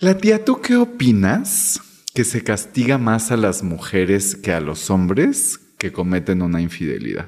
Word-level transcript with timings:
La 0.00 0.18
tía, 0.18 0.44
¿tú 0.44 0.60
qué 0.60 0.74
opinas 0.76 1.80
que 2.14 2.24
se 2.24 2.42
castiga 2.42 2.98
más 2.98 3.30
a 3.30 3.36
las 3.36 3.62
mujeres 3.62 4.34
que 4.34 4.52
a 4.52 4.60
los 4.60 4.90
hombres 4.90 5.60
que 5.78 5.92
cometen 5.92 6.42
una 6.42 6.60
infidelidad? 6.60 7.26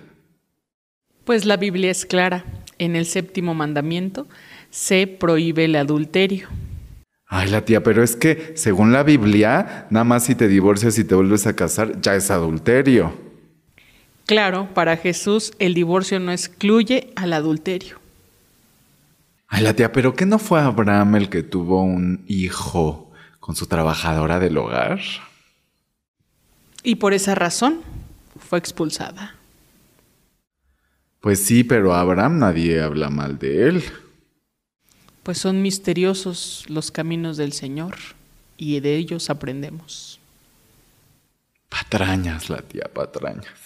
Pues 1.25 1.45
la 1.45 1.57
Biblia 1.57 1.93
es 1.93 2.05
clara. 2.05 2.45
En 2.79 2.97
el 2.97 3.07
séptimo 3.07 3.55
mandamiento 3.55 4.27
se 4.71 5.07
prohíbe 5.07 5.67
el 5.67 5.77
adulterio. 5.77 6.49
Ay, 7.29 7.51
la 7.51 7.65
tía, 7.65 7.83
pero 7.83 8.03
es 8.03 8.17
que 8.17 8.53
según 8.57 8.93
la 8.93 9.05
Biblia, 9.05 9.87
nada 9.91 10.05
más 10.05 10.25
si 10.25 10.35
te 10.35 10.49
divorcias 10.49 10.99
y 10.99 11.05
te 11.05 11.15
vuelves 11.15 11.47
a 11.47 11.55
casar, 11.55 12.01
ya 12.01 12.17
es 12.17 12.31
adulterio. 12.31 13.15
Claro, 14.27 14.69
para 14.75 14.97
Jesús 14.97 15.53
el 15.61 15.75
divorcio 15.75 16.19
no 16.19 16.33
excluye 16.33 17.13
al 17.15 17.33
adulterio. 17.33 18.01
Ay, 19.49 19.63
la 19.63 19.75
tía, 19.75 19.93
pero 19.93 20.15
¿qué 20.15 20.27
no 20.27 20.39
fue 20.39 20.61
Abraham 20.61 21.17
el 21.17 21.31
que 21.31 21.43
tuvo 21.43 21.83
un 21.83 22.25
hijo 22.27 23.13
con 23.41 23.55
su 23.55 23.67
trabajadora 23.67 24.39
del 24.41 24.59
hogar? 24.59 25.01
Y 26.83 26.97
por 26.97 27.15
esa 27.15 27.35
razón 27.35 27.81
fue 28.39 28.59
expulsada. 28.59 29.37
Pues 31.21 31.45
sí, 31.45 31.65
pero 31.65 31.95
a 31.95 32.01
Abraham 32.01 32.39
nadie 32.39 32.81
habla 32.81 33.11
mal 33.11 33.39
de 33.39 33.69
él. 33.69 33.85
Pues 35.23 35.39
son 35.39 35.63
misteriosos 35.63 36.65
los 36.69 36.93
caminos 36.93 37.37
del 37.37 37.53
Señor 37.53 37.97
y 38.57 38.79
de 38.81 38.97
ellos 38.97 39.29
aprendemos. 39.31 40.21
Patrañas, 41.69 42.49
la 42.49 42.63
tía, 42.63 42.89
patrañas. 42.93 43.66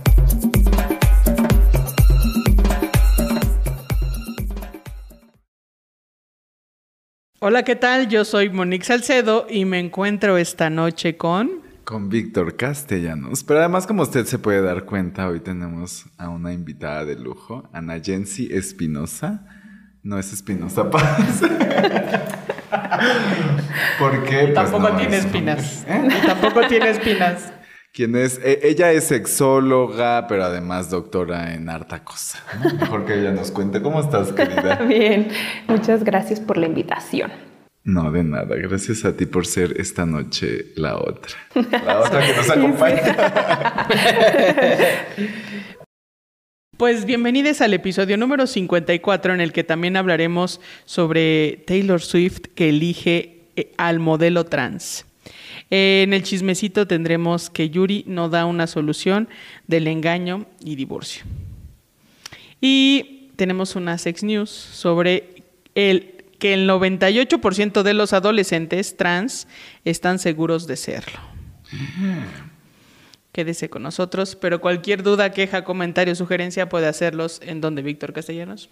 Hola, 7.43 7.63
¿qué 7.63 7.75
tal? 7.75 8.07
Yo 8.07 8.23
soy 8.23 8.51
Monique 8.51 8.85
Salcedo 8.85 9.47
y 9.49 9.65
me 9.65 9.79
encuentro 9.79 10.37
esta 10.37 10.69
noche 10.69 11.17
con... 11.17 11.49
Con 11.83 12.07
Víctor 12.09 12.55
Castellanos. 12.55 13.43
Pero 13.43 13.61
además, 13.61 13.87
como 13.87 14.03
usted 14.03 14.25
se 14.27 14.37
puede 14.37 14.61
dar 14.61 14.85
cuenta, 14.85 15.27
hoy 15.27 15.39
tenemos 15.39 16.05
a 16.19 16.29
una 16.29 16.53
invitada 16.53 17.03
de 17.03 17.15
lujo, 17.15 17.67
Ana 17.73 17.99
Jensi 17.99 18.47
Espinosa. 18.53 19.43
No 20.03 20.19
es 20.19 20.31
Espinosa 20.33 20.89
Paz. 20.91 21.41
¿Por 23.99 24.23
qué? 24.23 24.41
Pues 24.43 24.53
Tampoco 24.53 24.89
no, 24.89 24.97
tiene 24.97 25.17
es- 25.17 25.25
espinas. 25.25 25.83
¿Eh? 25.87 26.09
Tampoco 26.27 26.61
tiene 26.67 26.89
espinas. 26.91 27.51
Quien 27.93 28.15
es, 28.15 28.39
e- 28.41 28.61
ella 28.63 28.91
es 28.93 29.03
sexóloga, 29.05 30.25
pero 30.27 30.45
además 30.45 30.89
doctora 30.89 31.53
en 31.53 31.69
harta 31.69 32.05
cosa. 32.05 32.39
Mejor 32.79 33.05
que 33.05 33.19
ella 33.19 33.31
nos 33.31 33.51
cuente. 33.51 33.81
¿Cómo 33.81 33.99
estás, 33.99 34.31
querida? 34.31 34.75
Bien, 34.87 35.27
muchas 35.67 36.05
gracias 36.05 36.39
por 36.39 36.57
la 36.57 36.67
invitación. 36.67 37.31
No, 37.83 38.09
de 38.11 38.23
nada. 38.23 38.55
Gracias 38.55 39.03
a 39.03 39.17
ti 39.17 39.25
por 39.25 39.45
ser 39.45 39.73
esta 39.77 40.05
noche 40.05 40.67
la 40.75 40.97
otra. 40.97 41.35
La 41.85 41.99
otra 41.99 42.25
que 42.25 42.35
nos 42.35 42.49
acompaña. 42.49 43.87
Pues 46.77 47.05
bienvenidos 47.05 47.61
al 47.61 47.75
episodio 47.75 48.17
número 48.17 48.47
54 48.47 49.35
en 49.35 49.41
el 49.41 49.53
que 49.53 49.63
también 49.63 49.97
hablaremos 49.97 50.59
sobre 50.85 51.63
Taylor 51.67 52.01
Swift 52.01 52.39
que 52.55 52.69
elige 52.69 53.43
eh, 53.55 53.71
al 53.77 53.99
modelo 53.99 54.45
trans. 54.45 55.05
Eh, 55.71 56.03
en 56.03 56.13
el 56.13 56.23
chismecito 56.23 56.85
tendremos 56.85 57.49
que 57.49 57.69
Yuri 57.69 58.03
no 58.05 58.29
da 58.29 58.45
una 58.45 58.67
solución 58.67 59.29
del 59.67 59.87
engaño 59.87 60.45
y 60.63 60.75
divorcio. 60.75 61.23
Y 62.59 63.31
tenemos 63.37 63.75
una 63.75 63.97
sex 63.97 64.21
news 64.21 64.49
sobre 64.49 65.43
el 65.73 66.25
que 66.37 66.53
el 66.53 66.69
98% 66.69 67.83
de 67.83 67.93
los 67.93 68.13
adolescentes 68.13 68.97
trans 68.97 69.47
están 69.85 70.19
seguros 70.19 70.67
de 70.67 70.75
serlo. 70.75 71.19
Quédese 73.31 73.69
con 73.69 73.83
nosotros, 73.83 74.35
pero 74.35 74.59
cualquier 74.59 75.03
duda, 75.03 75.31
queja, 75.31 75.63
comentario, 75.63 76.15
sugerencia 76.15 76.67
puede 76.67 76.87
hacerlos 76.87 77.39
en 77.43 77.61
donde 77.61 77.81
Víctor 77.81 78.11
Castellanos. 78.11 78.69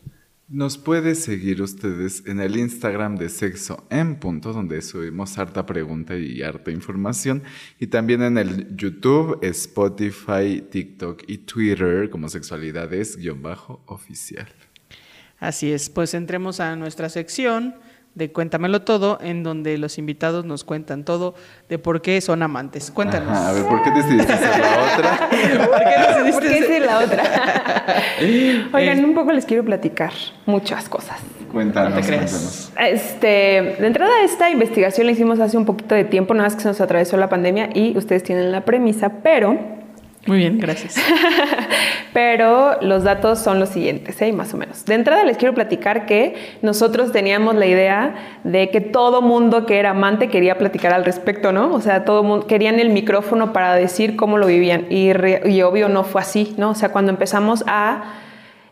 Nos 0.51 0.79
puede 0.79 1.13
seguir 1.13 1.61
ustedes 1.61 2.23
en 2.25 2.39
el 2.39 2.57
Instagram 2.57 3.17
de 3.17 3.29
Sexo 3.29 3.85
en 3.91 4.15
Punto, 4.15 4.51
donde 4.51 4.81
subimos 4.81 5.37
harta 5.37 5.67
pregunta 5.67 6.17
y 6.17 6.41
harta 6.41 6.71
información. 6.71 7.43
Y 7.79 7.85
también 7.85 8.23
en 8.23 8.39
el 8.39 8.75
YouTube, 8.75 9.37
Spotify, 9.43 10.63
TikTok 10.67 11.21
y 11.27 11.37
Twitter 11.37 12.09
como 12.09 12.29
sexualidades-oficial. 12.29 14.47
Así 15.37 15.71
es, 15.71 15.91
pues 15.91 16.15
entremos 16.15 16.59
a 16.59 16.75
nuestra 16.75 17.09
sección 17.09 17.75
de 18.19 18.31
Cuéntamelo 18.31 18.83
Todo, 18.83 19.17
en 19.21 19.41
donde 19.41 19.79
los 19.79 19.97
invitados 19.97 20.45
nos 20.45 20.63
cuentan 20.63 21.03
todo 21.03 21.33
de 21.69 21.79
por 21.79 22.03
qué 22.03 22.21
son 22.21 22.43
amantes. 22.43 22.91
Cuéntanos. 22.91 23.31
Ajá, 23.31 23.49
a 23.49 23.53
ver, 23.53 23.63
¿por 23.65 23.81
qué 23.81 23.89
decidiste 23.89 24.37
ser 24.37 24.59
la 24.59 24.93
otra? 24.93 25.29
¿Por 25.67 25.79
qué 25.79 26.07
decidiste 26.07 26.31
¿Por 26.31 26.41
qué 26.41 26.63
ser- 26.67 26.85
la 26.85 26.99
otra? 26.99 27.23
Oigan, 28.73 29.03
un 29.05 29.15
poco 29.15 29.31
les 29.31 29.45
quiero 29.45 29.63
platicar 29.63 30.11
muchas 30.45 30.87
cosas. 30.89 31.19
Cuéntanos, 31.51 31.95
No 31.95 32.01
te 32.01 32.05
creas. 32.05 32.29
cuéntanos. 32.31 32.71
Este, 32.79 33.27
de 33.79 33.87
entrada 33.87 34.11
esta 34.23 34.49
investigación 34.51 35.07
la 35.07 35.13
hicimos 35.13 35.39
hace 35.39 35.57
un 35.57 35.65
poquito 35.65 35.95
de 35.95 36.03
tiempo, 36.03 36.33
nada 36.35 36.45
más 36.47 36.55
que 36.55 36.61
se 36.61 36.67
nos 36.67 36.79
atravesó 36.81 37.17
la 37.17 37.27
pandemia 37.29 37.69
y 37.73 37.97
ustedes 37.97 38.21
tienen 38.23 38.51
la 38.51 38.65
premisa, 38.65 39.13
pero 39.23 39.57
Muy 40.25 40.37
bien, 40.37 40.59
gracias. 40.59 40.95
Pero 42.13 42.81
los 42.81 43.03
datos 43.03 43.39
son 43.39 43.59
los 43.59 43.69
siguientes, 43.69 44.21
¿eh? 44.21 44.31
más 44.33 44.53
o 44.53 44.57
menos. 44.57 44.83
De 44.85 44.95
entrada 44.95 45.23
les 45.23 45.37
quiero 45.37 45.53
platicar 45.53 46.05
que 46.05 46.35
nosotros 46.61 47.11
teníamos 47.11 47.55
la 47.55 47.65
idea 47.65 48.15
de 48.43 48.69
que 48.69 48.81
todo 48.81 49.21
mundo 49.21 49.65
que 49.65 49.79
era 49.79 49.91
amante 49.91 50.29
quería 50.29 50.57
platicar 50.57 50.93
al 50.93 51.05
respecto, 51.05 51.51
¿no? 51.51 51.73
O 51.73 51.81
sea, 51.81 52.03
todo 52.05 52.23
mundo 52.23 52.47
querían 52.47 52.79
el 52.79 52.89
micrófono 52.89 53.53
para 53.53 53.75
decir 53.75 54.15
cómo 54.15 54.37
lo 54.37 54.47
vivían 54.47 54.87
y, 54.89 55.11
y 55.47 55.61
obvio 55.61 55.87
no 55.87 56.03
fue 56.03 56.21
así, 56.21 56.53
¿no? 56.57 56.71
O 56.71 56.75
sea, 56.75 56.89
cuando 56.89 57.11
empezamos 57.11 57.63
a 57.67 58.15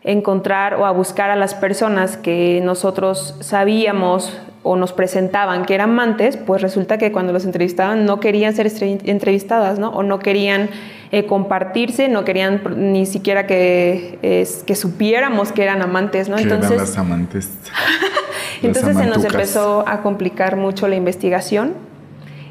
encontrar 0.04 0.74
o 0.74 0.86
a 0.86 0.90
buscar 0.90 1.30
a 1.30 1.36
las 1.36 1.54
personas 1.54 2.16
que 2.16 2.60
nosotros 2.62 3.36
sabíamos 3.40 4.36
o 4.62 4.76
nos 4.76 4.92
presentaban 4.92 5.64
que 5.64 5.74
eran 5.74 5.90
amantes, 5.90 6.36
pues 6.36 6.60
resulta 6.62 6.98
que 6.98 7.12
cuando 7.12 7.32
los 7.32 7.44
entrevistaban 7.44 8.04
no 8.04 8.20
querían 8.20 8.54
ser 8.54 8.70
entrevistadas, 9.04 9.78
¿no? 9.78 9.90
O 9.90 10.02
no 10.02 10.18
querían 10.18 10.68
eh, 11.12 11.26
compartirse, 11.26 12.08
no 12.08 12.24
querían 12.24 12.60
ni 12.76 13.06
siquiera 13.06 13.46
que, 13.46 14.18
es- 14.22 14.64
que 14.66 14.74
supiéramos 14.74 15.52
que 15.52 15.62
eran 15.62 15.80
amantes, 15.80 16.28
¿no? 16.28 16.36
Que 16.36 16.42
eran 16.42 16.56
Entonces, 16.56 16.78
las 16.80 16.98
amantes. 16.98 17.48
Las 17.62 18.64
entonces 18.64 18.96
se 18.96 19.06
nos 19.06 19.24
empezó 19.24 19.84
a 19.86 20.02
complicar 20.02 20.56
mucho 20.56 20.88
la 20.88 20.96
investigación 20.96 21.74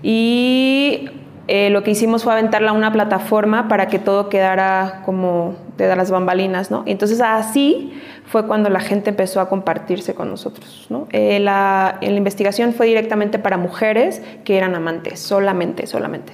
y 0.01 1.09
eh, 1.47 1.69
lo 1.69 1.83
que 1.83 1.91
hicimos 1.91 2.23
fue 2.23 2.33
aventarla 2.33 2.71
a 2.71 2.73
una 2.73 2.91
plataforma 2.93 3.67
para 3.67 3.87
que 3.87 3.99
todo 3.99 4.29
quedara 4.29 5.01
como 5.05 5.55
de 5.85 5.95
las 5.95 6.11
bambalinas, 6.11 6.71
¿no? 6.71 6.83
Entonces 6.85 7.21
así 7.21 7.93
fue 8.25 8.47
cuando 8.47 8.69
la 8.69 8.79
gente 8.79 9.09
empezó 9.09 9.41
a 9.41 9.49
compartirse 9.49 10.15
con 10.15 10.29
nosotros, 10.29 10.87
¿no? 10.89 11.07
Eh, 11.11 11.39
la, 11.39 11.97
la 12.01 12.07
investigación 12.07 12.73
fue 12.73 12.87
directamente 12.87 13.39
para 13.39 13.57
mujeres 13.57 14.21
que 14.43 14.57
eran 14.57 14.75
amantes, 14.75 15.19
solamente, 15.19 15.87
solamente. 15.87 16.33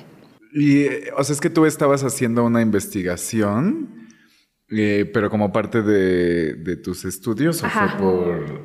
Y, 0.54 0.86
o 1.18 1.24
sea, 1.24 1.34
es 1.34 1.42
que 1.42 1.50
tú 1.50 1.66
estabas 1.66 2.04
haciendo 2.04 2.44
una 2.46 2.62
investigación, 2.62 4.03
eh, 4.76 5.10
pero 5.14 5.30
como 5.30 5.52
parte 5.52 5.82
de, 5.82 6.54
de 6.56 6.76
tus 6.78 7.06
estudios, 7.06 7.62
o 7.64 7.66
Ajá. 7.66 7.96
fue 7.98 8.00
por. 8.00 8.62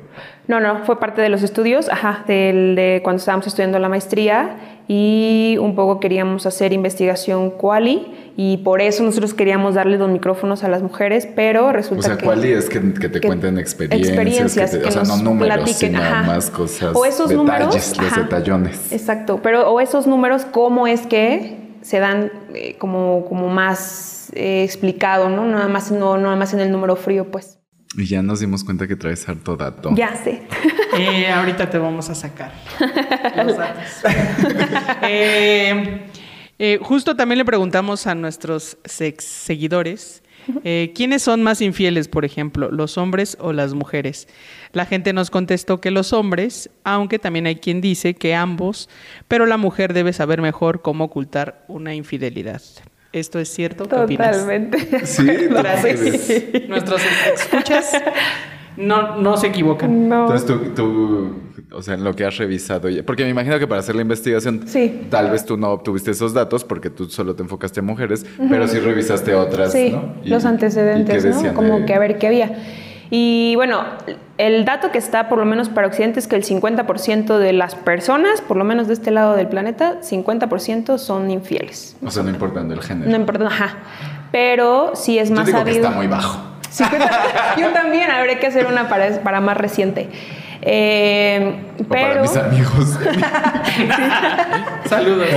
No, 0.47 0.59
no, 0.59 0.83
fue 0.85 0.99
parte 0.99 1.21
de 1.21 1.29
los 1.29 1.43
estudios, 1.43 1.89
ajá, 1.89 2.23
del- 2.27 2.75
de 2.75 3.01
cuando 3.03 3.19
estábamos 3.19 3.45
estudiando 3.45 3.77
la 3.77 3.87
maestría 3.89 4.57
y 4.87 5.57
un 5.61 5.75
poco 5.75 5.99
queríamos 5.99 6.47
hacer 6.47 6.73
investigación 6.73 7.51
quali 7.51 8.31
y 8.35 8.57
por 8.57 8.81
eso 8.81 9.03
nosotros 9.03 9.35
queríamos 9.35 9.75
darle 9.75 9.99
los 9.99 10.09
micrófonos 10.09 10.63
a 10.63 10.67
las 10.67 10.81
mujeres, 10.81 11.27
pero 11.35 11.67
O 11.67 11.71
resulta 11.71 12.07
sea, 12.07 12.17
que... 12.17 12.25
¿cuál 12.25 12.43
es 12.43 12.67
que, 12.67 12.79
que 12.93 13.09
te 13.09 13.19
que- 13.21 13.27
cuenten 13.27 13.59
experiencias? 13.59 14.09
experiencias, 14.09 14.71
que 14.71 14.77
te- 14.77 14.83
que 14.83 14.89
o 14.89 14.91
sea, 14.91 15.03
no 15.03 15.17
números, 15.23 15.55
platiquen, 15.57 15.91
sino 15.91 16.01
ajá. 16.01 16.23
más 16.23 16.49
cosas. 16.49 16.95
O 16.95 17.05
esos 17.05 17.29
detalles, 17.29 17.37
números, 17.37 17.97
los 18.01 18.15
detallones. 18.15 18.91
Exacto, 18.91 19.39
pero 19.43 19.69
o 19.71 19.79
esos 19.79 20.07
números, 20.07 20.45
¿cómo 20.45 20.87
es 20.87 21.05
que 21.05 21.58
se 21.81 21.99
dan 21.99 22.31
eh, 22.53 22.75
como, 22.77 23.25
como 23.27 23.49
más 23.49 24.31
eh, 24.33 24.63
explicado, 24.63 25.29
¿no? 25.29 25.45
Nada 25.45 25.67
más, 25.67 25.91
no, 25.91 26.17
nada 26.17 26.35
más 26.35 26.53
en 26.53 26.59
el 26.59 26.71
número 26.71 26.95
frío, 26.95 27.31
pues. 27.31 27.59
Y 27.95 28.05
ya 28.05 28.21
nos 28.21 28.39
dimos 28.39 28.63
cuenta 28.63 28.87
que 28.87 28.95
traes 28.95 29.27
harto 29.27 29.55
dato. 29.57 29.91
Ya 29.95 30.15
sé. 30.15 30.43
Eh, 30.97 31.31
ahorita 31.31 31.69
te 31.69 31.77
vamos 31.77 32.09
a 32.09 32.15
sacar 32.15 32.51
los 33.45 33.55
datos. 33.55 33.85
Eh, 35.03 36.01
eh, 36.57 36.79
justo 36.81 37.15
también 37.15 37.37
le 37.37 37.45
preguntamos 37.45 38.07
a 38.07 38.15
nuestros 38.15 38.77
sex 38.83 39.23
seguidores 39.23 40.23
eh, 40.63 40.91
quiénes 40.95 41.21
son 41.21 41.43
más 41.43 41.61
infieles, 41.61 42.07
por 42.07 42.25
ejemplo, 42.25 42.71
los 42.71 42.97
hombres 42.97 43.37
o 43.39 43.53
las 43.53 43.73
mujeres. 43.73 44.27
La 44.73 44.85
gente 44.85 45.13
nos 45.13 45.29
contestó 45.29 45.81
que 45.81 45.91
los 45.91 46.13
hombres, 46.13 46.69
aunque 46.83 47.19
también 47.19 47.47
hay 47.47 47.55
quien 47.55 47.81
dice 47.81 48.13
que 48.13 48.35
ambos, 48.35 48.89
pero 49.27 49.45
la 49.45 49.57
mujer 49.57 49.93
debe 49.93 50.13
saber 50.13 50.41
mejor 50.41 50.81
cómo 50.81 51.05
ocultar 51.05 51.63
una 51.67 51.95
infidelidad. 51.95 52.61
¿Esto 53.11 53.39
es 53.39 53.49
cierto? 53.49 53.85
¿Qué 53.85 53.95
opinas? 53.95 54.31
Totalmente. 54.31 55.05
Sí, 55.05 55.25
¿tú 55.25 55.47
cómo 55.47 55.59
Gracias. 55.61 55.99
Nuestros 56.67 57.01
escuchas 57.33 57.91
no, 58.77 59.17
no 59.17 59.37
se 59.37 59.47
equivocan. 59.47 60.07
No. 60.09 60.21
Entonces 60.23 60.45
tú, 60.47 60.59
tú, 60.75 61.35
o 61.75 61.81
sea, 61.81 61.95
en 61.95 62.03
lo 62.03 62.15
que 62.15 62.25
has 62.25 62.37
revisado, 62.37 62.89
ya- 62.89 63.03
porque 63.03 63.23
me 63.23 63.29
imagino 63.29 63.59
que 63.59 63.67
para 63.67 63.79
hacer 63.81 63.95
la 63.95 64.01
investigación, 64.01 64.63
Sí. 64.67 65.07
tal 65.09 65.29
vez 65.31 65.45
tú 65.45 65.57
no 65.57 65.69
obtuviste 65.71 66.11
esos 66.11 66.33
datos 66.33 66.63
porque 66.63 66.89
tú 66.89 67.05
solo 67.09 67.35
te 67.35 67.43
enfocaste 67.43 67.79
en 67.81 67.85
mujeres, 67.87 68.25
pero 68.49 68.67
sí 68.67 68.79
revisaste 68.79 69.35
otras, 69.35 69.71
Sí, 69.73 69.89
¿no? 69.91 70.15
Y- 70.23 70.29
los 70.29 70.43
¿y 70.43 70.47
antecedentes, 70.47 71.25
¿no? 71.43 71.53
Como 71.53 71.79
de- 71.79 71.85
que 71.85 71.93
a 71.93 71.99
ver 71.99 72.17
qué 72.17 72.27
había. 72.27 72.57
Y 73.11 73.55
bueno, 73.55 73.81
el 74.37 74.65
dato 74.65 74.91
que 74.91 74.99
está 74.99 75.29
por 75.29 75.39
lo 75.39 75.45
menos 75.45 75.67
para 75.67 75.87
Occidente 75.87 76.19
es 76.19 76.27
que 76.27 76.35
el 76.35 76.43
50% 76.43 77.39
de 77.39 77.53
las 77.53 77.73
personas, 77.73 78.39
por 78.41 78.55
lo 78.55 78.63
menos 78.63 78.87
de 78.87 78.93
este 78.93 79.09
lado 79.09 79.35
del 79.35 79.47
planeta, 79.47 79.97
50% 80.03 80.99
son 80.99 81.31
infieles. 81.31 81.97
O 82.05 82.11
sea, 82.11 82.21
no 82.21 82.29
importando 82.29 82.75
el 82.75 82.81
género. 82.81 83.09
No 83.09 83.17
importa, 83.17 83.47
ajá. 83.47 83.77
Pero 84.31 84.91
sí 84.93 85.17
es 85.17 85.29
Yo 85.29 85.35
más 85.35 85.47
digo 85.47 85.63
que 85.63 85.71
está 85.71 85.89
muy 85.89 86.05
bajo. 86.05 86.39
Sí, 86.69 86.83
yo 87.57 87.69
también, 87.71 88.11
habré 88.11 88.39
que 88.39 88.47
hacer 88.47 88.67
una 88.67 88.87
para, 88.89 89.21
para 89.21 89.41
más 89.41 89.57
reciente. 89.57 90.09
Eh, 90.61 91.55
O 91.79 91.83
para 91.85 92.09
pero, 92.09 92.21
mis 92.21 92.35
amigos. 92.35 92.99
Saludos. 94.85 95.27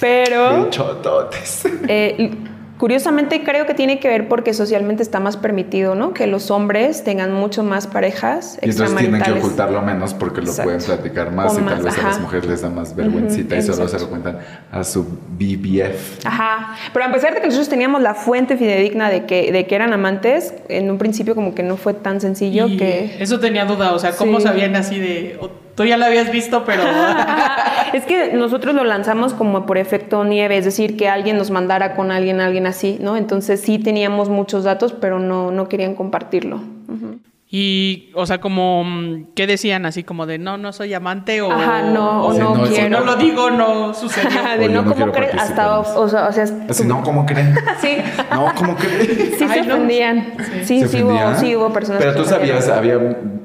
pero 0.00 0.68
Chototes. 0.70 1.62
Eh, 1.86 2.30
curiosamente 2.78 3.42
creo 3.44 3.66
que 3.66 3.74
tiene 3.74 3.98
que 4.00 4.08
ver 4.08 4.28
porque 4.28 4.54
socialmente 4.54 5.02
está 5.02 5.20
más 5.20 5.36
permitido, 5.36 5.94
¿no? 5.94 6.14
Que 6.14 6.26
los 6.26 6.50
hombres 6.50 7.04
tengan 7.04 7.32
mucho 7.32 7.62
más 7.64 7.86
parejas 7.86 8.58
Y 8.62 8.70
entonces 8.70 8.96
tienen 8.96 9.20
que 9.22 9.32
ocultarlo 9.32 9.82
menos 9.82 10.14
porque 10.14 10.40
lo 10.40 10.48
Exacto. 10.48 10.70
pueden 10.70 10.82
platicar 10.84 11.32
más 11.32 11.54
O 11.56 11.60
y 11.60 11.64
tal 11.64 11.82
vez 11.82 11.98
a 11.98 12.02
las 12.02 12.20
mujeres 12.20 12.46
les 12.46 12.62
da 12.62 12.70
más 12.70 12.94
vergüencita 12.94 13.56
y 13.56 13.62
solo 13.62 13.88
se 13.88 13.98
lo 13.98 14.08
cuentan 14.08 14.38
a 14.70 14.84
su 14.84 15.04
BBF. 15.04 16.24
Ajá, 16.24 16.76
pero 16.92 17.04
a 17.06 17.12
pesar 17.12 17.34
de 17.34 17.40
que 17.40 17.46
nosotros 17.46 17.68
teníamos 17.68 18.00
la 18.02 18.14
fuente 18.14 18.56
fidedigna 18.56 19.10
de 19.10 19.26
que, 19.26 19.50
de 19.52 19.66
que 19.66 19.74
eran 19.74 19.92
amantes, 19.92 20.54
en 20.68 20.90
un 20.90 20.98
principio 20.98 21.34
como 21.34 21.54
que 21.54 21.62
no 21.62 21.76
fue 21.76 21.94
tan 21.94 22.20
sencillo 22.20 22.66
Y 22.68 22.76
que... 22.76 23.16
Eso 23.20 23.40
tenía 23.40 23.64
duda, 23.64 23.92
o 23.92 23.98
sea, 23.98 24.12
¿cómo 24.12 24.38
Sí. 24.38 24.46
sabían 24.46 24.76
así 24.76 24.98
de... 24.98 25.38
tú 25.78 25.84
ya 25.84 25.96
lo 25.96 26.06
habías 26.06 26.32
visto, 26.32 26.64
pero... 26.64 26.82
es 27.92 28.04
que 28.04 28.32
nosotros 28.32 28.74
lo 28.74 28.82
lanzamos 28.82 29.32
como 29.32 29.64
por 29.64 29.78
efecto 29.78 30.24
nieve, 30.24 30.58
es 30.58 30.64
decir, 30.64 30.96
que 30.96 31.08
alguien 31.08 31.38
nos 31.38 31.52
mandara 31.52 31.94
con 31.94 32.10
alguien, 32.10 32.40
alguien 32.40 32.66
así, 32.66 32.98
¿no? 33.00 33.16
Entonces 33.16 33.60
sí 33.60 33.78
teníamos 33.78 34.28
muchos 34.28 34.64
datos, 34.64 34.92
pero 34.92 35.20
no, 35.20 35.52
no 35.52 35.68
querían 35.68 35.94
compartirlo. 35.94 36.60
Y, 37.50 38.10
o 38.14 38.26
sea, 38.26 38.42
como, 38.42 38.84
mm, 38.84 39.28
¿qué 39.34 39.46
decían? 39.46 39.86
Así 39.86 40.04
como 40.04 40.26
de, 40.26 40.36
no, 40.36 40.58
no 40.58 40.74
soy 40.74 40.92
amante 40.92 41.40
o... 41.40 41.50
Ajá, 41.50 41.80
no, 41.82 42.24
o 42.26 42.32
no, 42.34 42.54
no, 42.54 42.66
Si 42.66 42.74
quiero. 42.74 42.98
no 43.00 43.06
lo 43.06 43.16
digo, 43.16 43.50
no 43.50 43.94
sucedió. 43.94 44.28
Ajá, 44.28 44.58
de 44.58 44.66
yo 44.66 44.70
no, 44.72 44.82
no 44.82 44.92
¿cómo 44.94 45.12
crees? 45.12 45.32
Hasta, 45.34 45.78
o 45.80 46.08
sea, 46.10 46.26
o 46.28 46.32
sea, 46.32 46.42
Así, 46.68 46.82
tú- 46.82 46.88
no, 46.88 47.02
¿cómo 47.02 47.24
creen? 47.24 47.54
Sí. 47.80 47.96
No, 48.30 48.52
¿cómo 48.54 48.76
creen? 48.76 49.32
Sí 49.38 49.46
Ay, 49.48 49.60
se 49.62 49.66
no. 49.66 49.74
ofendían. 49.76 50.34
Sí, 50.64 50.80
¿Se 50.82 50.88
sí, 50.88 51.02
hubo, 51.02 51.34
sí 51.36 51.56
hubo 51.56 51.72
personas 51.72 52.00
Pero 52.02 52.12
que 52.12 52.18
tú 52.20 52.26
sabías, 52.26 52.68
había 52.68 52.98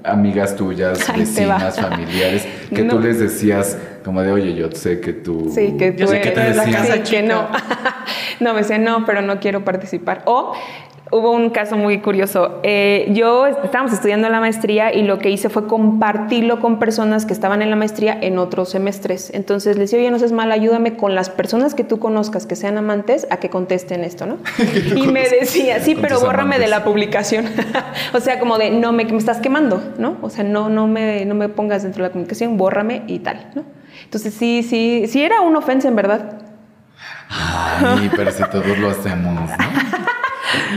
amigas 0.04 0.58
tuyas, 0.58 1.00
Ay, 1.10 1.14
te 1.14 1.20
vecinas, 1.22 1.80
familiares, 1.80 2.46
que 2.76 2.84
No. 2.84 2.96
tú 2.96 3.00
les 3.00 3.20
decías 3.20 3.78
como 4.04 4.22
de, 4.22 4.34
oye, 4.34 4.54
yo 4.54 4.70
sé 4.72 5.00
que 5.00 5.14
tú... 5.14 5.50
Sí, 5.56 5.78
que 5.78 5.96
Yo 5.98 6.08
tú 6.08 6.12
sé 6.12 6.20
que 6.20 6.28
eres 6.30 6.34
tú 6.34 6.40
eres 6.42 6.56
la 6.58 6.66
sí, 6.66 6.72
casa 6.74 7.04
que 7.04 7.24
no. 7.24 7.48
no, 8.42 8.54
me 8.54 8.60
decían, 8.60 8.84
no, 8.84 9.06
pero 9.06 9.22
no 9.22 9.40
quiero 9.40 9.64
participar. 9.64 10.24
O 10.26 10.52
hubo 11.14 11.32
un 11.32 11.52
caso 11.52 11.78
muy 11.78 12.00
curioso. 12.00 12.60
Eh, 12.64 13.08
yo 13.14 13.46
estábamos 13.46 13.94
estudiando 13.94 14.28
la 14.30 14.40
maestría 14.40 14.94
y 14.94 15.04
lo 15.04 15.20
que 15.20 15.30
hice 15.30 15.50
fue 15.50 15.68
compartirlo 15.68 16.60
con 16.60 16.80
personas 16.80 17.26
que 17.26 17.34
estaban 17.34 17.62
en 17.62 17.70
la 17.70 17.76
maestría 17.76 18.18
en 18.20 18.40
otros 18.40 18.70
semestres. 18.70 19.30
Entonces 19.34 19.78
les 19.78 19.92
decía, 19.92 20.00
oye, 20.00 20.12
no 20.12 20.18
seas 20.18 20.32
mal, 20.32 20.52
ayúdame 20.52 20.98
con 20.98 21.14
las 21.14 21.30
personas 21.30 21.76
que 21.76 21.84
tú 21.84 22.00
conozcas 22.00 22.48
que 22.48 22.56
sean 22.56 22.78
amantes 22.78 23.28
a 23.30 23.38
que 23.38 23.50
contesten 23.50 24.04
esto, 24.04 24.26
¿no? 24.26 24.38
y 24.96 25.08
me 25.08 25.30
decía, 25.30 25.80
sí, 25.82 25.96
pero 25.96 26.20
bórrame 26.20 26.58
de 26.58 26.68
la 26.68 26.84
publicación. 26.84 27.46
o 28.14 28.20
sea, 28.20 28.40
como 28.40 28.58
de, 28.58 28.72
no, 28.72 28.92
me, 28.92 29.06
me 29.06 29.18
estás 29.18 29.38
quemando, 29.38 29.94
¿no? 30.00 30.18
O 30.22 30.32
sea, 30.32 30.44
no, 30.44 30.70
no, 30.70 30.88
me, 30.88 31.26
no 31.26 31.36
me 31.36 31.48
pongas 31.48 31.84
dentro 31.84 32.04
de 32.04 32.10
la 32.10 32.12
comunicación, 32.12 32.58
bórrame 32.58 33.04
y 33.08 33.20
tal, 33.20 33.52
¿no? 33.54 33.64
Entonces 34.04 34.34
sí, 34.34 34.64
sí, 34.64 35.06
sí 35.08 35.24
era 35.24 35.42
una 35.42 35.60
ofensa 35.60 35.88
en 35.88 35.96
verdad. 35.96 36.40
Ay, 37.30 38.10
pero 38.16 38.32
si 38.32 38.44
todos 38.44 38.78
lo 38.78 38.90
hacemos, 38.90 39.34
¿no? 39.34 39.48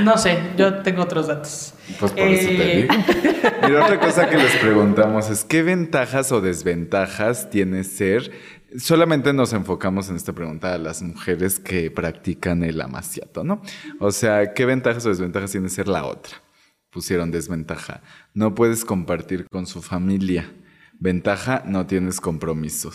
No 0.04 0.16
sé, 0.18 0.38
yo 0.56 0.82
tengo 0.82 1.02
otros 1.02 1.26
datos. 1.28 1.74
Pues 1.98 2.12
por 2.12 2.20
eso 2.20 2.48
te 2.48 2.80
Eh, 2.80 2.82
digo. 2.82 2.94
Mira, 3.68 3.84
otra 3.84 4.00
cosa 4.00 4.28
que 4.28 4.36
les 4.36 4.56
preguntamos 4.56 5.30
es, 5.30 5.44
¿qué 5.44 5.62
ventajas 5.62 6.32
o 6.32 6.40
desventajas 6.40 7.50
tiene 7.50 7.84
ser? 7.84 8.30
Solamente 8.78 9.32
nos 9.32 9.52
enfocamos 9.52 10.08
en 10.10 10.16
esta 10.16 10.32
pregunta 10.32 10.74
a 10.74 10.78
las 10.78 11.00
mujeres 11.02 11.58
que 11.60 11.90
practican 11.90 12.62
el 12.62 12.80
amaciato, 12.80 13.44
¿no? 13.44 13.62
O 14.00 14.10
sea, 14.10 14.52
¿qué 14.52 14.66
ventajas 14.66 15.06
o 15.06 15.08
desventajas 15.08 15.52
tiene 15.52 15.68
ser 15.68 15.88
la 15.88 16.04
otra? 16.04 16.42
Pusieron 16.90 17.30
desventaja. 17.30 18.02
No 18.34 18.54
puedes 18.54 18.84
compartir 18.84 19.46
con 19.50 19.66
su 19.66 19.82
familia. 19.82 20.52
Ventaja, 20.98 21.62
no 21.66 21.86
tienes 21.86 22.20
compromiso. 22.20 22.90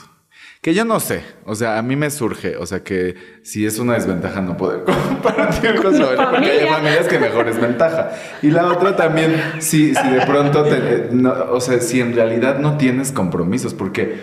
Que 0.61 0.75
yo 0.75 0.85
no 0.85 0.99
sé, 0.99 1.23
o 1.45 1.55
sea, 1.55 1.79
a 1.79 1.81
mí 1.81 1.95
me 1.95 2.11
surge, 2.11 2.55
o 2.55 2.67
sea, 2.67 2.83
que 2.83 3.15
si 3.41 3.65
es 3.65 3.79
una 3.79 3.93
desventaja 3.95 4.41
no 4.41 4.57
poder 4.57 4.83
compartir 4.85 5.81
con 5.81 5.95
su 5.97 6.03
familia, 6.03 6.29
porque 6.29 6.45
hay 6.51 6.59
Familia. 6.59 6.73
familias 6.77 7.07
que 7.07 7.17
mejor 7.19 7.47
es 7.49 7.59
ventaja. 7.59 8.11
Y 8.43 8.51
la 8.51 8.67
otra 8.67 8.95
también, 8.95 9.33
si, 9.57 9.95
si 9.95 10.07
de 10.09 10.21
pronto, 10.25 10.63
te- 10.63 10.77
eh, 10.77 11.07
no, 11.11 11.33
o 11.51 11.59
sea, 11.59 11.79
si 11.79 11.99
en 11.99 12.13
realidad 12.13 12.59
no 12.59 12.77
tienes 12.77 13.11
compromisos, 13.11 13.73
porque... 13.73 14.19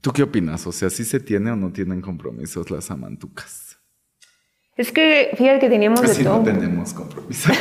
¿Tú 0.00 0.12
qué 0.12 0.22
opinas? 0.22 0.64
O 0.68 0.70
sea, 0.70 0.90
¿sí 0.90 1.04
se 1.04 1.18
tiene 1.18 1.50
o 1.50 1.56
no 1.56 1.72
tienen 1.72 2.00
compromisos 2.00 2.70
las 2.70 2.88
amantucas? 2.92 3.78
Es 4.76 4.92
que 4.92 5.30
fíjate 5.36 5.58
que 5.58 5.68
teníamos 5.70 6.00
de 6.02 6.22
todo. 6.22 6.36
no 6.38 6.42
tenemos 6.44 6.94
compromisos. 6.94 7.50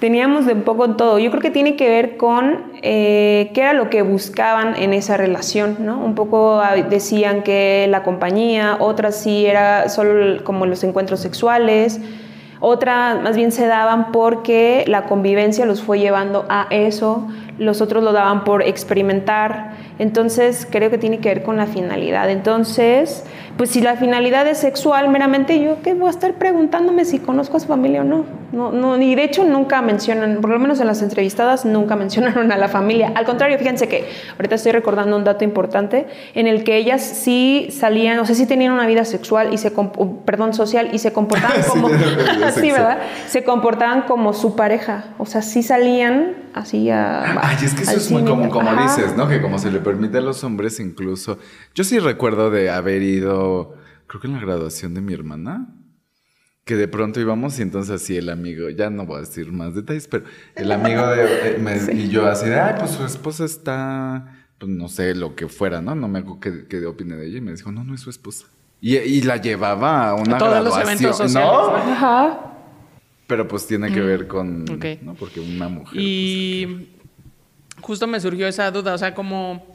Teníamos 0.00 0.46
de 0.46 0.54
un 0.54 0.62
poco 0.62 0.96
todo. 0.96 1.18
Yo 1.18 1.30
creo 1.30 1.42
que 1.42 1.50
tiene 1.50 1.76
que 1.76 1.86
ver 1.90 2.16
con 2.16 2.72
eh, 2.80 3.50
qué 3.52 3.60
era 3.60 3.74
lo 3.74 3.90
que 3.90 4.00
buscaban 4.00 4.74
en 4.76 4.94
esa 4.94 5.18
relación, 5.18 5.76
¿no? 5.80 6.02
Un 6.02 6.14
poco 6.14 6.58
ah, 6.58 6.74
decían 6.74 7.42
que 7.42 7.86
la 7.90 8.02
compañía, 8.02 8.78
otras 8.80 9.16
sí 9.16 9.44
era 9.44 9.90
solo 9.90 10.42
como 10.42 10.64
los 10.64 10.82
encuentros 10.84 11.20
sexuales, 11.20 12.00
otras 12.60 13.20
más 13.20 13.36
bien 13.36 13.52
se 13.52 13.66
daban 13.66 14.10
porque 14.10 14.84
la 14.86 15.04
convivencia 15.04 15.66
los 15.66 15.82
fue 15.82 15.98
llevando 15.98 16.46
a 16.48 16.66
eso, 16.70 17.28
los 17.58 17.82
otros 17.82 18.02
lo 18.02 18.12
daban 18.12 18.44
por 18.44 18.62
experimentar. 18.62 19.72
Entonces 20.00 20.66
creo 20.70 20.88
que 20.88 20.96
tiene 20.96 21.18
que 21.18 21.28
ver 21.28 21.42
con 21.42 21.58
la 21.58 21.66
finalidad. 21.66 22.30
Entonces, 22.30 23.22
pues 23.58 23.68
si 23.68 23.82
la 23.82 23.96
finalidad 23.96 24.46
es 24.46 24.56
sexual 24.56 25.10
meramente, 25.10 25.62
yo 25.62 25.82
qué 25.82 25.92
voy 25.92 26.06
a 26.06 26.10
estar 26.10 26.32
preguntándome 26.36 27.04
si 27.04 27.18
conozco 27.18 27.58
a 27.58 27.60
su 27.60 27.66
familia 27.66 28.00
o 28.00 28.04
no. 28.04 28.24
No, 28.52 28.72
no, 28.72 29.00
y 29.00 29.14
de 29.14 29.22
hecho 29.22 29.44
nunca 29.44 29.82
mencionan, 29.82 30.38
por 30.40 30.50
lo 30.50 30.58
menos 30.58 30.80
en 30.80 30.86
las 30.86 31.02
entrevistadas, 31.02 31.66
nunca 31.66 31.94
mencionaron 31.96 32.50
a 32.50 32.56
la 32.56 32.68
familia. 32.68 33.12
Al 33.14 33.26
contrario, 33.26 33.58
fíjense 33.58 33.86
que 33.88 34.08
ahorita 34.32 34.54
estoy 34.54 34.72
recordando 34.72 35.16
un 35.16 35.22
dato 35.22 35.44
importante 35.44 36.06
en 36.34 36.46
el 36.46 36.64
que 36.64 36.76
ellas 36.76 37.02
sí 37.02 37.68
salían, 37.70 38.18
o 38.18 38.24
sea, 38.24 38.34
sí 38.34 38.46
tenían 38.46 38.72
una 38.72 38.86
vida 38.86 39.04
sexual 39.04 39.52
y 39.52 39.58
se, 39.58 39.70
perdón, 40.24 40.54
social 40.54 40.88
y 40.92 40.98
se 40.98 41.12
comportaban 41.12 41.62
como, 41.68 41.88
sí. 42.54 42.70
¿verdad? 42.72 42.98
Se 43.28 43.44
comportaban 43.44 44.02
como 44.02 44.32
su 44.32 44.56
pareja, 44.56 45.04
o 45.18 45.26
sea, 45.26 45.42
sí 45.42 45.62
salían 45.62 46.34
así 46.54 46.90
a. 46.90 47.40
Ay, 47.40 47.56
es 47.62 47.74
que 47.74 47.82
eso 47.82 47.96
es 47.96 48.10
muy 48.10 48.24
común, 48.24 48.48
como 48.48 48.70
dices, 48.82 49.16
¿no? 49.16 49.28
Que 49.28 49.40
como 49.40 49.58
se 49.58 49.70
le 49.70 49.78
permite 49.92 50.18
a 50.18 50.20
los 50.20 50.42
hombres 50.44 50.80
incluso... 50.80 51.38
Yo 51.74 51.84
sí 51.84 51.98
recuerdo 51.98 52.50
de 52.50 52.70
haber 52.70 53.02
ido, 53.02 53.74
creo 54.06 54.20
que 54.20 54.26
en 54.28 54.34
la 54.34 54.40
graduación 54.40 54.94
de 54.94 55.00
mi 55.00 55.12
hermana, 55.14 55.68
que 56.64 56.76
de 56.76 56.88
pronto 56.88 57.20
íbamos 57.20 57.58
y 57.58 57.62
entonces 57.62 57.90
así 58.02 58.16
el 58.16 58.28
amigo, 58.28 58.68
ya 58.70 58.90
no 58.90 59.06
voy 59.06 59.18
a 59.18 59.20
decir 59.20 59.50
más 59.50 59.74
detalles, 59.74 60.06
pero 60.08 60.24
el 60.54 60.70
amigo 60.72 61.06
de... 61.08 61.24
eh, 61.56 61.58
me- 61.58 61.92
Y 61.94 62.08
yo 62.08 62.26
así 62.26 62.46
de, 62.46 62.60
ay, 62.60 62.74
pues 62.78 62.92
su 62.92 63.04
esposa 63.04 63.44
está, 63.44 64.46
pues 64.58 64.70
no 64.70 64.88
sé, 64.88 65.14
lo 65.14 65.34
que 65.34 65.48
fuera, 65.48 65.80
¿no? 65.80 65.94
No 65.94 66.06
me 66.08 66.20
acuerdo 66.20 66.40
qué, 66.40 66.66
qué 66.68 66.86
opine 66.86 67.16
de 67.16 67.26
ella 67.26 67.38
y 67.38 67.40
me 67.40 67.52
dijo, 67.52 67.72
no, 67.72 67.82
no 67.82 67.94
es 67.94 68.00
su 68.00 68.10
esposa. 68.10 68.46
Y, 68.80 68.96
y 68.96 69.22
la 69.22 69.36
llevaba 69.38 70.08
a 70.10 70.14
una 70.14 70.36
A 70.36 70.38
todos 70.38 70.64
los 70.64 70.74
graduación, 70.74 70.86
eventos 70.88 71.16
sociales, 71.16 71.50
¿no? 71.50 71.76
Ajá. 71.76 72.46
Pero 73.26 73.46
pues 73.46 73.66
tiene 73.66 73.92
que 73.92 74.00
ver 74.00 74.26
con, 74.26 74.62
ok. 74.70 74.84
¿no? 75.02 75.14
Porque 75.14 75.40
una 75.40 75.68
mujer... 75.68 75.92
pues, 75.94 76.02
Y 76.04 76.88
justo 77.80 78.06
me 78.06 78.18
surgió 78.20 78.46
esa 78.48 78.70
duda, 78.70 78.94
o 78.94 78.98
sea, 78.98 79.14
como... 79.14 79.69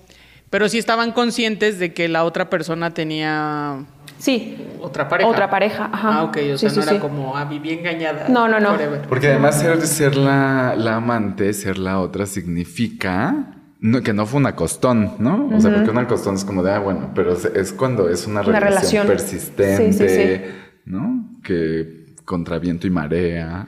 Pero 0.56 0.70
sí 0.70 0.78
estaban 0.78 1.12
conscientes 1.12 1.80
de 1.80 1.92
que 1.94 2.08
la 2.08 2.24
otra 2.24 2.50
persona 2.50 2.92
tenía 2.94 3.80
Sí. 4.18 4.56
Otra 4.80 5.10
pareja. 5.10 5.30
Otra 5.30 5.50
pareja, 5.50 5.90
ajá. 5.92 6.20
Ah, 6.20 6.24
ok, 6.24 6.38
o 6.54 6.58
sea, 6.58 6.70
sí, 6.70 6.78
no 6.78 6.84
era 6.84 6.92
sí. 6.94 7.00
como, 7.00 7.36
ah, 7.36 7.44
viví 7.44 7.72
engañada. 7.72 8.30
No, 8.30 8.48
no, 8.48 8.62
no. 8.62 8.70
forever. 8.72 9.02
Porque 9.02 9.28
además 9.28 9.60
ser, 9.60 9.86
ser 9.86 10.16
la, 10.16 10.74
la 10.78 10.96
amante, 10.96 11.52
ser 11.52 11.78
la 11.78 12.00
otra, 12.00 12.26
significa 12.26 13.48
no- 13.82 14.02
que 14.02 14.14
no 14.14 14.26
fue 14.26 14.40
una 14.40 14.56
costón, 14.56 15.16
¿no? 15.20 15.50
O 15.54 15.60
sea, 15.60 15.74
porque 15.74 15.90
una 15.90 16.08
costón 16.08 16.36
es 16.36 16.46
como 16.46 16.64
de, 16.64 16.72
ah, 16.72 16.80
bueno, 16.80 17.12
pero 17.14 17.34
es, 17.54 17.74
cuando 17.74 18.08
es 18.08 18.26
una, 18.26 18.40
Una 18.40 18.58
relación, 18.62 19.08
relación. 19.08 19.08
persistente, 19.08 19.92
Sí, 19.92 20.08
sí, 20.08 20.54
¿no? 20.86 21.32
Que 21.44 22.06
contra 22.24 22.60
viento 22.60 22.88
y 22.88 22.92
marea. 22.92 23.66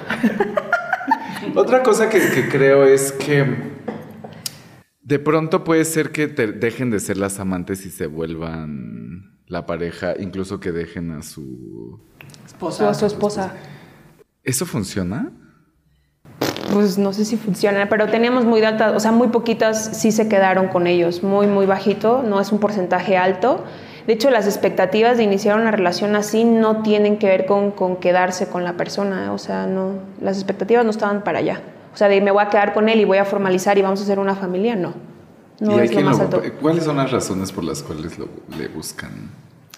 Otra 1.53 1.83
cosa 1.83 2.07
que, 2.07 2.19
que 2.29 2.47
creo 2.47 2.85
es 2.85 3.11
que 3.11 3.75
de 5.07 5.19
pronto 5.19 5.63
puede 5.63 5.85
ser 5.85 6.11
que 6.11 6.27
te 6.27 6.47
dejen 6.47 6.91
de 6.91 6.99
ser 6.99 7.15
las 7.15 7.39
amantes 7.39 7.85
y 7.85 7.91
se 7.91 8.07
vuelvan 8.07 9.39
la 9.47 9.65
pareja, 9.65 10.15
incluso 10.19 10.59
que 10.59 10.73
dejen 10.73 11.11
a 11.11 11.21
su... 11.21 12.01
Esposa. 12.45 12.89
A 12.89 12.93
su 12.93 13.05
esposa. 13.05 13.53
¿Eso 14.43 14.65
funciona? 14.65 15.31
Pues 16.73 16.97
no 16.97 17.13
sé 17.13 17.23
si 17.23 17.37
funciona, 17.37 17.87
pero 17.87 18.07
teníamos 18.07 18.43
muy 18.43 18.61
altas, 18.63 18.93
o 18.97 18.99
sea, 18.99 19.13
muy 19.13 19.29
poquitas 19.29 19.97
sí 19.97 20.11
se 20.11 20.27
quedaron 20.27 20.67
con 20.67 20.87
ellos, 20.87 21.23
muy, 21.23 21.47
muy 21.47 21.65
bajito, 21.65 22.21
no 22.21 22.41
es 22.41 22.51
un 22.51 22.59
porcentaje 22.59 23.15
alto. 23.15 23.63
De 24.07 24.11
hecho, 24.11 24.29
las 24.29 24.45
expectativas 24.45 25.15
de 25.15 25.23
iniciar 25.23 25.57
una 25.57 25.71
relación 25.71 26.17
así 26.17 26.43
no 26.43 26.81
tienen 26.81 27.17
que 27.17 27.27
ver 27.27 27.45
con, 27.45 27.71
con 27.71 27.95
quedarse 27.95 28.49
con 28.49 28.65
la 28.65 28.73
persona, 28.73 29.31
o 29.31 29.37
sea, 29.37 29.67
no, 29.67 30.01
las 30.19 30.35
expectativas 30.35 30.83
no 30.83 30.91
estaban 30.91 31.23
para 31.23 31.39
allá. 31.39 31.61
O 31.97 31.99
sea, 31.99 32.09
de 32.09 32.21
me 32.21 32.29
voy 32.29 32.43
a 32.43 32.49
quedar 32.49 32.75
con 32.75 32.89
él 32.89 32.99
y 32.99 33.05
voy 33.05 33.17
a 33.17 33.25
formalizar 33.25 33.75
y 33.79 33.81
vamos 33.81 33.99
a 34.01 34.03
hacer 34.03 34.19
una 34.19 34.35
familia, 34.35 34.75
no. 34.75 34.93
No 35.59 35.71
¿Y 35.71 35.79
hay 35.79 35.85
es 35.85 35.89
lo 35.91 35.95
quien 35.95 36.05
más 36.05 36.17
lo- 36.19 36.23
alto. 36.25 36.41
¿Cuáles 36.61 36.83
son 36.83 36.97
las 36.97 37.11
razones 37.11 37.51
por 37.51 37.63
las 37.63 37.81
cuales 37.81 38.19
lo- 38.19 38.27
le 38.55 38.67
buscan? 38.67 39.09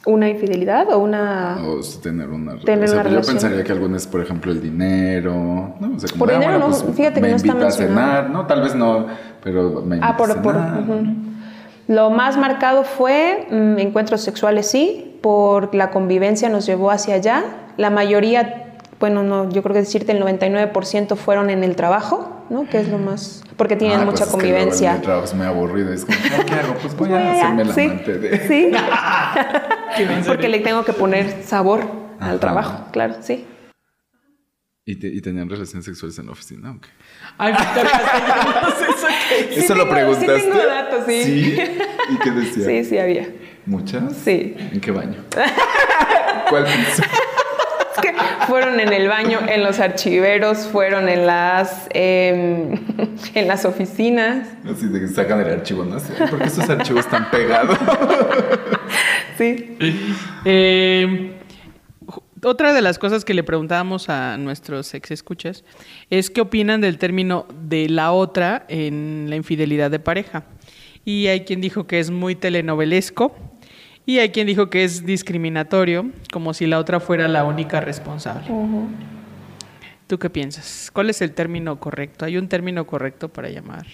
¿Una 0.06 0.28
infidelidad 0.28 0.92
o 0.92 1.00
una...? 1.00 1.58
O 1.66 1.80
tener 2.04 2.28
una. 2.28 2.60
Tener 2.60 2.84
o 2.84 2.88
sea, 2.88 2.96
una 3.00 3.04
Yo 3.04 3.10
relación. 3.12 3.36
pensaría 3.38 3.64
que 3.64 3.72
algunas, 3.72 4.06
por 4.06 4.20
ejemplo, 4.20 4.52
el 4.52 4.62
dinero, 4.62 5.34
¿no? 5.80 5.96
O 5.96 6.00
sea, 6.00 6.10
como 6.10 6.26
Por 6.26 6.32
ah, 6.32 6.40
dinero 6.40 6.60
bueno, 6.60 6.68
no, 6.78 6.84
pues, 6.84 6.96
fíjate 6.98 7.22
que 7.22 7.30
no 7.30 7.36
está 7.38 7.48
invita 7.48 7.66
a 7.66 7.70
mencionado. 7.70 8.02
cenar, 8.12 8.30
¿no? 8.32 8.46
Tal 8.48 8.62
vez 8.64 8.76
no, 8.76 9.06
pero 9.42 9.82
me 9.86 9.96
invita 9.96 10.08
Ah, 10.10 10.18
por, 10.18 10.30
a 10.32 10.42
por-. 10.42 10.56
Lo 11.88 12.10
más 12.10 12.36
marcado 12.38 12.84
fue 12.84 13.48
mm, 13.50 13.80
encuentros 13.80 14.20
sexuales, 14.22 14.70
sí, 14.70 15.18
por 15.22 15.74
la 15.74 15.90
convivencia 15.92 16.50
nos 16.50 16.66
llevó 16.66 16.92
hacia 16.92 17.16
allá. 17.16 17.44
La 17.78 17.90
mayoría, 17.90 18.69
bueno, 19.00 19.24
no, 19.24 19.50
yo 19.50 19.62
creo 19.64 19.74
que 19.74 19.80
decirte 19.80 20.12
el 20.12 20.22
99% 20.22 21.16
fueron 21.16 21.50
en 21.50 21.64
el 21.64 21.76
trabajo, 21.76 22.46
¿no? 22.50 22.68
Que 22.68 22.80
es 22.80 22.90
lo 22.90 22.98
más, 22.98 23.44
porque 23.56 23.76
tienen 23.76 24.02
Ah, 24.02 24.06
mucha 24.06 24.26
pues 24.26 24.30
es 24.30 24.36
que 24.36 24.42
luego 24.48 24.58
convivencia. 24.58 24.96
el 24.96 25.02
trabajo 25.02 25.26
es 25.26 25.34
muy 25.34 25.46
aburrido. 25.46 25.94
Es 25.94 26.06
como, 26.06 26.18
"Ah, 26.38 26.44
¿qué 26.46 26.54
hago? 26.54 26.74
Pues 26.82 26.96
voy 26.98 27.10
Voy 27.10 27.18
a 27.18 27.32
allá, 27.32 27.42
hacerme 27.46 27.66
la 27.66 27.74
sí, 27.74 27.82
amante 27.86 28.18
de... 28.20 28.48
sí, 28.48 28.72
porque 30.28 30.50
le 30.50 30.60
tengo 30.60 30.84
que 30.84 30.94
poner 30.94 31.44
sabor 31.44 31.82
Ajá. 32.20 32.32
al 32.32 32.40
trabajo, 32.40 32.86
claro, 32.92 33.16
sí. 33.22 33.46
¿Y, 34.86 34.96
te- 34.96 35.08
y 35.08 35.22
tenían 35.22 35.48
relaciones 35.50 35.86
sexuales 35.86 36.18
en 36.20 36.26
la 36.26 36.32
oficina? 36.32 36.72
ok. 36.72 36.86
Ay, 37.38 37.54
¿eso 37.54 37.64
qué? 37.76 39.50
Sí 39.54 39.60
¿Eso 39.62 39.76
lo 39.76 39.84
sí 39.84 39.90
preguntaste? 39.92 40.42
tengo 40.42 40.58
datos, 40.66 41.04
sí. 41.06 41.58
¿Y 42.10 42.18
qué 42.18 42.32
decía? 42.32 42.66
Sí, 42.66 42.84
sí 42.84 42.98
había. 42.98 43.30
¿Muchas? 43.68 44.14
Sí. 44.26 44.56
¿En 44.58 44.82
qué 44.82 44.90
baño? 44.92 45.24
¿Cuál 46.50 46.64
piso? 46.66 47.04
Que 48.02 48.14
fueron 48.48 48.80
en 48.80 48.92
el 48.94 49.08
baño, 49.08 49.40
en 49.48 49.64
los 49.64 49.80
archiveros, 49.80 50.68
fueron 50.68 51.10
en 51.10 51.26
las, 51.26 51.88
em, 51.94 52.74
en 53.36 53.48
las 53.48 53.66
oficinas. 53.66 54.48
Así 54.70 54.88
de 54.88 55.00
que 55.00 55.08
sacan 55.08 55.40
el 55.42 55.50
archivo, 55.50 55.84
¿no? 55.86 55.96
Así, 55.98 56.14
¿Por 56.14 56.38
qué 56.40 56.46
esos 56.46 56.70
archivos 56.70 57.06
están 57.06 57.30
pegados? 57.32 57.78
Sí. 59.38 59.78
Eh, 60.44 61.32
ju- 62.06 62.22
otra 62.44 62.74
de 62.74 62.82
las 62.82 63.00
cosas 63.00 63.24
que 63.24 63.34
le 63.34 63.44
preguntábamos 63.44 64.10
a 64.10 64.38
nuestros 64.38 64.94
ex 64.94 65.12
escuchas 65.12 65.64
es 66.10 66.30
qué 66.30 66.42
opinan 66.42 66.82
del 66.82 66.98
término 66.98 67.46
de 67.62 67.88
la 67.88 68.12
otra 68.12 68.66
en 68.68 69.28
la 69.30 69.38
infidelidad 69.38 69.92
de 69.92 70.00
pareja. 70.00 70.44
Y 71.06 71.28
hay 71.28 71.46
quien 71.46 71.62
dijo 71.62 71.88
que 71.88 72.00
es 72.00 72.12
muy 72.12 72.36
telenovelesco 72.36 73.34
y 74.10 74.20
hay 74.20 74.30
quien 74.30 74.48
dijo 74.48 74.70
que 74.70 74.84
es 74.84 75.06
discriminatorio, 75.06 76.10
como 76.34 76.54
si 76.56 76.66
la 76.66 76.80
otra 76.80 77.00
fuera 77.00 77.28
la 77.28 77.44
única 77.44 77.80
responsable. 77.80 78.48
¿Tú 80.08 80.18
qué 80.18 80.30
piensas? 80.32 80.90
¿Cuál 80.92 81.10
es 81.12 81.22
el 81.22 81.32
término 81.34 81.80
correcto? 81.80 82.26
¿Hay 82.26 82.38
un 82.38 82.48
término 82.48 82.88
correcto 82.88 83.30
para 83.30 83.50
llamar 83.50 83.86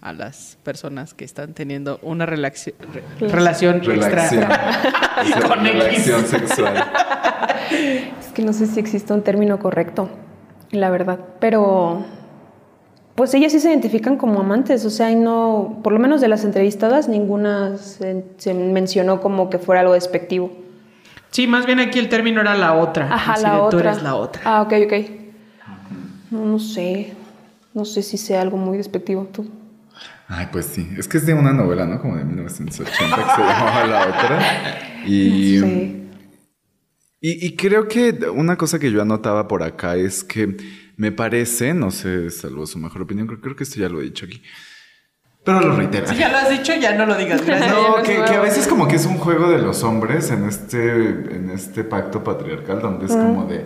a 0.00 0.12
las 0.12 0.58
personas 0.64 1.14
que 1.14 1.24
están 1.24 1.54
teniendo 1.54 2.00
una 2.02 2.26
re- 2.26 2.36
relación 3.20 3.80
Relación. 3.82 3.82
extra? 3.96 4.82
Con 5.48 5.66
X. 5.66 5.72
relación 5.78 6.26
sexual. 6.26 6.84
Es 8.18 8.26
que 8.34 8.42
no 8.42 8.52
sé 8.52 8.66
si 8.66 8.80
existe 8.80 9.12
un 9.12 9.22
término 9.22 9.58
correcto, 9.60 10.08
la 10.72 10.90
verdad, 10.90 11.20
pero 11.40 12.04
pues 13.16 13.34
ellas 13.34 13.50
sí 13.52 13.60
se 13.60 13.70
identifican 13.70 14.16
como 14.16 14.40
amantes, 14.40 14.84
o 14.84 14.90
sea, 14.90 15.10
y 15.10 15.16
no, 15.16 15.80
por 15.82 15.92
lo 15.92 15.98
menos 15.98 16.20
de 16.20 16.28
las 16.28 16.44
entrevistadas, 16.44 17.08
ninguna 17.08 17.76
se, 17.78 18.24
se 18.36 18.54
mencionó 18.54 19.20
como 19.20 19.50
que 19.50 19.58
fuera 19.58 19.80
algo 19.80 19.94
despectivo. 19.94 20.52
Sí, 21.30 21.46
más 21.46 21.66
bien 21.66 21.80
aquí 21.80 21.98
el 21.98 22.08
término 22.08 22.40
era 22.40 22.54
la 22.54 22.74
otra. 22.74 23.12
Ajá, 23.12 23.32
Así 23.34 23.42
la 23.42 23.52
de, 23.54 23.58
otra. 23.58 23.70
Tú 23.70 23.78
eres 23.88 24.02
la 24.02 24.14
otra. 24.14 24.42
Ah, 24.44 24.62
ok, 24.62 24.72
ok. 24.86 24.92
No, 26.30 26.44
no 26.44 26.58
sé, 26.58 27.12
no 27.74 27.84
sé 27.84 28.02
si 28.02 28.16
sea 28.16 28.40
algo 28.42 28.56
muy 28.56 28.76
despectivo, 28.78 29.28
tú. 29.32 29.46
Ay, 30.28 30.48
pues 30.50 30.66
sí. 30.66 30.88
Es 30.98 31.06
que 31.08 31.18
es 31.18 31.26
de 31.26 31.34
una 31.34 31.52
novela, 31.52 31.86
¿no? 31.86 32.00
Como 32.00 32.16
de 32.16 32.24
1980 32.24 33.16
que 33.16 33.22
se 33.22 33.38
llamaba 33.42 33.86
La 33.86 34.02
Otra. 34.08 34.38
Y, 35.06 35.58
Sí. 35.60 36.02
y, 37.20 37.46
y 37.46 37.54
creo 37.54 37.86
que 37.86 38.10
una 38.34 38.56
cosa 38.56 38.80
que 38.80 38.90
yo 38.90 39.00
anotaba 39.00 39.46
por 39.46 39.62
acá 39.62 39.94
es 39.94 40.24
que 40.24 40.56
me 40.96 41.12
parece, 41.12 41.74
no 41.74 41.90
sé, 41.90 42.30
salvo 42.30 42.66
su 42.66 42.78
mejor 42.78 43.02
opinión, 43.02 43.26
creo, 43.26 43.40
creo 43.40 43.56
que 43.56 43.64
esto 43.64 43.80
ya 43.80 43.88
lo 43.88 44.00
he 44.00 44.04
dicho 44.04 44.26
aquí. 44.26 44.42
Pero 45.44 45.60
lo 45.60 45.76
reitero. 45.76 46.08
Si 46.08 46.16
ya 46.16 46.28
lo 46.28 46.38
has 46.38 46.50
dicho, 46.50 46.74
ya 46.74 46.94
no 46.94 47.06
lo 47.06 47.16
digas. 47.16 47.40
Gracias. 47.46 47.72
No, 47.72 48.02
que, 48.02 48.16
a 48.16 48.40
veces 48.40 48.66
como 48.66 48.88
que 48.88 48.96
es 48.96 49.06
un 49.06 49.16
juego 49.16 49.48
de 49.48 49.58
los 49.58 49.84
hombres 49.84 50.30
en 50.32 50.44
este, 50.44 50.90
en 50.90 51.50
este 51.50 51.84
pacto 51.84 52.24
patriarcal 52.24 52.80
donde 52.80 53.06
es 53.06 53.12
como 53.12 53.46
de, 53.46 53.64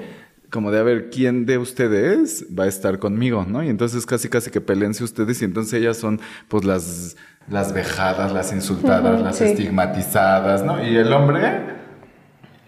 como 0.50 0.70
de 0.70 0.78
a 0.78 0.82
ver, 0.82 1.08
¿quién 1.08 1.46
de 1.46 1.56
ustedes 1.56 2.44
va 2.56 2.64
a 2.64 2.66
estar 2.66 2.98
conmigo? 2.98 3.46
¿no? 3.48 3.64
Y 3.64 3.70
entonces 3.70 4.04
casi 4.04 4.28
casi 4.28 4.50
que 4.50 4.60
peleense 4.60 5.02
ustedes 5.04 5.40
y 5.40 5.46
entonces 5.46 5.72
ellas 5.72 5.96
son 5.96 6.20
pues 6.48 6.64
las, 6.64 7.16
las 7.48 7.72
vejadas, 7.72 8.30
las 8.30 8.52
insultadas, 8.52 9.22
las 9.22 9.38
sí. 9.38 9.44
estigmatizadas, 9.44 10.62
¿no? 10.62 10.86
Y 10.86 10.96
el 10.96 11.10
hombre... 11.12 11.79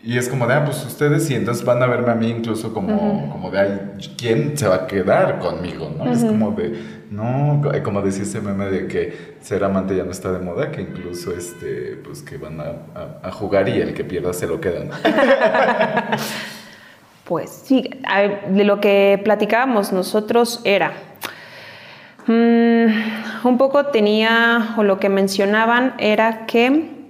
Y 0.04 0.18
es 0.18 0.28
como 0.28 0.48
de, 0.48 0.54
ah, 0.54 0.64
pues 0.64 0.84
ustedes 0.84 1.30
y 1.30 1.36
entonces 1.36 1.64
van 1.64 1.80
a 1.80 1.86
verme 1.86 2.10
a 2.10 2.16
mí 2.16 2.28
incluso 2.28 2.74
como, 2.74 3.30
como 3.30 3.50
de, 3.52 3.58
ay, 3.60 3.80
¿quién 4.18 4.58
se 4.58 4.66
va 4.66 4.74
a 4.74 4.86
quedar 4.88 5.38
conmigo? 5.38 5.92
¿no? 5.96 6.10
Es 6.10 6.24
como 6.24 6.50
de, 6.50 6.74
no, 7.10 7.62
como 7.84 8.02
decía 8.02 8.24
ese 8.24 8.40
meme 8.40 8.64
de 8.66 8.88
que 8.88 9.36
ser 9.40 9.62
amante 9.62 9.94
ya 9.96 10.02
no 10.02 10.10
está 10.10 10.32
de 10.32 10.40
moda, 10.40 10.72
que 10.72 10.80
incluso 10.80 11.32
este, 11.36 12.00
pues 12.04 12.22
que 12.22 12.36
van 12.36 12.58
a, 12.60 12.64
a- 12.64 13.28
a 13.28 13.30
jugar 13.30 13.68
y 13.68 13.80
el 13.80 13.94
que 13.94 14.02
pierda 14.02 14.32
se 14.32 14.48
lo 14.48 14.60
queda, 14.60 14.84
¿no? 14.84 14.94
Pues 17.24 17.50
sí, 17.50 17.88
de 18.50 18.64
lo 18.64 18.80
que 18.80 19.20
platicábamos 19.24 19.92
nosotros 19.92 20.60
era, 20.64 20.92
mm, 22.26 23.46
un 23.46 23.58
poco 23.58 23.86
tenía, 23.86 24.74
o 24.76 24.82
lo 24.82 24.98
que 24.98 25.08
mencionaban 25.08 25.94
era 25.98 26.46
que... 26.46 27.01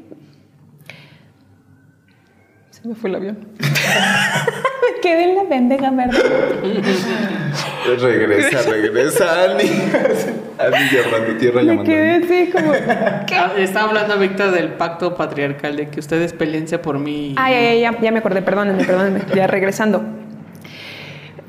Se 2.83 2.89
me 2.89 2.95
fue 2.97 3.11
el 3.11 3.17
avión. 3.17 3.39
me 3.61 5.01
quedé 5.03 5.25
en 5.31 5.37
la 5.37 5.45
pendeja, 5.49 5.91
¿verdad? 5.91 6.19
regresa, 8.01 8.63
regresa, 8.71 9.45
Ani. 9.45 9.71
Ani 10.59 10.91
llamando 10.91 11.37
tierra, 11.39 11.61
Me 11.63 11.67
llamando. 11.69 11.85
quedé 11.85 12.11
así 12.25 12.51
como... 12.51 12.73
¿Qué? 13.27 13.35
Ah, 13.37 13.53
Estaba 13.57 13.89
hablando 13.89 14.19
Víctor 14.19 14.51
del 14.51 14.71
pacto 14.71 15.15
patriarcal, 15.15 15.77
de 15.77 15.89
que 15.89 16.01
ustedes 16.01 16.33
peleense 16.33 16.79
por 16.79 16.99
mí. 16.99 17.35
Ay, 17.39 17.55
ay, 17.55 17.67
ay, 17.67 17.81
ya, 17.83 18.01
ya 18.01 18.11
me 18.11 18.19
acordé, 18.19 18.43
perdónenme, 18.43 18.85
perdónenme, 18.85 19.21
ya 19.35 19.47
regresando. 19.47 20.03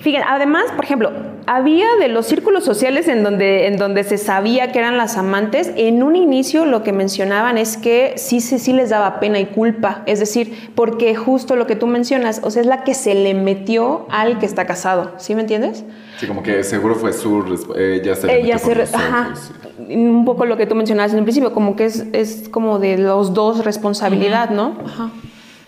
Fíjense, 0.03 0.27
además, 0.29 0.65
por 0.75 0.83
ejemplo, 0.83 1.11
había 1.47 1.87
de 1.99 2.09
los 2.09 2.25
círculos 2.25 2.65
sociales 2.65 3.07
en 3.07 3.23
donde, 3.23 3.67
en 3.67 3.77
donde 3.77 4.03
se 4.03 4.17
sabía 4.17 4.71
que 4.73 4.79
eran 4.79 4.97
las 4.97 5.17
amantes, 5.17 5.71
en 5.77 6.03
un 6.03 6.15
inicio 6.17 6.65
lo 6.65 6.83
que 6.83 6.91
mencionaban 6.91 7.57
es 7.57 7.77
que 7.77 8.13
sí, 8.17 8.41
sí, 8.41 8.59
sí 8.59 8.73
les 8.73 8.89
daba 8.89 9.21
pena 9.21 9.39
y 9.39 9.45
culpa, 9.45 10.03
es 10.05 10.19
decir, 10.19 10.71
porque 10.75 11.15
justo 11.15 11.55
lo 11.55 11.67
que 11.67 11.75
tú 11.77 11.87
mencionas, 11.87 12.41
o 12.43 12.51
sea, 12.51 12.61
es 12.61 12.67
la 12.67 12.83
que 12.83 12.93
se 12.93 13.15
le 13.15 13.33
metió 13.33 14.05
al 14.11 14.39
que 14.39 14.45
está 14.45 14.65
casado, 14.65 15.13
¿sí 15.17 15.35
me 15.35 15.41
entiendes? 15.41 15.85
Sí, 16.17 16.27
como 16.27 16.43
que 16.43 16.63
seguro 16.63 16.95
fue 16.95 17.13
su 17.13 17.41
Ella 17.77 18.15
se 18.15 18.27
le 18.27 18.41
Ella 18.41 18.55
metió 18.55 18.67
se... 18.67 18.73
re- 18.73 18.87
Ajá. 18.93 19.27
ojos, 19.31 19.51
sí. 19.87 19.95
Un 19.95 20.25
poco 20.25 20.45
lo 20.45 20.55
que 20.57 20.65
tú 20.67 20.75
mencionabas 20.75 21.13
en 21.13 21.19
el 21.19 21.23
principio, 21.23 21.53
como 21.53 21.75
que 21.77 21.85
es, 21.85 22.05
es 22.13 22.47
como 22.49 22.77
de 22.79 22.97
los 22.97 23.33
dos 23.33 23.63
responsabilidad, 23.65 24.49
¿no? 24.49 24.77
Ajá. 24.85 25.09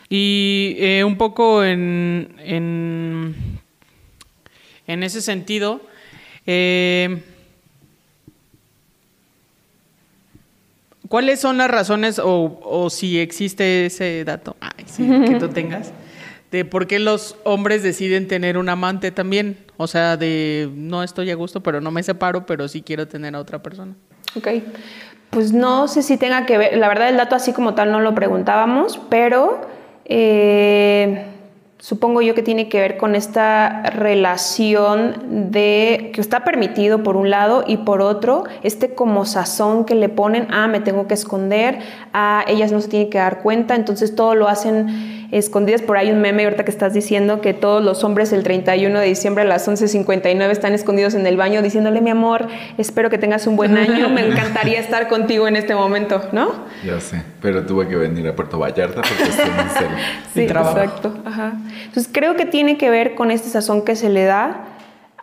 Y 0.10 0.76
eh, 0.80 1.04
un 1.04 1.18
poco 1.18 1.64
en, 1.64 2.36
en, 2.46 3.34
en 4.88 5.04
ese 5.04 5.22
sentido, 5.22 5.82
eh, 6.46 7.24
¿cuáles 11.08 11.40
son 11.40 11.58
las 11.58 11.70
razones 11.70 12.20
o, 12.20 12.60
o 12.64 12.90
si 12.90 13.20
existe 13.20 13.88
ese 13.88 14.24
dato? 14.26 14.56
Ay, 14.60 14.86
sí, 14.86 15.08
que 15.28 15.36
tú 15.36 15.50
tengas, 15.54 15.92
de 16.52 16.66
por 16.66 16.88
qué 16.88 17.00
los 17.00 17.36
hombres 17.44 17.84
deciden 17.84 18.28
tener 18.28 18.58
un 18.58 18.70
amante 18.70 19.12
también. 19.12 19.58
O 19.78 19.88
sea, 19.88 20.16
de 20.16 20.70
no 20.74 21.04
estoy 21.04 21.30
a 21.32 21.36
gusto, 21.36 21.62
pero 21.62 21.82
no 21.82 21.92
me 21.92 22.02
separo, 22.04 22.46
pero 22.46 22.68
sí 22.68 22.82
quiero 22.82 23.08
tener 23.08 23.36
a 23.36 23.40
otra 23.40 23.62
persona. 23.62 23.94
Ok. 24.36 24.48
Pues 25.32 25.52
no 25.52 25.88
sé 25.88 26.02
si 26.02 26.18
tenga 26.18 26.46
que 26.46 26.58
ver, 26.58 26.78
la 26.78 26.88
verdad 26.88 27.10
el 27.10 27.18
dato 27.18 27.36
así 27.36 27.52
como 27.52 27.74
tal 27.74 27.92
no 27.92 28.00
lo 28.00 28.16
preguntábamos, 28.16 29.02
pero 29.10 29.68
eh, 30.06 31.26
supongo 31.80 32.22
yo 32.22 32.34
que 32.36 32.42
tiene 32.42 32.70
que 32.70 32.80
ver 32.80 32.98
con 32.98 33.16
esta 33.16 33.84
relación 33.84 35.52
de 35.52 36.12
que 36.14 36.22
está 36.22 36.44
permitido 36.44 37.04
por 37.04 37.18
un 37.18 37.30
lado 37.30 37.64
y 37.68 37.78
por 37.78 38.02
otro, 38.02 38.46
este 38.64 38.96
como 38.96 39.26
sazón 39.26 39.86
que 39.86 39.96
le 39.96 40.10
ponen, 40.10 40.48
ah, 40.52 40.68
me 40.68 40.80
tengo 40.80 41.08
que 41.08 41.14
esconder, 41.14 41.80
ah, 42.14 42.44
ellas 42.48 42.72
no 42.72 42.82
se 42.82 42.88
tienen 42.88 43.10
que 43.10 43.18
dar 43.18 43.42
cuenta, 43.42 43.76
entonces 43.76 44.16
todo 44.16 44.36
lo 44.36 44.48
hacen 44.48 45.15
escondidas. 45.32 45.82
Por 45.82 45.98
ahí 45.98 46.12
un 46.12 46.22
meme 46.22 46.44
ahorita 46.44 46.66
que 46.66 46.72
estás 46.72 46.94
diciendo 46.94 47.42
que 47.42 47.54
todos 47.54 47.84
los 47.84 48.04
hombres 48.04 48.34
el 48.34 48.44
31 48.44 49.00
de 49.00 49.06
diciembre 49.06 49.44
a 49.44 49.48
las 49.48 49.68
11.59 49.68 50.50
están 50.50 50.74
escondidos 50.74 51.14
en 51.14 51.26
el 51.28 51.38
baño 51.38 51.62
diciéndole, 51.62 52.02
mi 52.02 52.10
amor, 52.10 52.48
espero 52.78 53.10
que 53.10 53.18
tengas 53.18 53.48
un 53.48 53.56
buen 53.56 53.78
año, 53.78 54.10
me 54.10 54.26
encantaría 54.28 54.80
estar 54.80 55.08
contigo 55.08 55.48
en 55.48 55.56
este 55.56 55.76
momento, 55.76 56.22
¿no? 56.32 56.52
Ya 56.86 57.00
sé, 57.00 57.24
pero 57.42 57.66
tuve 57.66 57.88
que 57.88 57.96
venir 57.96 58.28
a 58.28 58.36
Puerto 58.36 58.60
Vallarta 58.60 59.02
porque 59.02 59.24
estoy 59.24 59.50
en 59.50 59.70
serio. 59.70 59.98
Sí, 60.34 60.42
exacto. 60.42 61.16
Ajá. 61.24 61.54
Entonces 61.86 62.10
creo 62.12 62.36
que 62.36 62.46
tiene 62.46 62.78
que 62.78 62.90
ver 62.90 63.16
con 63.16 63.32
este 63.32 63.48
sazón 63.48 63.84
que 63.84 63.96
se 63.96 64.10
le 64.10 64.26
da 64.26 64.66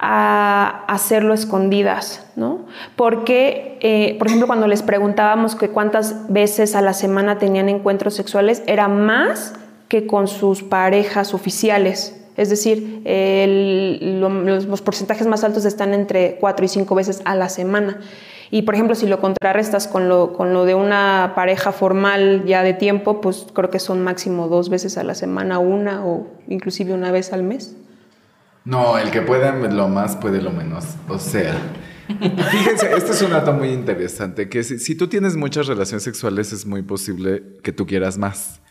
a 0.04 0.84
hacerlo 0.88 1.32
escondidas, 1.32 2.26
¿no? 2.34 2.66
Porque, 2.96 3.78
eh, 3.82 4.16
por 4.18 4.26
ejemplo, 4.26 4.48
cuando 4.48 4.66
les 4.66 4.82
preguntábamos 4.82 5.54
que 5.54 5.68
cuántas 5.68 6.32
veces 6.32 6.74
a 6.74 6.80
la 6.80 6.92
semana 6.92 7.38
tenían 7.38 7.68
encuentros 7.68 8.14
sexuales, 8.14 8.64
era 8.66 8.88
más 8.88 9.54
que 9.92 10.06
con 10.06 10.26
sus 10.26 10.62
parejas 10.62 11.34
oficiales. 11.34 12.16
Es 12.38 12.48
decir, 12.48 13.02
los, 13.04 14.80
porcentajes 14.80 15.26
más 15.26 15.44
altos 15.44 15.66
están 15.66 15.92
entre 15.92 16.38
cuatro 16.40 16.64
y 16.64 16.68
cinco 16.68 16.94
veces 16.94 17.20
a 17.26 17.34
la 17.34 17.50
semana. 17.50 18.00
Y 18.50 18.62
por 18.62 18.74
ejemplo, 18.74 18.94
si 18.94 19.06
lo 19.06 19.20
contrarrestas 19.20 19.88
con 19.88 20.08
lo, 20.08 20.32
con 20.32 20.54
lo 20.54 20.64
de 20.64 20.74
una 20.74 21.34
pareja 21.36 21.72
formal 21.72 22.44
ya 22.46 22.62
de 22.62 22.72
tiempo, 22.72 23.20
pues 23.20 23.44
creo 23.52 23.68
que 23.68 23.78
son 23.78 24.02
máximo 24.02 24.48
dos 24.48 24.70
veces 24.70 24.96
a 24.96 25.04
la 25.04 25.14
semana, 25.14 25.58
una 25.58 26.06
o 26.06 26.26
inclusive 26.48 26.94
una 26.94 27.12
vez 27.12 27.34
al 27.34 27.42
mes. 27.42 27.76
No, 28.64 28.96
el 28.96 29.10
que 29.10 29.20
pueda 29.20 29.52
lo 29.52 29.88
más 29.88 30.16
puede 30.16 30.40
lo 30.40 30.52
menos. 30.52 30.86
O 31.06 31.18
sea, 31.18 31.54
fíjense, 32.08 32.94
este 32.96 33.10
es 33.10 33.20
un 33.20 33.32
dato 33.32 33.52
muy 33.52 33.68
interesante, 33.68 34.48
que 34.48 34.62
si, 34.64 34.78
si 34.78 34.94
tú 34.94 35.08
tienes 35.08 35.36
muchas 35.36 35.66
relaciones 35.66 36.02
sexuales 36.02 36.50
es 36.54 36.64
muy 36.64 36.80
posible 36.80 37.42
que 37.62 37.72
tú 37.72 37.84
quieras 37.84 38.16
más. 38.16 38.62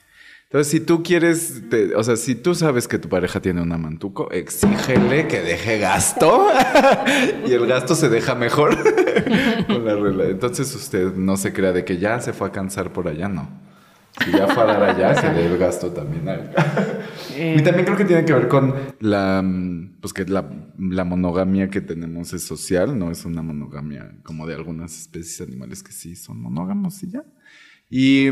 Entonces, 0.52 0.70
si 0.70 0.82
tú 0.82 1.02
quieres, 1.02 1.64
o 1.96 2.04
sea, 2.04 2.18
si 2.18 2.36
tú 2.36 2.54
sabes 2.56 2.86
que 2.86 3.00
tu 3.00 3.08
pareja 3.08 3.40
tiene 3.40 3.62
un 3.62 3.72
amantuco, 3.72 4.30
exígele 4.32 5.26
que 5.26 5.40
deje 5.40 5.80
gasto 5.80 6.46
y 7.48 7.54
el 7.54 7.66
gasto 7.68 7.96
se 7.96 8.10
deja 8.10 8.36
mejor 8.36 8.78
con 9.68 9.86
la 9.86 9.96
regla. 9.96 10.26
Entonces, 10.26 10.76
usted 10.76 11.16
no 11.16 11.38
se 11.38 11.54
crea 11.54 11.72
de 11.72 11.86
que 11.86 12.00
ya 12.00 12.20
se 12.20 12.34
fue 12.34 12.50
a 12.50 12.52
cansar 12.52 12.92
por 12.92 13.08
allá, 13.08 13.30
no. 13.30 13.48
Si 14.26 14.30
ya 14.34 14.46
fue 14.50 14.64
a 14.64 14.66
dar 14.66 14.84
allá, 14.84 15.16
se 15.16 15.30
dé 15.30 15.46
el 15.46 15.58
gasto 15.58 15.92
también 15.92 16.28
eh. 16.28 17.56
Y 17.58 17.64
también 17.64 17.86
creo 17.86 17.96
que 17.96 18.04
tiene 18.04 18.26
que 18.26 18.34
ver 18.34 18.50
con 18.50 18.76
la, 19.00 19.42
pues 20.02 20.12
que 20.12 20.26
la, 20.26 20.50
la, 20.78 21.06
monogamia 21.06 21.70
que 21.70 21.80
tenemos 21.80 22.34
es 22.34 22.44
social, 22.44 23.00
no 23.00 23.10
es 23.10 23.24
una 23.24 23.42
monogamia 23.42 24.12
como 24.24 24.46
de 24.46 24.56
algunas 24.56 25.00
especies 25.00 25.48
animales 25.48 25.82
que 25.82 25.94
sí 25.94 26.18
son 26.18 26.42
monógamos 26.42 27.02
y 27.04 27.12
ya. 27.12 27.24
Y... 27.90 28.28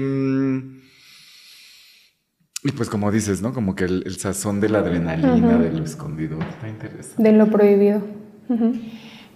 Y 2.63 2.71
pues 2.71 2.89
como 2.89 3.11
dices, 3.11 3.41
¿no? 3.41 3.53
Como 3.53 3.75
que 3.75 3.85
el, 3.85 4.15
sazón 4.17 4.59
de 4.59 4.69
la 4.69 4.79
adrenalina, 4.79 5.57
de 5.57 5.71
lo 5.71 5.83
escondido, 5.83 6.39
está 6.39 6.67
interesante. 6.67 7.23
De 7.23 7.31
lo 7.31 7.47
prohibido. 7.47 8.01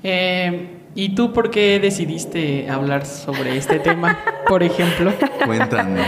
Eh, 0.04 0.80
¿Y 0.96 1.16
tú 1.16 1.32
por 1.32 1.50
qué 1.50 1.80
decidiste 1.80 2.70
hablar 2.70 3.06
sobre 3.06 3.58
este 3.58 3.80
tema, 3.80 4.20
por 4.48 4.62
ejemplo? 4.62 5.14
Cuéntanos. 5.46 6.06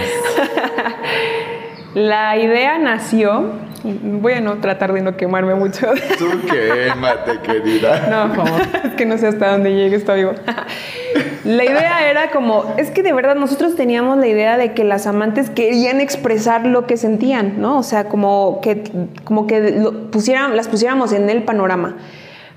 La 1.95 2.35
idea 2.35 2.77
nació, 2.77 3.53
voy 3.85 4.33
a 4.33 4.41
no 4.41 4.55
tratar 4.57 4.91
de 4.91 5.01
no 5.01 5.15
quemarme 5.15 5.55
mucho. 5.55 5.87
Tú 6.19 6.27
quémate, 6.45 7.39
querida. 7.39 8.07
No, 8.09 8.35
por 8.35 8.47
favor, 8.47 8.61
es 8.83 8.93
que 8.95 9.05
no 9.05 9.17
sé 9.17 9.27
hasta 9.27 9.53
dónde 9.53 9.73
llegue 9.73 9.95
esto 9.95 10.13
vivo. 10.13 10.33
La 11.45 11.63
idea 11.63 12.09
era 12.09 12.31
como, 12.31 12.65
es 12.75 12.91
que 12.91 13.01
de 13.01 13.13
verdad 13.13 13.35
nosotros 13.35 13.77
teníamos 13.77 14.17
la 14.17 14.27
idea 14.27 14.57
de 14.57 14.73
que 14.73 14.83
las 14.83 15.07
amantes 15.07 15.49
querían 15.49 16.01
expresar 16.01 16.65
lo 16.65 16.85
que 16.85 16.97
sentían, 16.97 17.61
¿no? 17.61 17.77
O 17.77 17.83
sea, 17.83 18.09
como 18.09 18.59
que, 18.61 18.83
como 19.23 19.47
que 19.47 19.89
pusieran, 20.11 20.57
las 20.57 20.67
pusiéramos 20.67 21.13
en 21.13 21.29
el 21.29 21.43
panorama. 21.43 21.95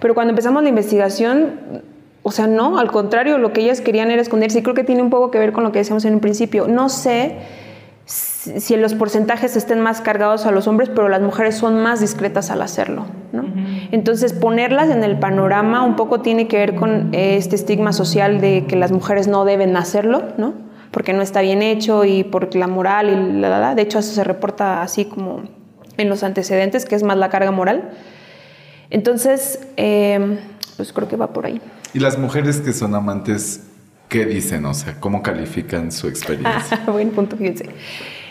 Pero 0.01 0.15
cuando 0.15 0.33
empezamos 0.33 0.65
la 0.65 0.69
investigación, 0.69 1.83
o 2.25 2.33
sea, 2.33 2.49
no, 2.49 2.81
al 2.81 2.91
contrario, 2.91 3.39
lo 3.39 3.53
que 3.53 3.61
ellas 3.61 3.81
querían 3.81 4.11
era 4.11 4.21
esconderse. 4.21 4.59
Y 4.59 4.63
creo 4.63 4.75
que 4.75 4.83
tiene 4.83 5.01
un 5.01 5.11
poco 5.11 5.31
que 5.31 5.39
ver 5.39 5.53
con 5.53 5.63
lo 5.63 5.71
que 5.71 5.79
decíamos 5.79 6.05
en 6.07 6.15
un 6.15 6.21
principio. 6.21 6.67
No 6.67 6.89
sé 6.89 7.37
si 8.09 8.77
los 8.77 8.95
porcentajes 8.95 9.55
estén 9.55 9.81
más 9.81 10.01
cargados 10.01 10.47
a 10.47 10.51
los 10.51 10.67
hombres, 10.67 10.89
pero 10.89 11.09
las 11.09 11.21
mujeres 11.21 11.57
son 11.57 11.83
más 11.83 12.01
discretas 12.01 12.51
al 12.51 12.63
hacerlo. 12.63 13.07
¿no? 13.33 13.45
Entonces, 13.93 14.33
ponerlas 14.33 14.89
en 14.89 15.05
el 15.05 15.19
panorama 15.19 15.85
un 15.85 15.95
poco 15.95 16.21
tiene 16.21 16.49
que 16.49 16.57
ver 16.57 16.75
con 16.75 17.11
este 17.13 17.55
estigma 17.55 17.93
social 17.93 18.41
de 18.41 18.65
que 18.67 18.77
las 18.77 18.93
mujeres 18.93 19.29
no 19.29 19.45
deben 19.45 19.77
hacerlo, 19.77 20.23
¿no? 20.39 20.55
porque 20.91 21.13
no 21.13 21.21
está 21.21 21.43
bien 21.43 21.61
hecho 21.61 22.05
y 22.07 22.25
por 22.25 22.55
la 22.55 22.67
moral 22.67 23.11
y 23.11 23.41
la, 23.41 23.61
la, 23.61 23.75
De 23.75 23.83
hecho, 23.83 23.99
eso 23.99 24.13
se 24.13 24.25
reporta 24.25 24.83
así 24.83 25.05
como 25.05 25.43
en 25.99 26.09
los 26.09 26.23
antecedentes, 26.23 26.87
que 26.87 26.95
es 26.95 27.03
más 27.03 27.19
la 27.19 27.29
carga 27.29 27.51
moral. 27.51 27.91
Entonces, 28.89 29.61
eh, 29.77 30.39
pues 30.77 30.93
creo 30.95 31.09
que 31.09 31.17
va 31.17 31.33
por 31.33 31.45
ahí. 31.45 31.61
¿Y 31.93 32.01
las 32.01 32.19
mujeres 32.19 32.61
que 32.61 32.73
son 32.73 32.95
amantes, 32.95 33.65
qué 34.09 34.25
dicen? 34.25 34.65
O 34.67 34.75
sea, 34.75 34.97
¿cómo 35.01 35.23
califican 35.23 35.93
su 35.93 36.09
experiencia? 36.09 36.83
Buen 36.87 37.11
punto, 37.11 37.37
fíjense. 37.37 37.67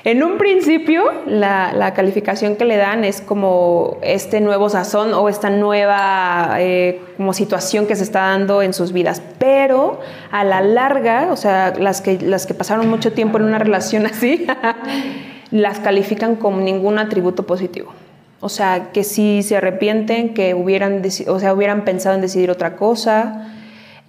En 0.04 0.24
un 0.24 0.38
principio, 0.38 1.04
la, 1.26 1.94
calificación 1.94 2.56
que 2.56 2.64
le 2.64 2.78
dan 2.78 3.04
es 3.04 3.20
como 3.20 3.98
este 4.02 4.40
nuevo 4.40 4.70
sazón 4.70 5.14
o 5.14 5.28
esta 5.28 5.50
nueva 5.50 6.56
eh, 6.60 7.02
como 7.18 7.34
situación 7.34 7.88
que 7.88 7.96
se 7.98 8.04
está 8.04 8.22
dando 8.22 8.62
en 8.62 8.74
sus 8.74 8.94
vidas. 8.94 9.22
Pero 9.38 10.00
a 10.32 10.46
la 10.46 10.62
larga, 10.62 11.28
o 11.32 11.36
sea, 11.36 11.74
las 11.78 12.00
que, 12.02 12.20
las 12.22 12.46
que 12.46 12.54
pasaron 12.54 12.88
mucho 12.88 13.12
tiempo 13.12 13.38
en 13.38 13.44
una 13.44 13.60
relación 13.60 14.06
así, 14.12 14.48
las 15.52 15.80
califican 15.80 16.38
como 16.38 16.62
ningún 16.62 17.00
atributo 17.00 17.46
positivo. 17.46 17.92
O 18.40 18.50
sea, 18.50 18.92
que 18.94 19.04
si 19.04 19.44
se 19.44 19.58
arrepienten, 19.58 20.34
que 20.34 20.54
hubieran, 20.54 21.02
o 21.28 21.40
sea, 21.40 21.54
hubieran 21.54 21.84
pensado 21.84 22.16
en 22.16 22.22
decidir 22.22 22.50
otra 22.50 22.76
cosa, 22.78 23.57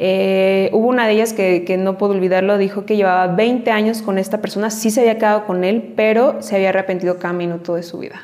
eh, 0.00 0.70
hubo 0.72 0.86
una 0.86 1.06
de 1.06 1.14
ellas 1.14 1.32
que, 1.32 1.76
no 1.78 1.98
puedo 1.98 2.12
olvidarlo, 2.12 2.56
dijo 2.56 2.86
que 2.86 2.96
llevaba 2.96 3.26
20 3.34 3.70
años 3.70 4.00
con 4.02 4.18
esta 4.18 4.40
persona, 4.40 4.70
sí 4.70 4.90
se 4.90 5.00
había 5.00 5.18
quedado 5.18 5.44
con 5.44 5.64
él, 5.64 5.92
pero 5.96 6.40
se 6.40 6.56
había 6.56 6.68
arrepentido 6.68 7.18
cada 7.18 7.34
minuto 7.34 7.74
de 7.74 7.82
su 7.82 7.98
vida. 7.98 8.22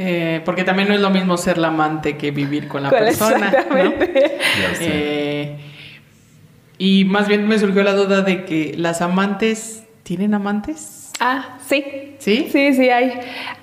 Eh, 0.00 0.42
porque 0.44 0.62
también 0.62 0.88
no 0.88 0.94
es 0.94 1.00
lo 1.00 1.10
mismo 1.10 1.36
ser 1.36 1.58
la 1.58 1.68
amante 1.68 2.16
que 2.16 2.30
vivir 2.30 2.68
con 2.68 2.84
la 2.84 2.90
persona. 2.90 3.52
Eh, 4.80 5.56
y 6.78 7.04
más 7.04 7.26
bien 7.26 7.48
me 7.48 7.58
surgió 7.58 7.82
la 7.82 7.94
duda 7.94 8.22
de 8.22 8.44
que 8.44 8.74
las 8.76 9.02
amantes 9.02 9.84
tienen 10.04 10.34
amantes. 10.34 11.07
Ah, 11.20 11.58
sí. 11.66 12.14
¿Sí? 12.18 12.48
Sí, 12.50 12.74
sí 12.74 12.90
hay. 12.90 13.12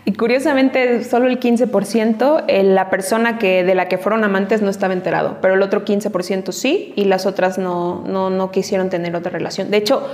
Y 0.04 0.14
curiosamente, 0.14 1.04
solo 1.04 1.28
el 1.28 1.40
15%, 1.40 2.44
eh, 2.48 2.64
la 2.64 2.90
persona 2.90 3.38
que, 3.38 3.64
de 3.64 3.76
la 3.76 3.88
que 3.88 3.98
fueron 3.98 4.24
amantes 4.24 4.62
no 4.62 4.70
estaba 4.70 4.94
enterado, 4.94 5.38
pero 5.42 5.54
el 5.54 5.62
otro 5.62 5.86
15% 5.86 6.52
sí, 6.52 6.94
y 6.96 7.06
las 7.06 7.26
otras 7.26 7.58
no, 7.58 8.04
no, 8.06 8.30
no 8.30 8.52
quisieron 8.52 8.90
tener 8.90 9.16
otra 9.16 9.32
relación. 9.32 9.72
De 9.72 9.78
hecho, 9.78 10.08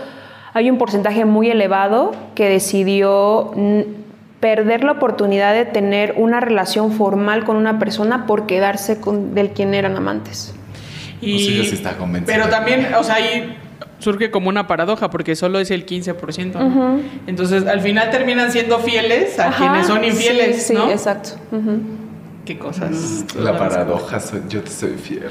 hay 0.54 0.70
un 0.70 0.78
porcentaje 0.78 1.26
muy 1.26 1.50
elevado 1.50 2.12
que 2.36 2.48
decidió 2.48 3.54
perder 4.40 4.84
la 4.84 4.94
oportunidad 4.94 5.54
de 5.54 5.66
tener 5.66 6.16
una 6.18 6.42
relación 6.42 6.92
formal 6.92 7.44
con 7.46 7.56
una 7.56 7.80
persona 7.80 8.26
por 8.26 8.48
quedarse 8.48 9.00
con 9.00 9.34
del 9.34 9.52
quien 9.52 9.74
eran 9.74 9.96
amantes. 9.96 10.54
Y, 11.22 11.40
sí 11.40 11.74
está 11.74 11.96
pero 12.26 12.50
también, 12.50 12.96
o 12.96 13.04
sea, 13.04 13.16
hay 13.16 13.56
surge 14.02 14.32
como 14.32 14.50
una 14.50 14.68
paradoja 14.68 15.10
porque 15.10 15.36
solo 15.36 15.60
es 15.60 15.72
el 15.72 15.86
15%. 15.86 17.02
Entonces, 17.28 17.66
al 17.68 17.82
final 17.82 18.10
terminan 18.10 18.52
siendo 18.52 18.80
fieles 18.80 19.40
a 19.40 19.52
quienes 19.52 19.88
son 19.88 20.04
infieles, 20.04 20.68
sí, 20.68 20.74
¿no? 20.74 20.88
Sí, 20.88 20.92
exacto. 20.92 21.32
Qué 22.46 22.58
cosas. 22.58 23.26
La 23.36 23.58
paradoja, 23.58 24.20
soy, 24.20 24.42
yo 24.50 24.64
te 24.64 24.72
soy 24.72 24.96
fiel. 24.96 25.30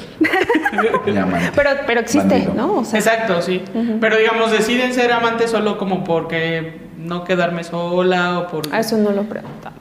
pero, 1.54 1.70
pero 1.86 2.00
existe, 2.00 2.48
¿no? 2.54 2.82
exacto, 2.82 3.42
sí. 3.42 3.62
Pero 4.00 4.16
digamos, 4.16 4.52
deciden 4.52 4.94
ser 4.94 5.12
amantes 5.12 5.50
solo 5.50 5.76
como 5.76 6.04
porque 6.04 6.80
no 6.98 7.24
quedarme 7.24 7.64
sola 7.64 8.38
o 8.38 8.46
por... 8.46 8.72
Eso 8.74 8.96
no 8.96 9.10
lo 9.10 9.24
preguntaba. 9.24 9.74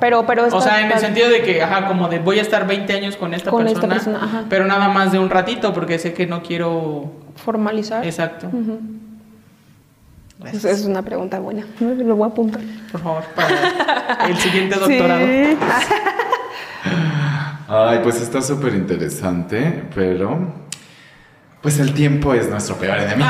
Pero, 0.00 0.26
pero 0.26 0.46
o 0.50 0.60
sea, 0.60 0.80
en 0.84 0.92
el 0.92 0.98
sentido 0.98 1.28
de 1.28 1.42
que, 1.42 1.62
ajá, 1.62 1.86
como 1.86 2.08
de 2.08 2.18
voy 2.18 2.38
a 2.38 2.42
estar 2.42 2.66
20 2.66 2.92
años 2.92 3.16
con 3.16 3.32
esta 3.32 3.50
persona, 3.50 4.44
pero 4.50 4.66
nada 4.66 4.88
más 4.88 5.12
de 5.12 5.18
un 5.18 5.30
ratito 5.30 5.72
porque 5.72 5.98
sé 5.98 6.12
que 6.12 6.26
no 6.26 6.42
quiero 6.42 7.23
formalizar. 7.36 8.04
Exacto. 8.04 8.50
Pues 10.38 10.64
es 10.64 10.84
una 10.84 11.02
pregunta 11.02 11.38
buena. 11.38 11.64
Lo 11.80 12.16
voy 12.16 12.28
a 12.28 12.32
apuntar. 12.32 12.60
Por 12.92 13.00
favor, 13.00 13.24
para 13.34 14.28
el 14.28 14.36
siguiente 14.36 14.76
doctorado. 14.76 15.26
Sí. 15.26 15.56
Ay, 17.68 18.00
pues 18.02 18.20
está 18.20 18.42
súper 18.42 18.74
interesante, 18.74 19.84
pero 19.94 20.52
pues 21.62 21.78
el 21.80 21.94
tiempo 21.94 22.34
es 22.34 22.50
nuestro 22.50 22.76
peor 22.76 22.98
enemigo. 22.98 23.28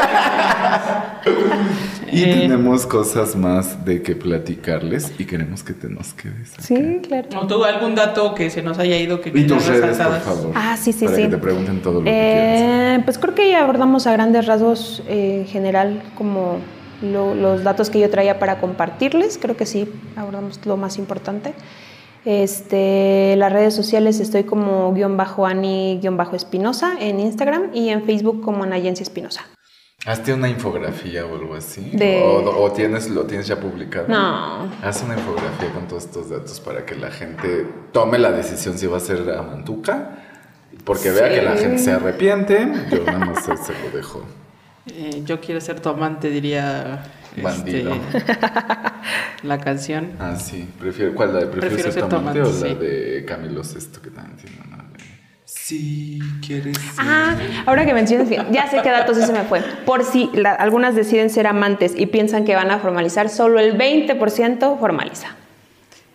y 2.12 2.22
Eh. 2.24 2.34
tenemos 2.40 2.86
cosas 2.86 3.36
más 3.36 3.84
de 3.84 4.02
que 4.02 4.16
platicarles 4.16 5.12
y 5.18 5.24
queremos 5.24 5.62
que 5.62 5.74
te 5.74 5.88
nos 5.88 6.12
quedes. 6.14 6.52
acá. 6.54 6.62
Sí, 6.62 7.00
claro. 7.06 7.28
¿O 7.40 7.46
tú 7.46 7.64
algún 7.64 7.94
dato 7.94 8.34
que 8.34 8.50
se 8.50 8.62
nos 8.62 8.78
haya 8.78 8.96
ido 8.96 9.20
que 9.20 9.28
Y 9.30 9.46
tus 9.46 9.62
quieras 9.62 9.66
redes, 9.68 9.80
por 9.82 9.88
resaltadas? 9.90 10.22
favor. 10.24 10.52
Ah, 10.54 10.76
sí, 10.80 10.92
sí, 10.92 11.04
para 11.04 11.16
sí. 11.16 11.22
que 11.24 11.28
te 11.28 11.38
pregunten 11.38 11.82
todo 11.82 11.94
lo 11.94 12.04
que 12.04 12.10
quieras. 12.10 12.98
Eh, 12.98 13.02
pues 13.04 13.18
creo 13.18 13.34
que 13.34 13.50
ya 13.50 13.62
abordamos 13.62 14.06
a 14.06 14.12
grandes 14.12 14.46
rasgos 14.46 15.02
eh, 15.08 15.40
en 15.42 15.46
general 15.46 16.02
como 16.16 16.58
lo- 17.02 17.34
los 17.34 17.62
datos 17.64 17.90
que 17.90 18.00
yo 18.00 18.10
traía 18.10 18.38
para 18.38 18.58
compartirles. 18.60 19.38
Creo 19.40 19.56
que 19.56 19.66
sí, 19.66 19.88
abordamos 20.16 20.60
lo 20.66 20.76
más 20.76 20.98
importante. 20.98 21.54
Este, 22.26 23.34
las 23.38 23.50
redes 23.50 23.74
sociales 23.74 24.20
estoy 24.20 24.44
como 24.44 24.92
guion 24.92 25.16
bajo 25.16 25.46
Ani 25.46 25.98
guion 26.02 26.18
bajo 26.18 26.36
Espinosa 26.36 26.92
en 27.00 27.18
Instagram 27.18 27.70
y 27.72 27.88
en 27.88 28.04
Facebook 28.04 28.42
como 28.42 28.62
Anayencia 28.64 29.02
Espinosa. 29.02 29.40
¿Hazte 30.06 30.32
una 30.32 30.48
infografía 30.48 31.26
o 31.26 31.34
algo 31.36 31.54
así? 31.54 31.90
De- 31.92 32.22
¿O, 32.22 32.62
o 32.64 32.72
tienes, 32.72 33.10
lo 33.10 33.24
tienes 33.24 33.46
ya 33.46 33.60
publicado? 33.60 34.08
No. 34.08 34.70
Haz 34.82 35.02
una 35.02 35.14
infografía 35.14 35.70
con 35.74 35.86
todos 35.88 36.04
estos 36.06 36.30
datos 36.30 36.58
para 36.60 36.86
que 36.86 36.94
la 36.94 37.10
gente 37.10 37.66
tome 37.92 38.18
la 38.18 38.32
decisión 38.32 38.78
si 38.78 38.86
va 38.86 38.96
a 38.96 39.00
ser 39.00 39.28
a 39.30 39.42
Mantuca. 39.42 40.16
Porque 40.84 41.10
vea 41.10 41.28
que 41.28 41.42
la 41.42 41.56
gente 41.56 41.78
se 41.78 41.92
arrepiente. 41.92 42.66
Yo 42.90 43.04
nada 43.04 43.18
más 43.18 43.44
se, 43.44 43.54
se 43.58 43.72
lo 43.74 43.90
dejo. 43.94 44.24
Eh, 44.86 45.22
yo 45.26 45.38
quiero 45.40 45.60
ser 45.60 45.80
tu 45.80 45.90
amante, 45.90 46.30
diría 46.30 47.02
este, 47.36 47.42
Bandido. 47.42 47.92
la 49.42 49.58
canción. 49.58 50.12
Ah, 50.18 50.36
sí. 50.36 50.66
Prefiero, 50.78 51.14
¿Cuál? 51.14 51.34
¿La 51.34 51.40
de 51.40 51.46
Prefiero, 51.46 51.74
Prefiero 51.74 51.92
ser, 51.92 52.00
ser 52.00 52.02
tu 52.04 52.08
tu 52.08 52.16
amante 52.16 52.40
amante, 52.40 52.64
o 52.64 52.68
la 52.68 52.74
de 52.80 53.24
Camilo 53.26 53.62
Sesto 53.62 54.00
que 54.00 54.10
también 54.10 54.36
tiene 54.38 54.56
una. 54.66 54.89
Si 55.70 56.18
quieres 56.44 56.76
ser... 56.78 57.04
Ah, 57.06 57.36
ahora 57.66 57.86
que 57.86 57.94
mencionas, 57.94 58.28
ya 58.50 58.68
sé 58.68 58.80
qué 58.82 58.90
datos 58.90 59.16
ese 59.16 59.32
me 59.32 59.42
fue. 59.44 59.60
Por 59.86 60.02
si 60.04 60.28
la- 60.34 60.52
algunas 60.54 60.96
deciden 60.96 61.30
ser 61.30 61.46
amantes 61.46 61.92
y 61.96 62.06
piensan 62.06 62.44
que 62.44 62.56
van 62.56 62.72
a 62.72 62.78
formalizar, 62.80 63.28
solo 63.28 63.60
el 63.60 63.78
20% 63.78 64.78
formaliza. 64.80 65.28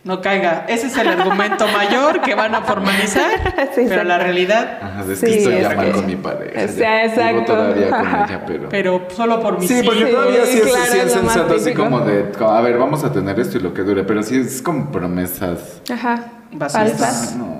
No 0.04 0.20
caiga. 0.20 0.66
Ese 0.68 0.88
es 0.88 0.96
el 0.98 1.08
argumento 1.08 1.66
mayor 1.72 2.20
que 2.20 2.34
van 2.34 2.54
a 2.54 2.60
formalizar. 2.62 3.30
Sí, 3.74 3.86
pero 3.88 4.04
la 4.04 4.18
realidad, 4.18 4.78
Ajá, 4.82 5.04
es 5.10 5.18
Sí, 5.18 5.26
que 5.26 5.38
estoy 5.38 5.54
es 5.54 5.62
ya 5.62 5.74
mal 5.74 5.86
que- 5.86 5.92
con 5.92 6.06
mi 6.06 6.16
pareja. 6.16 6.64
o 6.64 6.68
sea, 6.68 6.76
ya. 6.76 7.04
exacto. 7.06 7.32
Vivo 7.34 7.44
todavía 7.46 7.88
con 7.90 8.06
ella, 8.06 8.42
pero... 8.46 8.68
pero 8.68 9.08
solo 9.16 9.40
por 9.40 9.58
mis 9.58 9.68
Sí, 9.68 9.80
porque 9.84 10.00
hijos. 10.00 10.10
todavía 10.12 10.44
sí 10.44 10.58
es, 10.58 10.62
claro, 10.66 10.84
sí 10.92 10.98
es 10.98 11.12
sensato, 11.12 11.54
así 11.54 11.72
como 11.72 12.00
de, 12.00 12.30
a 12.38 12.60
ver, 12.60 12.76
vamos 12.76 13.02
a 13.04 13.10
tener 13.12 13.40
esto 13.40 13.56
y 13.56 13.62
lo 13.62 13.72
que 13.72 13.82
dure, 13.82 14.04
pero 14.04 14.22
sí 14.22 14.36
es 14.38 14.60
como 14.60 14.92
promesas. 14.92 15.80
Ajá. 15.90 16.24
Vacías. 16.52 16.90
Falsas. 16.92 17.36
No, 17.36 17.55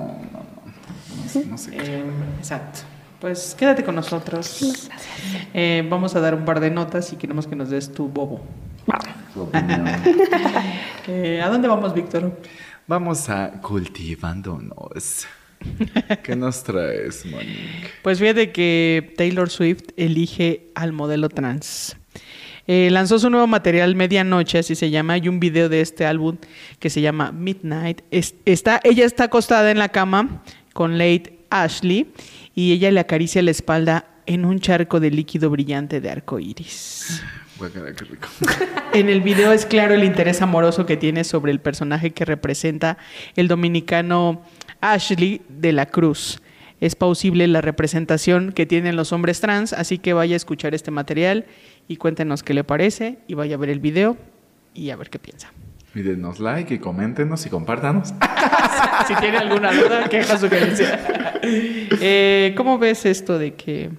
no, 1.45 1.57
sé- 1.57 1.71
qué. 1.71 1.77
Eh, 1.77 2.03
exacto. 2.39 2.79
Pues 3.19 3.55
quédate 3.57 3.83
con 3.83 3.95
nosotros. 3.95 4.89
Eh, 5.53 5.85
vamos 5.89 6.15
a 6.15 6.19
dar 6.19 6.35
un 6.35 6.45
par 6.45 6.59
de 6.59 6.69
notas 6.69 7.11
y 7.13 7.15
queremos 7.15 7.47
que 7.47 7.55
nos 7.55 7.69
des 7.69 7.91
tu 7.91 8.07
bobo. 8.07 8.45
Eh, 11.07 11.41
¿A 11.41 11.47
dónde 11.49 11.67
vamos, 11.67 11.93
Víctor? 11.93 12.37
Vamos 12.85 13.29
a 13.29 13.51
cultivándonos. 13.61 15.25
¿Qué 16.23 16.35
nos 16.35 16.63
traes, 16.63 17.25
Monique? 17.25 17.89
Pues 18.03 18.19
fíjate 18.19 18.51
que 18.51 19.13
Taylor 19.17 19.49
Swift 19.49 19.83
elige 19.95 20.69
al 20.75 20.91
modelo 20.93 21.29
trans. 21.29 21.95
Eh, 22.67 22.89
lanzó 22.91 23.17
su 23.19 23.29
nuevo 23.29 23.47
material 23.47 23.95
Medianoche, 23.95 24.59
así 24.59 24.75
se 24.75 24.89
llama. 24.89 25.13
Hay 25.13 25.29
un 25.29 25.39
video 25.39 25.69
de 25.69 25.79
este 25.81 26.05
álbum 26.05 26.37
que 26.79 26.89
se 26.89 26.99
llama 27.01 27.31
Midnight. 27.31 28.01
Es- 28.11 28.35
está, 28.45 28.81
ella 28.83 29.05
está 29.05 29.25
acostada 29.25 29.71
en 29.71 29.79
la 29.79 29.89
cama 29.89 30.43
con 30.77 30.99
Late 30.99 31.39
Ashley 31.49 32.13
y 32.53 32.71
ella 32.71 32.91
le 32.91 32.99
acaricia 32.99 33.41
la 33.41 33.49
espalda 33.49 34.05
en 34.27 34.45
un 34.45 34.59
charco 34.59 34.99
de 34.99 35.09
líquido 35.09 35.49
brillante 35.49 36.01
de 36.01 36.11
arco 36.11 36.37
iris. 36.37 37.23
Qué 37.57 38.05
rico. 38.05 38.27
En 38.93 39.09
el 39.09 39.21
video 39.21 39.51
es 39.53 39.65
claro 39.65 39.95
el 39.95 40.03
interés 40.03 40.39
amoroso 40.43 40.85
que 40.85 40.95
tiene 40.95 41.23
sobre 41.23 41.51
el 41.51 41.59
personaje 41.59 42.11
que 42.11 42.25
representa 42.25 42.99
el 43.35 43.47
dominicano 43.47 44.43
Ashley 44.79 45.41
de 45.49 45.73
la 45.73 45.87
Cruz. 45.87 46.43
Es 46.79 46.93
plausible 46.95 47.47
la 47.47 47.61
representación 47.61 48.51
que 48.51 48.67
tienen 48.67 48.95
los 48.95 49.11
hombres 49.11 49.41
trans, 49.41 49.73
así 49.73 49.97
que 49.97 50.13
vaya 50.13 50.35
a 50.35 50.37
escuchar 50.37 50.75
este 50.75 50.91
material 50.91 51.47
y 51.87 51.95
cuéntenos 51.95 52.43
qué 52.43 52.53
le 52.53 52.63
parece 52.63 53.17
y 53.27 53.33
vaya 53.33 53.55
a 53.55 53.57
ver 53.57 53.71
el 53.71 53.79
video 53.79 54.15
y 54.75 54.91
a 54.91 54.95
ver 54.95 55.09
qué 55.09 55.17
piensa. 55.17 55.51
Y 55.95 56.03
denos 56.03 56.39
like 56.39 56.71
y 56.71 56.77
coméntenos 56.77 57.47
y 57.47 57.49
compártanos. 57.49 58.13
si 59.07 59.15
tiene 59.15 59.37
alguna 59.37 59.71
duda, 59.71 60.07
queja, 60.09 60.37
sugerencia. 60.37 61.39
Eh, 61.41 62.53
¿Cómo 62.57 62.77
ves 62.77 63.05
esto 63.05 63.37
de 63.39 63.55
que 63.55 63.91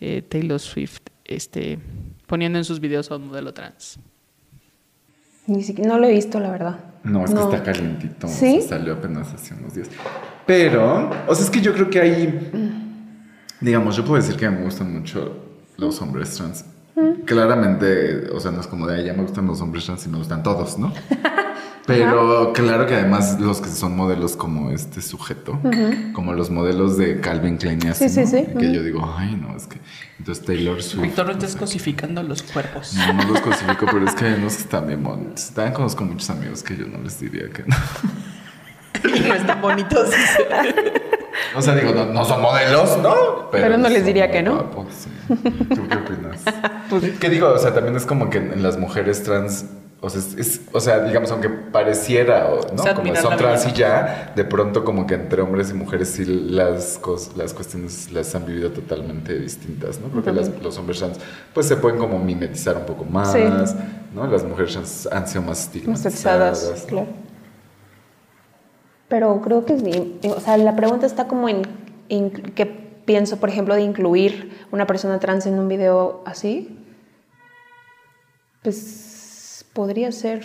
eh, 0.00 0.22
Taylor 0.28 0.58
Swift 0.60 1.00
esté 1.24 1.78
poniendo 2.26 2.58
en 2.58 2.64
sus 2.64 2.80
videos 2.80 3.10
a 3.10 3.16
un 3.16 3.28
modelo 3.28 3.52
trans? 3.54 3.98
Ni 5.46 5.62
siquiera, 5.62 5.90
no 5.92 5.98
lo 5.98 6.06
he 6.06 6.12
visto, 6.12 6.38
la 6.40 6.50
verdad. 6.50 6.78
No, 7.02 7.24
es 7.24 7.32
que 7.32 7.40
está 7.40 7.62
calientito. 7.62 8.26
o 8.26 8.30
¿Sí? 8.30 8.60
sea, 8.60 8.78
salió 8.78 8.94
apenas 8.94 9.32
hace 9.32 9.54
unos 9.54 9.74
días. 9.74 9.88
Pero, 10.46 11.10
o 11.26 11.34
sea, 11.34 11.44
es 11.44 11.50
que 11.50 11.60
yo 11.60 11.72
creo 11.72 11.88
que 11.90 12.00
hay. 12.00 12.50
Digamos, 13.60 13.96
yo 13.96 14.04
puedo 14.04 14.22
decir 14.22 14.36
que 14.38 14.48
me 14.50 14.62
gustan 14.62 14.92
mucho 14.92 15.36
los 15.76 16.00
hombres 16.02 16.34
trans. 16.36 16.64
Claramente, 17.24 18.28
o 18.30 18.38
sea, 18.40 18.50
no 18.50 18.60
es 18.60 18.66
como 18.66 18.86
de, 18.86 18.96
"Ay, 18.96 19.04
ya 19.06 19.14
me 19.14 19.22
gustan 19.22 19.46
los 19.46 19.60
hombres 19.62 19.86
trans 19.86 20.04
y 20.06 20.08
me 20.10 20.18
gustan 20.18 20.42
todos, 20.42 20.78
¿no? 20.78 20.92
Pero 21.86 22.52
claro 22.52 22.86
que 22.86 22.94
además 22.94 23.40
los 23.40 23.60
que 23.60 23.68
son 23.68 23.96
modelos 23.96 24.36
como 24.36 24.70
este 24.70 25.00
sujeto, 25.02 25.58
como 26.12 26.32
los 26.34 26.50
modelos 26.50 26.96
de 26.96 27.20
Calvin 27.20 27.56
Klein 27.56 27.80
y 27.84 27.88
así, 27.88 28.08
Sí, 28.08 28.26
sí, 28.26 28.42
¿no? 28.42 28.50
sí. 28.52 28.58
que 28.58 28.72
yo 28.72 28.82
digo, 28.82 29.14
ay, 29.16 29.34
no, 29.34 29.56
es 29.56 29.66
que. 29.66 29.78
Entonces 30.18 30.44
Taylor 30.44 30.82
Swift. 30.82 31.02
Víctor, 31.02 31.34
no 31.34 31.40
sea, 31.40 31.58
cosificando 31.58 32.22
los 32.22 32.42
cuerpos. 32.42 32.94
no, 32.94 33.12
no 33.14 33.24
los 33.24 33.40
cosifico, 33.40 33.86
pero 33.86 34.04
es 34.06 34.14
que 34.14 34.26
hay 34.26 34.34
unos 34.34 34.54
que 34.56 34.62
están 34.62 34.86
bien 34.86 35.02
bonitos. 35.02 35.50
También 35.50 35.74
conozco 35.74 36.04
muchos 36.04 36.28
amigos 36.30 36.62
que 36.62 36.76
yo 36.76 36.86
no 36.86 36.98
les 37.02 37.18
diría 37.18 37.48
que 37.48 37.64
no. 37.66 37.76
no 39.28 39.34
están 39.34 39.60
bonitos. 39.60 40.10
O 41.56 41.62
sea, 41.62 41.74
digo, 41.74 41.92
no, 41.92 42.04
no 42.06 42.24
son 42.24 42.42
modelos, 42.42 42.98
¿no? 42.98 43.48
Pero 43.50 43.76
no 43.76 43.88
les 43.88 44.04
diría 44.04 44.30
que 44.30 44.42
no. 44.42 44.56
guapos, 44.56 44.86
sí. 44.92 45.10
¿Tú 45.74 45.88
qué 45.88 45.96
opinas? 45.96 46.42
¿Qué 47.20 47.28
digo? 47.30 47.48
O 47.48 47.58
sea, 47.58 47.72
también 47.74 47.96
es 47.96 48.04
como 48.06 48.30
que 48.30 48.38
en 48.38 48.62
las 48.62 48.78
mujeres 48.78 49.22
trans, 49.22 49.64
o 50.02 50.08
sea, 50.08 50.20
es, 50.20 50.34
es- 50.36 50.60
o 50.72 50.80
sea, 50.80 51.00
digamos, 51.04 51.30
aunque 51.30 51.48
pareciera, 51.48 52.46
o- 52.46 52.60
¿no? 52.74 52.82
Es 52.82 52.88
como 52.88 53.00
admirar 53.00 53.22
son 53.22 53.36
trans 53.36 53.66
y 53.68 53.72
ya, 53.72 54.32
de 54.34 54.44
pronto 54.44 54.84
como 54.84 55.06
que 55.06 55.14
entre 55.14 55.42
hombres 55.42 55.70
y 55.70 55.74
mujeres 55.74 56.08
sí 56.10 56.24
las, 56.24 57.00
cos- 57.00 57.34
las 57.36 57.52
cuestiones 57.52 58.10
las 58.12 58.34
han 58.34 58.46
vivido 58.46 58.70
totalmente 58.70 59.38
distintas, 59.38 60.00
¿no? 60.00 60.08
Porque 60.08 60.32
las- 60.32 60.48
los 60.62 60.78
hombres 60.78 60.98
trans 61.00 61.18
pues 61.52 61.66
se 61.66 61.76
pueden 61.76 61.98
como 61.98 62.18
mimetizar 62.18 62.76
un 62.76 62.86
poco 62.86 63.04
más, 63.04 63.32
Sí. 63.32 63.40
¿no? 64.14 64.26
Las 64.26 64.42
mujeres 64.44 64.72
trans 64.72 65.06
han 65.12 65.28
sido 65.28 65.42
más 65.42 65.60
estigmatizadas. 65.64 66.84
claro. 66.88 67.06
Pero 69.08 69.40
creo 69.42 69.64
que 69.64 69.74
bien. 69.74 70.18
O 70.36 70.40
sea, 70.40 70.56
la 70.56 70.76
pregunta 70.76 71.04
está 71.04 71.26
como 71.26 71.48
en, 71.48 71.62
en 72.08 72.30
qué 72.30 72.64
pienso, 73.04 73.38
por 73.38 73.48
ejemplo, 73.48 73.74
de 73.74 73.82
incluir 73.82 74.56
una 74.70 74.86
persona 74.86 75.18
trans 75.18 75.46
en 75.46 75.58
un 75.58 75.66
video 75.66 76.22
así. 76.26 76.78
Pues 78.62 79.16
podría 79.72 80.12
ser 80.12 80.44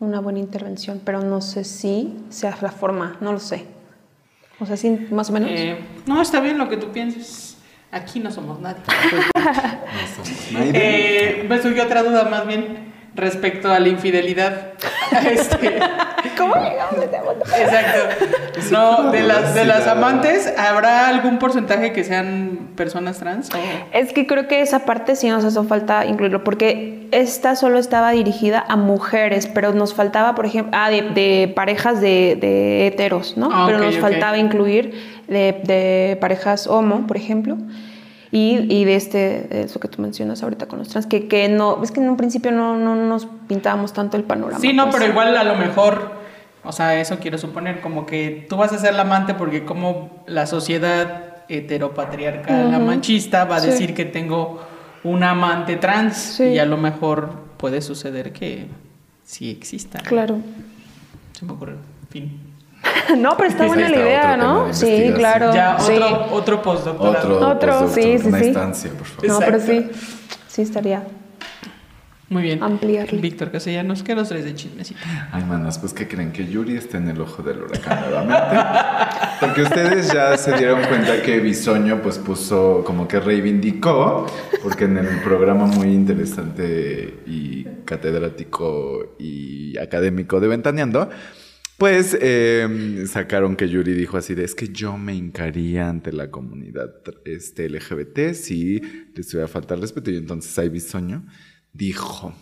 una 0.00 0.20
buena 0.20 0.38
intervención, 0.38 1.00
pero 1.04 1.20
no 1.20 1.40
sé 1.40 1.64
si 1.64 2.14
sea 2.28 2.56
la 2.60 2.70
forma, 2.70 3.16
no 3.20 3.32
lo 3.32 3.38
sé. 3.38 3.66
O 4.58 4.66
sea, 4.66 4.76
sí, 4.76 5.06
más 5.10 5.30
o 5.30 5.32
menos. 5.32 5.50
Eh, 5.52 5.78
no, 6.06 6.20
está 6.20 6.40
bien 6.40 6.58
lo 6.58 6.68
que 6.68 6.76
tú 6.76 6.92
pienses. 6.92 7.56
Aquí 7.90 8.20
no 8.20 8.30
somos 8.30 8.60
nadie. 8.60 8.82
No 9.34 10.24
somos 10.24 10.52
nadie. 10.52 10.72
Eh, 10.74 11.46
me 11.48 11.60
surgió 11.60 11.84
otra 11.84 12.02
duda 12.02 12.24
más 12.24 12.46
bien 12.46 12.92
respecto 13.14 13.70
a 13.70 13.78
la 13.78 13.88
infidelidad. 13.88 14.72
Este, 15.32 15.78
¿Cómo 16.38 16.54
llegamos 16.56 16.94
a 16.98 17.04
ese 17.04 17.18
punto? 17.18 17.44
exacto. 17.58 18.26
No, 18.70 19.10
de 19.10 19.20
las, 19.22 19.54
de 19.54 19.64
las 19.64 19.86
amantes, 19.86 20.52
¿habrá 20.58 21.08
algún 21.08 21.38
porcentaje 21.38 21.92
que 21.92 22.04
sean 22.04 22.70
personas 22.76 23.18
trans? 23.18 23.50
o- 23.54 23.58
Es 23.96 24.12
que 24.12 24.26
creo 24.26 24.48
que 24.48 24.60
esa 24.60 24.80
parte 24.84 25.14
sí 25.16 25.28
nos 25.28 25.44
hace 25.44 25.62
falta 25.64 26.06
incluirlo, 26.06 26.42
porque 26.44 27.08
esta 27.12 27.54
solo 27.56 27.78
estaba 27.78 28.10
dirigida 28.12 28.64
a 28.66 28.76
mujeres, 28.76 29.46
pero 29.46 29.72
nos 29.72 29.94
faltaba, 29.94 30.34
por 30.34 30.46
ejemplo, 30.46 30.72
ah, 30.74 30.90
de, 30.90 31.02
de 31.02 31.52
parejas 31.54 32.00
de, 32.00 32.36
de 32.40 32.86
heteros, 32.86 33.36
¿no? 33.36 33.50
Ah, 33.52 33.64
pero 33.66 33.78
nos 33.78 33.98
faltaba 33.98 34.38
incluir 34.38 35.22
de, 35.28 35.60
de 35.64 36.16
parejas 36.20 36.66
homo, 36.66 37.06
por 37.06 37.16
ejemplo. 37.16 37.56
Y, 38.34 38.66
y 38.74 38.84
de 38.86 38.94
este, 38.96 39.60
eso 39.62 39.78
que 39.78 39.88
tú 39.88 40.00
mencionas 40.00 40.42
ahorita 40.42 40.66
con 40.66 40.78
los 40.78 40.88
trans, 40.88 41.06
que, 41.06 41.28
que 41.28 41.48
no, 41.50 41.82
es 41.84 41.90
que 41.92 42.00
en 42.00 42.08
un 42.08 42.16
principio 42.16 42.50
no, 42.50 42.76
no 42.78 42.96
nos 42.96 43.26
pintábamos 43.46 43.92
tanto 43.92 44.16
el 44.16 44.24
panorama. 44.24 44.58
Sí, 44.58 44.72
no, 44.72 44.84
pues. 44.84 44.96
pero 44.96 45.10
igual 45.12 45.36
a 45.36 45.44
lo 45.44 45.54
mejor, 45.56 46.12
o 46.64 46.72
sea, 46.72 46.98
eso 46.98 47.18
quiero 47.20 47.36
suponer, 47.36 47.82
como 47.82 48.06
que 48.06 48.46
tú 48.48 48.56
vas 48.56 48.72
a 48.72 48.78
ser 48.78 48.94
la 48.94 49.02
amante 49.02 49.34
porque 49.34 49.64
como 49.66 50.24
la 50.26 50.46
sociedad 50.46 51.44
heteropatriarcal, 51.48 52.70
la 52.70 52.78
machista, 52.78 53.44
va 53.44 53.56
a 53.56 53.60
Sí. 53.60 53.68
decir 53.68 53.92
que 53.94 54.06
tengo 54.06 54.60
un 55.04 55.22
amante 55.22 55.76
trans 55.76 56.16
Sí. 56.16 56.44
y 56.44 56.58
a 56.58 56.64
lo 56.64 56.78
mejor 56.78 57.34
puede 57.58 57.82
suceder 57.82 58.32
que 58.32 58.66
sí 59.24 59.50
exista. 59.50 59.98
Claro. 60.00 60.38
Se 61.32 61.44
me 61.44 61.52
ocurre. 61.52 61.74
Fin. 62.10 62.51
No, 63.16 63.36
pero 63.36 63.48
está 63.48 63.66
buena 63.66 63.88
la 63.88 63.96
idea, 63.96 64.34
otro 64.34 64.66
¿no? 64.66 64.74
Sí, 64.74 65.12
claro. 65.14 65.54
Ya, 65.54 65.78
sí. 65.78 65.92
otro, 65.92 66.26
otro 66.32 66.62
postdoctorado. 66.62 67.36
Otro, 67.36 67.78
Otro, 67.78 67.88
sí, 67.88 68.18
sí, 68.18 68.26
una 68.26 68.38
sí. 68.38 68.46
instancia, 68.46 68.90
por 68.90 69.06
favor. 69.06 69.28
No, 69.28 69.38
pero 69.40 69.60
sí. 69.60 69.90
Sí 70.48 70.62
estaría. 70.62 71.02
Muy 72.32 72.42
bien. 72.42 72.62
Ampliarle. 72.62 73.20
Víctor 73.20 73.50
Castellanos, 73.50 74.02
¿qué 74.02 74.14
nos 74.14 74.28
traes 74.30 74.46
de 74.46 74.54
chismecito? 74.54 75.00
Ay, 75.32 75.44
manas, 75.44 75.78
pues 75.78 75.92
que 75.92 76.08
creen 76.08 76.32
que 76.32 76.46
Yuri 76.46 76.76
está 76.76 76.96
en 76.96 77.08
el 77.08 77.20
ojo 77.20 77.42
del 77.42 77.62
huracán 77.62 78.00
nuevamente. 78.00 78.58
Porque 79.40 79.62
ustedes 79.62 80.10
ya 80.10 80.38
se 80.38 80.56
dieron 80.56 80.82
cuenta 80.84 81.20
que 81.20 81.40
Bisoño 81.40 82.00
pues 82.00 82.18
puso 82.18 82.84
como 82.86 83.06
que 83.06 83.20
reivindicó, 83.20 84.26
porque 84.62 84.84
en 84.84 84.98
el 84.98 85.20
programa 85.20 85.66
muy 85.66 85.88
interesante 85.88 87.22
y 87.26 87.64
catedrático 87.84 89.16
y 89.18 89.76
académico 89.78 90.38
de 90.38 90.46
Ventaneando, 90.48 91.10
pues 91.78 92.16
eh, 92.20 93.04
sacaron 93.06 93.56
que 93.56 93.68
Yuri 93.68 93.92
dijo 93.92 94.16
así 94.16 94.34
de, 94.34 94.44
es 94.44 94.54
que 94.54 94.68
yo 94.68 94.96
me 94.96 95.14
hincaría 95.14 95.88
ante 95.88 96.12
la 96.12 96.30
comunidad 96.30 96.90
este, 97.24 97.68
LGBT 97.68 98.34
si 98.34 98.80
les 99.14 99.32
iba 99.34 99.44
a 99.44 99.48
faltar 99.48 99.80
respeto. 99.80 100.10
Y 100.10 100.16
entonces 100.16 100.56
ahí 100.58 100.68
Bisoño 100.68 101.26
dijo 101.72 102.34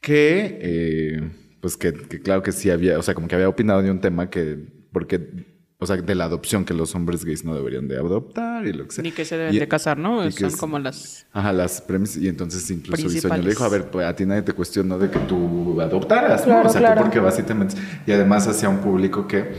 que, 0.00 0.58
eh, 0.60 1.30
pues 1.60 1.76
que, 1.76 1.92
que 1.92 2.20
claro 2.20 2.42
que 2.42 2.52
sí 2.52 2.70
había, 2.70 2.98
o 2.98 3.02
sea, 3.02 3.14
como 3.14 3.28
que 3.28 3.34
había 3.36 3.48
opinado 3.48 3.82
de 3.82 3.90
un 3.90 4.00
tema 4.00 4.28
que, 4.28 4.58
porque, 4.92 5.53
o 5.78 5.86
sea, 5.86 5.96
de 5.96 6.14
la 6.14 6.24
adopción, 6.24 6.64
que 6.64 6.72
los 6.72 6.94
hombres 6.94 7.24
gays 7.24 7.44
no 7.44 7.54
deberían 7.54 7.88
de 7.88 7.96
adoptar 7.98 8.66
y 8.66 8.72
lo 8.72 8.86
que 8.86 8.92
sea. 8.94 9.02
Ni 9.02 9.10
que 9.12 9.24
se 9.24 9.36
deben 9.36 9.54
Y- 9.54 9.58
de 9.58 9.68
casar, 9.68 9.98
¿no? 9.98 10.30
Son 10.30 10.46
es- 10.48 10.56
como 10.56 10.78
las... 10.78 11.26
Ajá, 11.32 11.52
las 11.52 11.80
premisas. 11.80 12.16
Y 12.18 12.28
entonces 12.28 12.70
incluso 12.70 13.08
Bisoño 13.08 13.36
le 13.42 13.50
dijo, 13.50 13.64
a 13.64 13.68
ver, 13.68 13.90
pues 13.90 14.06
a 14.06 14.14
ti 14.16 14.24
nadie 14.24 14.42
te 14.42 14.52
cuestionó 14.52 14.98
de 14.98 15.10
que 15.10 15.18
tú 15.20 15.80
adoptaras, 15.80 16.40
¿no? 16.42 16.46
Claro, 16.54 16.68
O 16.68 16.72
sea, 16.72 16.80
claro. 16.80 16.96
tú 16.96 17.02
porque 17.02 17.18
vas 17.20 17.38
y 17.38 17.42
te 17.42 17.54
metes. 17.54 17.76
Y 18.06 18.12
además 18.12 18.46
hacia 18.46 18.68
un 18.68 18.78
público 18.78 19.26
que, 19.28 19.52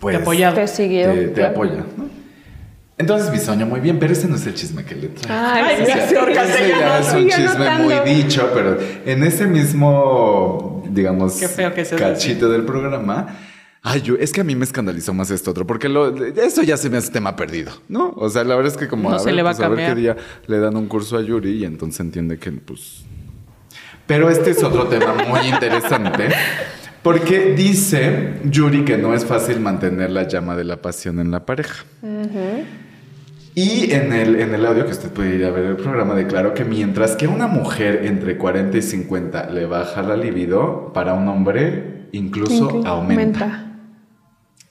pues... 0.00 0.16
Te 0.16 0.22
apoya. 0.22 0.54
Te 0.54 0.68
siguió. 0.68 1.12
te, 1.12 1.28
te 1.28 1.32
claro. 1.32 1.50
apoya, 1.50 1.84
¿no? 1.96 2.22
Entonces 2.98 3.32
Bisoño, 3.32 3.66
muy 3.66 3.80
bien, 3.80 3.98
pero 3.98 4.12
ese 4.12 4.28
no 4.28 4.36
es 4.36 4.46
el 4.46 4.54
chisme 4.54 4.84
que 4.84 4.94
le 4.94 5.08
trae. 5.08 5.34
Ay. 5.36 5.84
Castellanos. 5.86 6.38
Ese 6.54 6.68
ya 6.68 6.98
es 7.00 7.06
un 7.14 7.20
Sigue 7.22 7.30
chisme 7.34 7.78
muy 7.78 7.94
dicho, 8.14 8.50
pero 8.54 8.78
en 9.06 9.24
ese 9.24 9.46
mismo, 9.46 10.84
digamos, 10.90 11.34
Qué 11.34 11.48
feo 11.48 11.72
que 11.74 11.84
se 11.84 11.96
cachito 11.96 12.48
del 12.50 12.62
programa. 12.64 13.26
Ay, 13.84 14.00
yo, 14.02 14.14
es 14.14 14.30
que 14.32 14.40
a 14.40 14.44
mí 14.44 14.54
me 14.54 14.64
escandalizó 14.64 15.12
más 15.12 15.30
esto 15.32 15.50
otro, 15.50 15.66
porque 15.66 15.88
lo, 15.88 16.14
eso 16.24 16.62
ya 16.62 16.76
se 16.76 16.88
me 16.88 16.98
hace 16.98 17.10
tema 17.10 17.34
perdido, 17.34 17.72
¿no? 17.88 18.10
O 18.16 18.28
sea, 18.28 18.44
la 18.44 18.54
verdad 18.54 18.70
es 18.72 18.78
que 18.78 18.86
como 18.86 19.10
No 19.10 19.16
a 19.16 19.18
se 19.18 19.26
ver, 19.26 19.34
le 19.34 19.42
va 19.42 19.50
a 19.50 19.54
pues, 19.54 19.66
a 19.66 19.68
ver 19.68 19.88
qué 19.88 19.94
día 20.00 20.16
le 20.46 20.58
dan 20.60 20.76
un 20.76 20.86
curso 20.86 21.16
a 21.16 21.22
Yuri 21.22 21.50
y 21.56 21.64
entonces 21.64 21.98
entiende 22.00 22.38
que, 22.38 22.52
pues... 22.52 23.04
Pero 24.06 24.30
este 24.30 24.50
es 24.50 24.62
otro 24.62 24.86
tema 24.86 25.14
muy 25.28 25.40
interesante, 25.48 26.28
porque 27.02 27.54
dice 27.56 28.34
Yuri 28.44 28.84
que 28.84 28.98
no 28.98 29.14
es 29.14 29.24
fácil 29.24 29.58
mantener 29.58 30.10
la 30.10 30.28
llama 30.28 30.54
de 30.56 30.62
la 30.64 30.80
pasión 30.80 31.18
en 31.18 31.32
la 31.32 31.44
pareja. 31.44 31.84
Y 33.54 33.92
en 33.92 34.12
el, 34.12 34.36
en 34.36 34.54
el 34.54 34.64
audio 34.64 34.86
que 34.86 34.92
usted 34.92 35.10
puede 35.10 35.34
ir 35.36 35.44
a 35.44 35.50
ver 35.50 35.64
el 35.64 35.76
programa, 35.76 36.14
declaró 36.14 36.54
que 36.54 36.64
mientras 36.64 37.16
que 37.16 37.26
una 37.26 37.48
mujer 37.48 38.02
entre 38.06 38.38
40 38.38 38.78
y 38.78 38.82
50 38.82 39.50
le 39.50 39.66
baja 39.66 40.02
la 40.02 40.16
libido, 40.16 40.92
para 40.94 41.14
un 41.14 41.26
hombre 41.28 42.06
incluso 42.12 42.70
Inclu- 42.70 42.86
aumenta. 42.86 43.68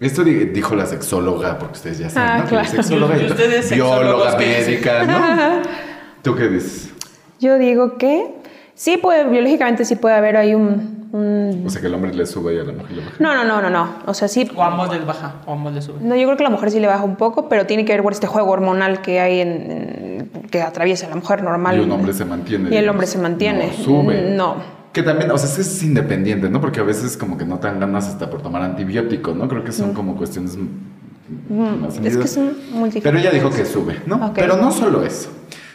Esto 0.02 0.24
di- 0.24 0.46
dijo 0.46 0.76
la 0.76 0.86
sexóloga, 0.86 1.58
porque 1.60 1.74
ustedes 1.76 2.00
ya 2.00 2.10
saben, 2.10 2.30
Ah, 2.32 2.38
¿no? 2.40 2.44
Que 2.46 2.50
claro. 2.50 2.68
sexóloga 2.70 3.18
Y 3.18 3.26
ustedes 3.28 3.72
bióloga 3.72 4.36
médica, 4.38 5.04
¿no? 5.06 5.62
¿Tú 6.24 6.36
qué 6.36 6.48
dices? 6.50 6.92
Yo 7.40 7.58
digo 7.58 7.98
que 7.98 8.34
sí 8.74 8.98
puede, 8.98 9.26
biológicamente 9.30 9.86
sí 9.86 9.96
puede 9.96 10.16
haber 10.16 10.38
ahí 10.38 10.56
un, 10.56 11.08
un- 11.14 11.64
O 11.66 11.70
sea, 11.70 11.82
que 11.82 11.88
el 11.88 11.94
hombre 11.94 12.14
le 12.14 12.26
sube 12.26 12.56
y 12.56 12.60
a 12.60 12.64
la 12.64 12.74
mujer 12.74 12.92
le 12.98 13.04
baja. 13.06 13.16
No, 13.20 13.34
no, 13.36 13.44
no, 13.44 13.62
no, 13.62 13.70
no. 13.70 13.96
O 14.08 14.14
sea, 14.14 14.28
sí. 14.28 14.50
O 14.56 14.64
ambos 14.64 14.92
les 14.92 15.06
baja, 15.06 15.36
o 15.46 15.54
ambos 15.54 15.74
les 15.74 15.84
sube. 15.86 15.98
No, 16.02 16.16
yo 16.16 16.26
creo 16.26 16.38
que 16.38 16.44
la 16.44 16.50
mujer 16.50 16.72
sí 16.72 16.80
le 16.80 16.88
baja 16.88 17.04
un 17.04 17.16
poco, 17.16 17.48
pero 17.48 17.66
tiene 17.68 17.86
que 17.86 17.94
ver 17.94 18.02
por 18.04 18.14
este 18.14 18.28
juego 18.28 18.50
hormonal 18.52 19.02
que 19.02 19.20
hay 19.20 19.40
en, 19.42 19.50
en- 19.72 20.32
que 20.50 20.62
atraviesa 20.62 21.08
la 21.10 21.16
mujer 21.16 21.44
normal. 21.44 21.78
Y 21.78 21.82
un 21.82 21.92
hombre 21.92 22.14
se 22.14 22.26
mantiene. 22.26 22.64
Y 22.66 22.68
el 22.68 22.72
digamos. 22.82 22.90
hombre 22.92 23.08
se 23.08 23.18
mantiene. 23.20 23.68
No, 23.68 23.84
sube. 23.84 24.22
No. 24.36 24.81
Que 24.94 25.04
también, 25.04 25.32
o 25.32 25.38
sea, 25.38 25.48
es 25.50 25.56
que 25.56 25.62
es 25.62 25.84
independiente, 25.84 26.50
¿no? 26.50 26.60
Porque 26.60 26.80
a 26.82 26.84
veces 26.84 27.16
como 27.16 27.38
que 27.38 27.46
no 27.46 27.60
te 27.60 27.68
dan 27.68 27.80
ganas 27.80 28.08
hasta 28.08 28.30
por 28.30 28.42
tomar 28.42 28.62
antibiótico, 28.62 29.34
¿no? 29.34 29.48
Creo 29.48 29.64
que 29.64 29.72
son 29.72 29.94
como 29.94 30.18
cuestiones 30.18 30.56
m- 30.56 30.68
más 31.80 31.98
Mm. 32.00 32.06
Es 32.06 32.18
que 32.18 32.28
son 32.28 32.52
muy. 32.72 32.90
Pero 32.92 33.18
ella 33.18 33.32
dijo 33.32 33.50
que 33.52 33.66
sube, 33.66 34.02
¿no? 34.06 34.34
Pero 34.34 34.58
no 34.58 34.70
solo 34.72 35.06
eso, 35.06 35.30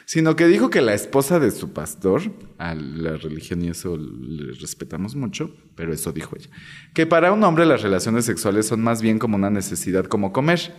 sino 0.04 0.36
que 0.36 0.46
dijo 0.46 0.68
que 0.68 0.82
la 0.82 0.92
esposa 0.92 1.38
de 1.40 1.50
su 1.50 1.72
pastor, 1.72 2.20
a 2.58 2.74
la 2.74 3.16
religión 3.16 3.62
y 3.64 3.68
eso 3.68 3.96
le 3.96 4.52
respetamos 4.52 5.16
mucho, 5.16 5.50
pero 5.74 5.94
eso 5.94 6.12
dijo 6.12 6.36
ella, 6.36 6.50
que 6.92 7.06
para 7.06 7.32
un 7.32 7.42
hombre 7.42 7.64
las 7.64 7.80
relaciones 7.80 8.26
sexuales 8.26 8.66
son 8.66 8.82
más 8.82 9.00
bien 9.00 9.18
como 9.18 9.36
una 9.36 9.48
necesidad 9.48 10.04
como 10.04 10.30
comer. 10.32 10.74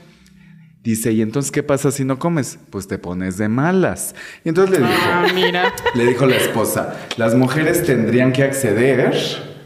Dice, 0.87 1.11
¿y 1.11 1.21
entonces 1.21 1.51
qué 1.51 1.63
pasa 1.63 1.91
si 1.91 2.05
no 2.05 2.17
comes? 2.17 2.59
Pues 2.69 2.87
te 2.87 2.97
pones 2.97 3.37
de 3.37 3.49
malas. 3.49 4.15
Y 4.45 4.49
entonces 4.49 4.79
le 4.79 4.87
dijo, 4.87 4.99
Ah, 5.05 5.25
mira. 5.35 5.73
le 5.95 6.05
dijo 6.05 6.25
la 6.25 6.37
esposa, 6.37 6.95
las 7.17 7.35
mujeres 7.35 7.83
tendrían 7.85 8.31
que 8.31 8.43
acceder, 8.43 9.13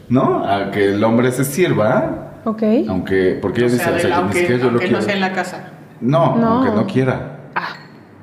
¿no? 0.08 0.44
A 0.44 0.72
que 0.72 0.94
el 0.94 1.04
hombre 1.04 1.30
se 1.30 1.44
sirva, 1.44 2.40
Ok. 2.44 2.62
aunque, 2.88 3.38
porque 3.40 3.60
ella 3.60 3.68
O 3.68 3.70
dice, 3.70 3.84
sea, 3.84 3.94
o 3.94 3.98
sea, 4.00 4.02
del- 4.02 4.02
que 4.02 4.08
ni 4.08 4.14
aunque, 4.14 4.48
yo 4.48 4.56
lo 4.58 4.64
aunque 4.70 4.72
no 4.72 4.88
quiero. 4.88 5.02
sea 5.02 5.14
en 5.14 5.20
la 5.20 5.32
casa. 5.32 5.72
No, 6.00 6.36
No. 6.36 6.46
aunque 6.54 6.70
no 6.74 6.86
quiera. 6.88 7.50
Ah, 7.54 7.76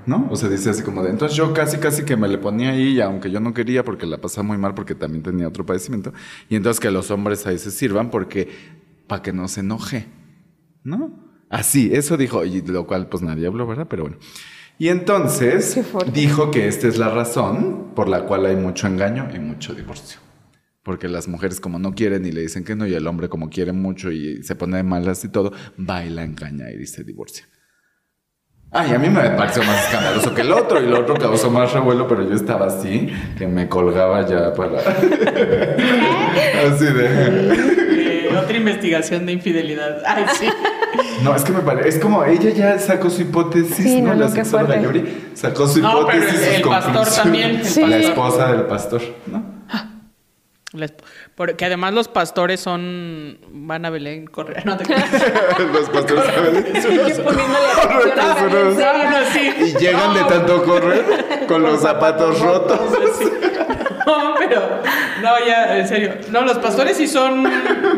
¿No? 0.06 0.28
O 0.30 0.36
sea, 0.36 0.50
dice 0.50 0.70
así 0.72 0.84
como 0.84 1.02
de, 1.02 1.12
entonces 1.12 1.38
yo 1.38 1.54
casi 1.54 1.78
casi 1.78 2.04
que 2.04 2.18
me 2.18 2.28
le 2.28 2.38
ponía 2.38 2.72
ahí, 2.72 2.96
y 2.98 3.00
aunque 3.02 3.32
yo 3.32 3.40
no 3.40 3.54
quería 3.54 3.86
porque 3.86 4.08
la 4.08 4.18
pasaba 4.18 4.46
muy 4.46 4.58
mal 4.58 4.74
porque 4.74 4.94
también 4.96 5.24
tenía 5.24 5.48
otro 5.48 5.66
padecimiento, 5.66 6.12
y 6.50 6.56
entonces 6.58 6.80
que 6.82 6.92
los 6.92 7.12
hombres 7.12 7.46
ahí 7.48 7.60
se 7.60 7.72
sirvan 7.72 8.10
porque, 8.10 8.50
para 9.08 9.22
que 9.22 9.32
no 9.32 9.48
se 9.48 9.62
enoje, 9.62 10.08
¿no? 10.84 11.29
Así, 11.50 11.90
eso 11.94 12.16
dijo, 12.16 12.46
y 12.46 12.62
lo 12.62 12.86
cual 12.86 13.08
pues 13.08 13.24
nadie 13.24 13.48
habló, 13.48 13.66
¿verdad? 13.66 13.88
Pero 13.90 14.04
bueno. 14.04 14.18
Y 14.78 14.88
entonces 14.88 15.78
dijo 16.14 16.52
que 16.52 16.68
esta 16.68 16.88
es 16.88 16.98
la 16.98 17.10
razón 17.10 17.92
por 17.96 18.08
la 18.08 18.22
cual 18.26 18.46
hay 18.46 18.56
mucho 18.56 18.88
engaño 18.88 19.28
y 19.34 19.40
mucho 19.40 19.74
divorcio. 19.74 20.20
Porque 20.84 21.10
las 21.10 21.28
mujeres 21.28 21.60
como 21.60 21.80
no 21.80 21.94
quieren 21.94 22.26
y 22.26 22.32
le 22.32 22.42
dicen 22.42 22.64
que 22.64 22.76
no, 22.76 22.88
y 22.88 22.94
el 22.94 23.06
hombre 23.06 23.28
como 23.28 23.50
quiere 23.50 23.74
mucho 23.74 24.12
y 24.12 24.42
se 24.44 24.56
pone 24.56 24.78
de 24.78 24.84
malas 24.84 25.26
y 25.26 25.30
todo, 25.30 25.52
baila, 25.76 26.24
engaña 26.24 26.72
y 26.72 26.86
se 26.86 27.04
divorcia. 27.04 27.46
Ay, 28.72 28.94
a 28.94 29.00
mí 29.00 29.10
me 29.10 29.32
pareció 29.32 29.64
más 29.64 29.86
escandaloso 29.86 30.34
que 30.34 30.42
el 30.42 30.52
otro 30.52 30.80
y 30.80 30.86
el 30.86 30.94
otro 30.94 31.16
causó 31.16 31.50
más 31.50 31.74
revuelo, 31.74 32.08
pero 32.08 32.22
yo 32.30 32.36
estaba 32.36 32.68
así, 32.68 33.10
que 33.38 33.48
me 33.48 33.68
colgaba 33.68 34.28
ya 34.28 34.54
para... 34.54 34.80
así 36.68 36.86
de... 36.86 37.80
Eh, 38.00 38.38
otra 38.38 38.56
investigación 38.56 39.26
de 39.26 39.34
infidelidad. 39.34 40.04
Ay, 40.06 40.26
sí. 40.38 40.48
No, 41.24 41.36
es 41.36 41.44
que 41.44 41.52
me 41.52 41.60
parece... 41.62 41.90
Es 41.90 42.00
como 42.00 42.24
ella 42.24 42.50
ya 42.52 42.80
sacó 42.80 43.10
su 43.10 43.22
hipótesis, 43.24 43.76
Sí, 43.76 44.02
¿no? 44.02 44.14
no, 44.14 44.22
La 44.22 44.30
sexóloga. 44.30 44.82
Yuri 44.82 45.32
sacó 45.34 45.68
su 45.68 45.82
No, 45.82 46.06
pero 46.08 46.20
hipótesis, 46.24 46.48
el- 46.56 46.62
pastor 46.64 46.94
conclusiones. 46.94 47.16
también, 47.16 47.66
Sí. 47.66 47.86
La 47.86 47.98
esposa 47.98 48.52
del 48.52 48.62
pastor, 48.64 49.02
¿no? 49.28 49.44
Les- 50.74 50.94
Porque 51.34 51.66
además 51.66 51.94
los 51.96 52.08
pastores 52.10 52.60
son. 52.60 53.40
Van 53.52 53.86
a 53.86 53.90
Belén 53.90 54.28
correr. 54.28 54.64
No 54.68 54.78
te 54.78 54.84
creas. 54.86 55.10
Los 55.74 55.90
pastores 55.90 56.26
a 58.80 59.34
sí. 59.34 59.50
Y 59.62 59.78
llegan 59.80 60.14
de 60.14 60.24
tanto 60.26 60.64
correr 60.64 61.46
con 61.48 61.64
los 61.64 61.82
zapatos 61.82 62.40
rotos. 62.40 62.80
Sí. 63.20 63.26
No, 64.06 64.36
pero. 64.38 64.82
No, 65.22 65.46
ya, 65.46 65.78
en 65.80 65.88
serio. 65.88 66.14
No, 66.32 66.42
los 66.42 66.58
pastores 66.60 66.98
sí 66.98 67.08
son 67.08 67.44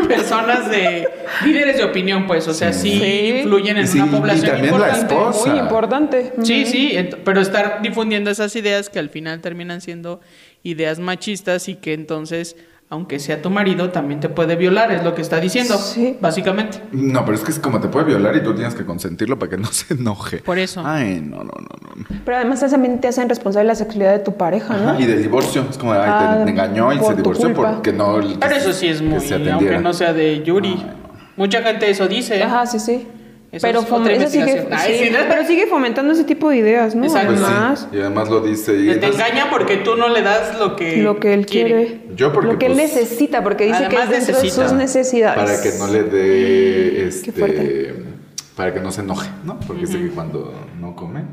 personas 0.08 0.70
de. 0.70 1.08
líderes 1.46 1.78
de 1.78 1.84
opinión, 1.84 2.28
pues. 2.28 2.48
O 2.48 2.54
sea, 2.54 2.74
sí, 2.74 3.00
Sí. 3.00 3.34
influyen 3.42 3.78
en 3.78 3.88
Sí, 3.88 4.00
una 4.00 4.08
y 4.08 4.20
población 4.20 4.58
la 4.62 4.66
importante. 4.68 5.14
esposa. 5.14 5.50
Muy 5.50 5.60
importante. 5.60 6.34
Sí, 6.44 6.66
sí, 6.66 6.98
pero 7.24 7.42
estar 7.42 7.82
difundiendo 7.82 8.30
esas 8.32 8.56
ideas 8.56 8.90
que 8.90 9.00
al 9.00 9.10
final 9.10 9.42
terminan 9.42 9.82
siendo 9.82 10.22
ideas 10.64 11.00
machistas 11.00 11.68
y 11.70 11.76
que 11.76 11.94
entonces, 11.94 12.56
aunque 12.92 13.20
sea 13.20 13.42
tu 13.42 13.50
marido, 13.50 13.90
también 13.90 14.20
te 14.20 14.28
puede 14.28 14.58
violar, 14.58 14.92
es 14.92 15.02
lo 15.04 15.16
que 15.16 15.22
está 15.22 15.40
diciendo, 15.40 15.78
Sí. 15.78 16.18
básicamente. 16.20 16.82
No, 16.92 17.24
pero 17.24 17.38
es 17.38 17.44
que 17.44 17.52
es 17.52 17.58
como 17.58 17.80
te 17.80 17.88
puede 17.88 18.06
violar 18.06 18.36
y 18.36 18.44
tú 18.44 18.54
tienes 18.54 18.76
que 18.76 18.86
consentirlo 18.86 19.40
para 19.40 19.50
que 19.50 19.58
no 19.58 19.68
se 19.72 19.94
enoje. 19.94 20.40
Por 20.40 20.60
eso. 20.60 20.84
Ay, 20.86 21.22
no, 21.26 21.38
no, 21.38 21.44
no, 21.46 21.96
no. 21.96 22.06
Pero 22.26 22.36
además 22.38 22.60
también 22.70 23.00
te 23.00 23.08
hacen 23.08 23.30
responsable 23.30 23.64
de 23.64 23.68
la 23.70 23.76
sexualidad 23.76 24.12
de 24.12 24.20
tu 24.20 24.36
pareja, 24.36 24.76
¿no? 24.76 24.90
Ajá, 24.92 25.00
y 25.00 25.06
del 25.06 25.22
divorcio. 25.24 25.66
Es 25.70 25.78
como, 25.78 25.94
ay, 25.94 26.00
Ah, 26.04 26.36
te, 26.40 26.44
te 26.46 26.52
engañó 26.52 26.92
y 26.92 27.00
se 27.00 27.16
divorció 27.16 27.54
culpa. 27.54 27.72
porque 27.76 27.94
no. 27.94 28.20
Pero 28.40 28.56
eso 28.56 28.74
sí 28.74 28.88
es 28.88 29.02
muy, 29.02 29.20
aunque 29.50 29.80
no 29.80 29.94
sea 29.94 30.12
de 30.12 30.44
Yuri. 30.44 30.86
Mucha 31.38 31.62
gente 31.64 31.90
eso 31.90 32.10
dice. 32.10 32.44
Ajá, 32.44 32.66
sí, 32.66 32.78
sí. 32.78 33.08
Eso 33.52 33.68
pero, 33.68 33.82
es 33.82 33.92
otra 33.92 34.14
eso 34.14 34.30
sigue, 34.30 34.44
investigación. 34.44 34.68
Ay, 34.72 34.98
sí, 34.98 35.06
sí, 35.06 35.12
¿no? 35.12 35.18
pero 35.28 35.46
sigue 35.46 35.68
fomentando 35.68 36.14
ese 36.14 36.24
tipo 36.24 36.50
de 36.50 36.58
ideas, 36.58 36.96
¿no? 36.96 37.04
Exacto. 37.04 37.34
Pues 37.36 37.80
sí, 37.80 37.86
y 37.92 38.00
además 38.00 38.30
lo 38.30 38.40
dice. 38.40 38.74
Y 38.74 38.86
Que 38.86 38.96
te 38.96 39.06
entonces- 39.08 39.20
engaña 39.28 39.50
porque 39.50 39.78
tú 39.78 39.98
no 39.98 40.08
le 40.08 40.22
das 40.22 40.58
lo 40.58 40.78
que, 40.78 40.98
lo 41.02 41.20
que 41.20 41.34
él 41.34 41.46
quiere. 41.46 42.02
Yo 42.16 42.32
porque, 42.32 42.54
lo 42.54 42.58
que 42.60 42.68
él 42.68 42.74
pues, 42.74 42.94
necesita, 42.96 43.44
porque 43.44 43.66
dice 43.66 43.88
que 43.90 43.96
es 43.98 44.10
dentro 44.10 44.40
de 44.42 44.50
sus 44.50 44.72
necesidades. 44.72 45.38
Para 45.44 45.62
que 45.62 45.78
no 45.80 45.88
le 45.88 46.04
dé. 46.04 47.12
fuerte. 47.36 47.90
Este, 47.90 47.96
para 48.56 48.74
que 48.74 48.80
no 48.80 48.92
se 48.92 49.02
enoje, 49.02 49.30
¿no? 49.44 49.60
Porque 49.68 49.86
sé 49.86 49.98
que 50.00 50.10
cuando 50.10 50.54
no 50.80 50.96
come. 50.96 51.24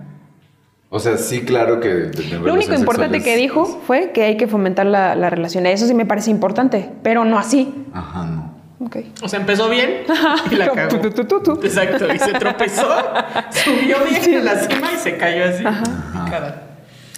O 0.91 0.99
sea, 0.99 1.19
sí, 1.19 1.43
claro 1.43 1.81
que... 1.81 1.89
de- 1.89 2.11
de 2.11 2.39
Lo 2.41 2.55
único 2.55 2.73
importante 2.75 3.23
que 3.23 3.37
dijo 3.37 3.67
fue 3.87 4.11
que 4.13 4.23
hay 4.25 4.37
que 4.39 4.47
fomentar 4.47 4.87
la, 4.87 5.15
la 5.15 5.29
relación. 5.31 5.67
Eso 5.67 5.87
sí 5.87 5.93
me 5.95 6.07
parece 6.07 6.31
importante, 6.31 6.91
pero 7.03 7.25
no 7.27 7.39
así. 7.39 7.73
Ajá, 7.93 8.25
no. 8.25 8.48
Ok. 8.81 8.97
O 9.23 9.29
sea, 9.29 9.41
empezó 9.41 9.69
bien 9.69 10.05
y 10.51 10.55
la 10.55 10.71
cagó. 10.75 11.01
Tu, 11.01 11.11
tu, 11.11 11.25
tu, 11.25 11.43
tu. 11.43 11.67
Exacto, 11.67 12.13
y 12.13 12.19
se 12.19 12.33
tropezó, 12.33 12.87
subió 13.51 13.97
bien 14.05 14.39
a 14.39 14.55
la 14.55 14.61
cima 14.61 14.93
y 14.93 14.97
se 14.97 15.17
cayó 15.17 15.45
así. 15.47 15.65
Picada. 15.65 16.65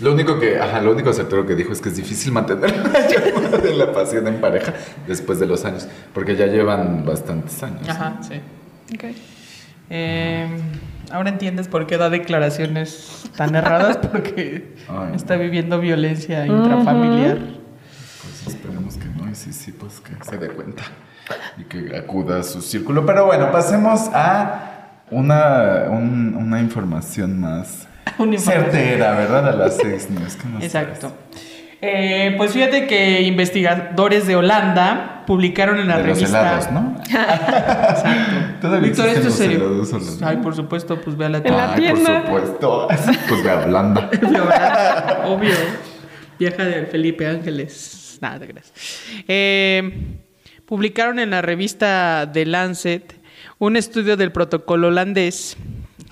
Lo 0.00 0.14
único 0.14 0.38
que, 0.38 0.58
ajá, 0.58 0.80
lo 0.80 0.92
único 0.92 1.10
acertado 1.10 1.44
que 1.44 1.54
dijo 1.54 1.72
es 1.74 1.82
que 1.82 1.90
es 1.90 1.96
difícil 1.96 2.32
mantener 2.32 2.74
la 3.52 3.58
de 3.58 3.74
la 3.74 3.92
pasión 3.92 4.26
en 4.26 4.40
pareja 4.40 4.72
después 5.06 5.38
de 5.38 5.46
los 5.46 5.66
años, 5.66 5.86
porque 6.14 6.36
ya 6.36 6.46
llevan 6.46 7.04
bastantes 7.04 7.62
años. 7.62 7.86
¿no? 7.86 7.92
Ajá, 7.92 8.18
sí. 8.22 8.40
Ok. 8.94 9.04
Eh, 9.90 10.48
ahora 11.10 11.28
entiendes 11.28 11.68
por 11.68 11.86
qué 11.86 11.98
da 11.98 12.08
declaraciones 12.08 13.24
tan 13.36 13.54
erradas, 13.54 13.98
porque 13.98 14.74
Ay, 14.88 15.14
está 15.14 15.36
viviendo 15.36 15.78
violencia 15.78 16.46
intrafamiliar. 16.46 17.36
Pues 17.36 18.54
esperemos 18.54 18.96
que 18.96 19.04
no, 19.04 19.30
y 19.30 19.34
sí, 19.34 19.52
sí, 19.52 19.72
pues 19.72 20.00
que 20.00 20.12
se 20.24 20.38
dé 20.38 20.48
cuenta 20.48 20.84
y 21.58 21.64
que 21.64 21.96
acuda 21.96 22.40
a 22.40 22.42
su 22.42 22.60
círculo. 22.62 23.04
Pero 23.06 23.26
bueno, 23.26 23.50
pasemos 23.52 24.08
a 24.12 24.66
una, 25.10 25.84
un- 25.90 26.34
una 26.36 26.60
información 26.60 27.40
más 27.40 27.86
Una 28.18 28.34
información. 28.36 28.72
certera, 28.72 29.12
¿verdad? 29.14 29.48
A 29.48 29.52
las 29.52 29.76
seis 29.76 30.08
news. 30.10 30.36
¿Qué 30.36 30.48
nos 30.48 30.62
Exacto. 30.62 31.12
Eh, 31.82 32.34
pues 32.36 32.52
fíjate 32.52 32.86
que 32.86 33.22
investigadores 33.22 34.26
de 34.26 34.36
Holanda 34.36 35.22
publicaron 35.26 35.78
en 35.78 35.88
la? 35.88 35.96
De 35.96 36.08
los 36.08 36.18
revista. 36.18 36.40
helados, 36.40 36.70
¿no? 36.72 36.96
Exacto. 37.08 38.34
Todavía 38.60 38.88
Víctor, 38.88 39.08
esto 39.08 39.28
es 39.28 39.34
serio. 39.34 39.82
Ay, 40.22 40.36
por 40.38 40.54
supuesto, 40.54 41.00
pues 41.00 41.16
ve 41.16 41.24
a 41.24 41.28
la 41.30 41.38
En 41.38 41.56
la 41.56 41.72
Ay, 41.72 41.80
tienda. 41.80 42.24
por 42.24 42.40
supuesto. 42.46 42.88
Pues 43.28 43.42
ve 43.42 43.50
hablando. 43.50 44.08
¿verdad? 44.10 45.24
Obvio. 45.26 45.54
Vieja 46.38 46.64
de 46.64 46.84
Felipe 46.86 47.26
Ángeles. 47.26 48.18
Nada, 48.20 48.46
creas. 48.46 48.72
Eh, 49.26 50.18
publicaron 50.70 51.18
en 51.18 51.30
la 51.30 51.42
revista 51.42 52.30
The 52.32 52.46
Lancet 52.46 53.16
un 53.58 53.74
estudio 53.74 54.16
del 54.16 54.30
protocolo 54.30 54.86
holandés 54.86 55.56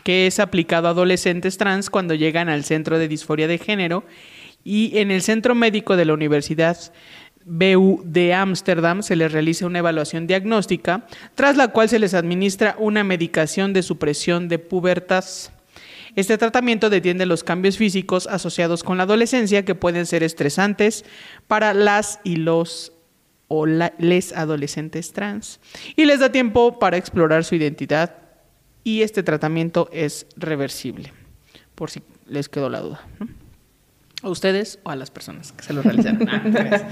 que 0.03 0.27
es 0.27 0.41
aplicado 0.41 0.89
a 0.89 0.91
adolescentes 0.91 1.59
trans 1.59 1.91
cuando 1.91 2.15
llegan 2.15 2.49
al 2.49 2.65
centro 2.65 2.99
de 2.99 3.07
disforia 3.07 3.47
de 3.47 3.59
género 3.59 4.05
y 4.65 4.99
en 4.99 5.13
el 5.13 5.23
centro 5.23 5.55
médico 5.55 5.95
de 5.95 6.07
la 6.07 6.15
Universidad 6.15 6.77
BU 7.45 8.03
de 8.05 8.35
Ámsterdam 8.35 9.05
se 9.05 9.15
les 9.15 9.31
realiza 9.31 9.65
una 9.65 9.79
evaluación 9.79 10.27
diagnóstica, 10.27 11.07
tras 11.37 11.57
la 11.57 11.69
cual 11.69 11.89
se 11.89 12.01
les 12.01 12.13
administra 12.13 12.75
una 12.81 13.05
medicación 13.05 13.73
de 13.73 13.85
supresión 13.85 14.49
de 14.49 14.59
pubertas. 14.59 15.53
Este 16.17 16.37
tratamiento 16.37 16.91
detiene 16.91 17.27
los 17.27 17.45
cambios 17.45 17.77
físicos 17.77 18.27
asociados 18.27 18.83
con 18.83 18.97
la 18.97 19.05
adolescencia 19.05 19.65
que 19.65 19.77
pueden 19.77 20.05
ser 20.05 20.25
estresantes 20.25 21.05
para 21.47 21.75
las 21.75 22.19
y 22.25 22.37
los 22.37 22.93
o 23.49 23.67
la- 23.67 23.95
les 23.99 24.33
adolescentes 24.33 25.13
trans 25.13 25.59
y 25.97 26.05
les 26.05 26.21
da 26.21 26.31
tiempo 26.31 26.79
para 26.79 26.97
explorar 26.97 27.45
su 27.45 27.55
identidad 27.55 28.17
y 28.85 29.03
este 29.03 29.23
tratamiento 29.23 29.89
es 29.93 30.27
reversible, 30.37 31.13
por 31.75 31.91
si 31.91 32.03
les 32.27 32.49
quedó 32.49 32.69
la 32.71 32.81
duda. 32.81 33.01
¿no? 33.19 33.29
A 34.23 34.29
ustedes 34.31 34.79
o 34.83 34.91
a 34.91 34.97
las 34.97 35.11
personas 35.11 35.53
que 35.53 35.63
se 35.65 35.73
lo 35.73 35.83
realizaron. 35.83 36.29
Ah. 36.29 36.89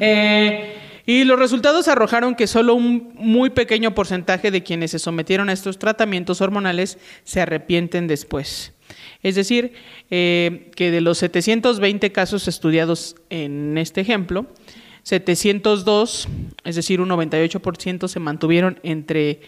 Eh, 0.00 0.74
y 1.06 1.24
los 1.24 1.38
resultados 1.38 1.88
arrojaron 1.88 2.34
que 2.34 2.46
solo 2.46 2.74
un 2.74 3.12
muy 3.14 3.48
pequeño 3.50 3.94
porcentaje 3.94 4.50
de 4.50 4.62
quienes 4.62 4.90
se 4.90 4.98
sometieron 4.98 5.48
a 5.48 5.54
estos 5.54 5.78
tratamientos 5.78 6.42
hormonales 6.42 6.98
se 7.24 7.40
arrepienten 7.40 8.06
después. 8.06 8.72
Es 9.22 9.34
decir, 9.34 9.72
eh, 10.10 10.70
que 10.76 10.90
de 10.90 11.00
los 11.00 11.16
720 11.18 12.12
casos 12.12 12.46
estudiados 12.46 13.16
en 13.30 13.78
este 13.78 14.02
ejemplo, 14.02 14.46
702, 15.08 16.28
es 16.64 16.76
decir, 16.76 17.00
un 17.00 17.08
98% 17.08 18.08
se 18.08 18.20
mantuvieron 18.20 18.78
entre 18.82 19.40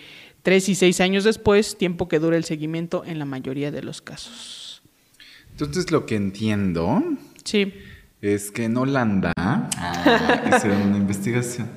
3 0.42 0.68
y 0.70 0.74
6 0.74 1.00
años 1.02 1.24
después, 1.24 1.76
tiempo 1.76 2.08
que 2.08 2.18
dura 2.18 2.36
el 2.38 2.44
seguimiento 2.44 3.02
en 3.04 3.18
la 3.18 3.26
mayoría 3.26 3.70
de 3.70 3.82
los 3.82 4.00
casos. 4.00 4.82
Entonces 5.50 5.90
lo 5.90 6.06
que 6.06 6.16
entiendo 6.16 7.02
Sí. 7.44 7.74
es 8.22 8.50
que 8.50 8.64
en 8.64 8.76
Holanda 8.78 9.32
ah, 9.36 9.68
hicieron 10.56 10.80
una 10.82 10.96
investigación. 10.96 11.68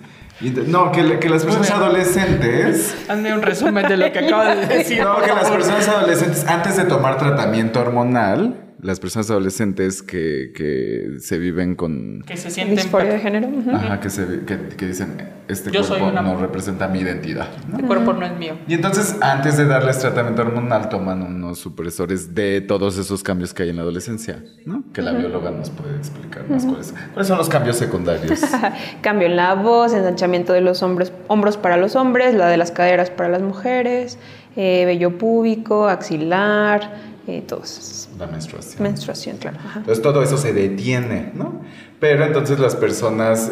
No, 0.67 0.91
que, 0.91 1.03
le- 1.03 1.19
que 1.19 1.29
las 1.29 1.43
personas 1.43 1.69
adolescentes... 1.71 2.95
Hazme 3.09 3.33
un 3.33 3.41
resumen 3.41 3.85
de 3.87 3.97
lo 3.97 4.11
que 4.11 4.19
acabas 4.19 4.67
de 4.69 4.75
decir. 4.77 5.01
No, 5.01 5.21
que 5.21 5.27
las 5.27 5.49
personas 5.49 5.87
adolescentes, 5.89 6.45
antes 6.47 6.77
de 6.77 6.85
tomar 6.85 7.17
tratamiento 7.17 7.81
hormonal, 7.81 8.72
las 8.83 8.99
personas 8.99 9.29
adolescentes 9.31 10.03
que, 10.03 10.51
que 10.55 11.19
se 11.19 11.37
viven 11.39 11.75
con... 11.75 12.23
Que 12.27 12.37
se 12.37 12.51
sienten. 12.51 12.75
Disforia 12.77 13.13
de 13.13 13.19
género. 13.19 13.47
Ajá, 13.73 13.99
que, 13.99 14.09
se, 14.09 14.41
que, 14.45 14.57
que 14.77 14.85
dicen, 14.87 15.17
este 15.47 15.71
Yo 15.71 15.87
cuerpo 15.87 16.07
una- 16.07 16.21
no 16.21 16.37
representa 16.39 16.87
mi 16.87 16.99
identidad. 16.99 17.47
¿no? 17.69 17.79
El 17.79 17.85
cuerpo 17.85 18.13
no 18.13 18.25
es 18.25 18.37
mío. 18.37 18.55
Y 18.67 18.73
entonces, 18.73 19.15
antes 19.21 19.57
de 19.57 19.65
darles 19.65 19.99
tratamiento 19.99 20.41
hormonal, 20.41 20.89
toman 20.89 21.21
unos 21.21 21.59
supresores 21.59 22.35
de 22.35 22.61
todos 22.61 22.97
esos 22.97 23.23
cambios 23.23 23.53
que 23.53 23.63
hay 23.63 23.69
en 23.69 23.77
la 23.77 23.81
adolescencia, 23.83 24.43
¿no? 24.65 24.83
Que 24.93 25.01
la 25.01 25.13
bióloga 25.13 25.51
nos 25.51 25.69
puede 25.69 25.95
explicar 25.97 26.49
más 26.49 26.65
cuáles, 26.65 26.93
cuáles 27.13 27.27
son 27.27 27.37
los 27.37 27.49
cambios 27.49 27.77
secundarios. 27.77 28.41
Cambio 29.01 29.27
en 29.27 29.35
la 29.35 29.53
voz, 29.55 29.93
ensanchamiento 29.93 30.53
de 30.53 30.61
los 30.61 30.83
hombros, 30.83 31.13
hombros 31.27 31.57
para 31.57 31.77
los 31.77 31.95
hombres, 31.95 32.33
la 32.35 32.47
de 32.47 32.57
las 32.57 32.71
caderas 32.71 33.09
para 33.09 33.29
las 33.29 33.41
mujeres, 33.41 34.17
eh, 34.55 34.85
vello 34.85 35.17
púbico, 35.17 35.87
axilar, 35.87 37.13
eh, 37.27 37.41
todos 37.47 38.09
la 38.19 38.27
menstruación. 38.27 38.83
Menstruación, 38.83 39.37
claro. 39.37 39.57
ajá. 39.59 39.79
Entonces 39.79 40.01
todo 40.01 40.21
eso 40.23 40.37
se 40.37 40.53
detiene, 40.53 41.31
¿no? 41.33 41.61
Pero 41.99 42.25
entonces 42.25 42.59
las 42.59 42.75
personas 42.75 43.51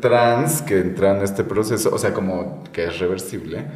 trans 0.00 0.62
que 0.62 0.78
entran 0.80 1.18
en 1.18 1.22
este 1.24 1.44
proceso, 1.44 1.90
o 1.94 1.98
sea, 1.98 2.12
como 2.14 2.64
que 2.72 2.86
es 2.86 2.98
reversible, 2.98 3.66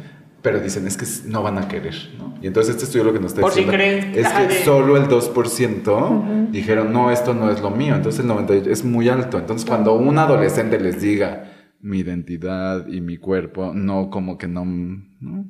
pero 0.41 0.59
dicen 0.59 0.87
es 0.87 0.97
que 0.97 1.05
no 1.29 1.43
van 1.43 1.57
a 1.57 1.67
querer, 1.67 1.95
¿no? 2.17 2.35
Y 2.41 2.47
entonces 2.47 2.73
este 2.75 2.85
estudio 2.85 3.05
lo 3.05 3.13
que 3.13 3.19
nos 3.19 3.31
está 3.31 3.41
Por 3.41 3.51
si 3.51 3.61
diciendo 3.63 3.77
creen, 3.77 4.13
es 4.15 4.27
que 4.27 4.47
de- 4.47 4.63
solo 4.63 4.97
el 4.97 5.07
2% 5.07 6.49
dijeron, 6.51 6.91
no, 6.91 7.09
esto 7.11 7.33
no 7.33 7.49
es 7.49 7.61
lo 7.61 7.71
mío. 7.71 7.95
Entonces 7.95 8.21
el 8.21 8.27
98 8.27 8.69
es 8.69 8.83
muy 8.83 9.09
alto. 9.09 9.37
Entonces 9.39 9.67
cuando 9.67 9.93
un 9.95 10.17
adolescente 10.19 10.79
les 10.79 11.01
diga 11.01 11.51
mi 11.81 11.99
identidad 11.99 12.87
y 12.87 13.01
mi 13.01 13.17
cuerpo, 13.17 13.71
no, 13.73 14.09
como 14.09 14.37
que 14.37 14.47
no... 14.47 14.65
¿no? 14.65 15.45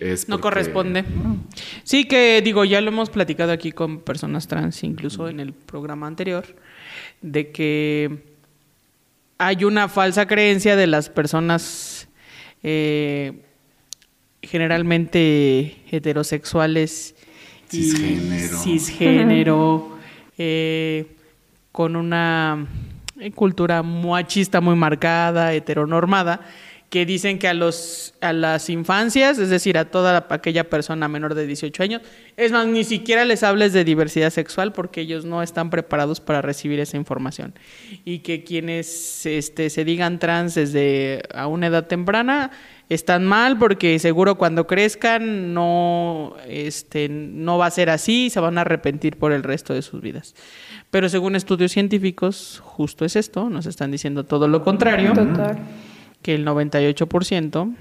Es 0.00 0.28
No 0.28 0.36
porque- 0.36 0.42
corresponde. 0.42 1.04
Sí, 1.84 2.04
que 2.06 2.42
digo, 2.42 2.64
ya 2.64 2.80
lo 2.80 2.88
hemos 2.88 3.10
platicado 3.10 3.52
aquí 3.52 3.72
con 3.72 4.00
personas 4.00 4.48
trans, 4.48 4.82
incluso 4.82 5.28
en 5.28 5.40
el 5.40 5.52
programa 5.52 6.06
anterior, 6.06 6.44
de 7.22 7.50
que 7.52 8.18
hay 9.38 9.64
una 9.64 9.88
falsa 9.88 10.26
creencia 10.26 10.76
de 10.76 10.86
las 10.86 11.08
personas 11.08 12.08
eh, 12.62 13.32
generalmente 14.42 15.76
heterosexuales 15.90 17.14
y 17.70 17.82
Cisgénero. 17.82 18.58
cisgénero, 18.58 19.98
eh, 20.38 21.06
con 21.72 21.96
una 21.96 22.66
cultura 23.34 23.82
machista 23.82 24.60
muy 24.60 24.76
marcada, 24.76 25.52
heteronormada, 25.54 26.40
que 26.94 27.04
dicen 27.04 27.40
que 27.40 27.48
a 27.48 27.54
los 27.54 28.14
a 28.20 28.32
las 28.32 28.70
infancias, 28.70 29.40
es 29.40 29.48
decir, 29.48 29.76
a 29.78 29.86
toda 29.86 30.12
la- 30.12 30.26
aquella 30.30 30.70
persona 30.70 31.08
menor 31.08 31.34
de 31.34 31.44
18 31.44 31.82
años, 31.82 32.02
es 32.36 32.52
más, 32.52 32.68
ni 32.68 32.84
siquiera 32.84 33.24
les 33.24 33.42
hables 33.42 33.72
de 33.72 33.82
diversidad 33.82 34.30
sexual 34.30 34.72
porque 34.72 35.00
ellos 35.00 35.24
no 35.24 35.42
están 35.42 35.70
preparados 35.70 36.20
para 36.20 36.40
recibir 36.40 36.78
esa 36.78 36.96
información. 36.96 37.52
Y 38.04 38.20
que 38.20 38.44
quienes 38.44 39.26
este, 39.26 39.70
se 39.70 39.84
digan 39.84 40.20
trans 40.20 40.54
desde 40.54 41.22
a 41.34 41.48
una 41.48 41.66
edad 41.66 41.88
temprana 41.88 42.52
están 42.88 43.24
mal 43.26 43.58
porque 43.58 43.98
seguro 43.98 44.36
cuando 44.36 44.68
crezcan 44.68 45.52
no, 45.52 46.36
este, 46.46 47.08
no 47.08 47.58
va 47.58 47.66
a 47.66 47.70
ser 47.72 47.90
así 47.90 48.26
y 48.26 48.30
se 48.30 48.38
van 48.38 48.56
a 48.56 48.60
arrepentir 48.60 49.16
por 49.16 49.32
el 49.32 49.42
resto 49.42 49.74
de 49.74 49.82
sus 49.82 50.00
vidas. 50.00 50.36
Pero 50.92 51.08
según 51.08 51.34
estudios 51.34 51.72
científicos, 51.72 52.60
justo 52.62 53.04
es 53.04 53.16
esto, 53.16 53.50
nos 53.50 53.66
están 53.66 53.90
diciendo 53.90 54.22
todo 54.22 54.46
lo 54.46 54.62
contrario 54.62 55.12
Total. 55.12 55.58
Que 56.24 56.34
el 56.34 56.46
98% 56.46 57.74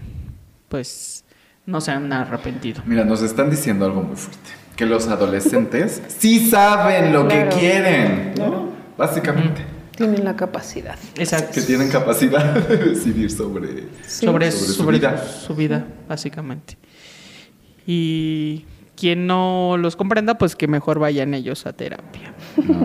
pues 0.67 1.23
no 1.65 1.79
se 1.79 1.91
han 1.91 2.11
arrepentido. 2.11 2.81
Mira, 2.85 3.05
nos 3.05 3.21
están 3.21 3.49
diciendo 3.49 3.85
algo 3.85 4.01
muy 4.03 4.17
fuerte. 4.17 4.49
Que 4.75 4.85
los 4.85 5.07
adolescentes 5.07 6.01
sí 6.19 6.49
saben 6.49 7.13
lo 7.13 7.25
Claro. 7.25 7.49
que 7.49 7.55
quieren, 7.57 8.33
¿no? 8.37 8.67
Básicamente. 8.97 9.61
Tienen 9.95 10.25
la 10.25 10.35
capacidad. 10.35 10.97
Exacto. 11.17 11.53
Que 11.53 11.61
tienen 11.61 11.89
capacidad 11.89 12.53
de 12.67 12.77
decidir 12.77 13.31
sobre... 13.31 13.83
Sí. 14.05 14.25
sobre, 14.25 14.51
Sobre 14.51 14.73
su 14.73 14.85
vida. 14.87 15.17
su, 15.25 15.45
su 15.47 15.55
vida, 15.55 15.87
básicamente. 16.09 16.77
Y 17.85 18.65
quien 18.97 19.25
no 19.25 19.77
los 19.79 19.95
comprenda, 19.95 20.37
pues 20.37 20.55
que 20.57 20.67
mejor 20.67 20.99
vayan 20.99 21.33
ellos 21.33 21.65
a 21.65 21.73
terapia. 21.73 22.33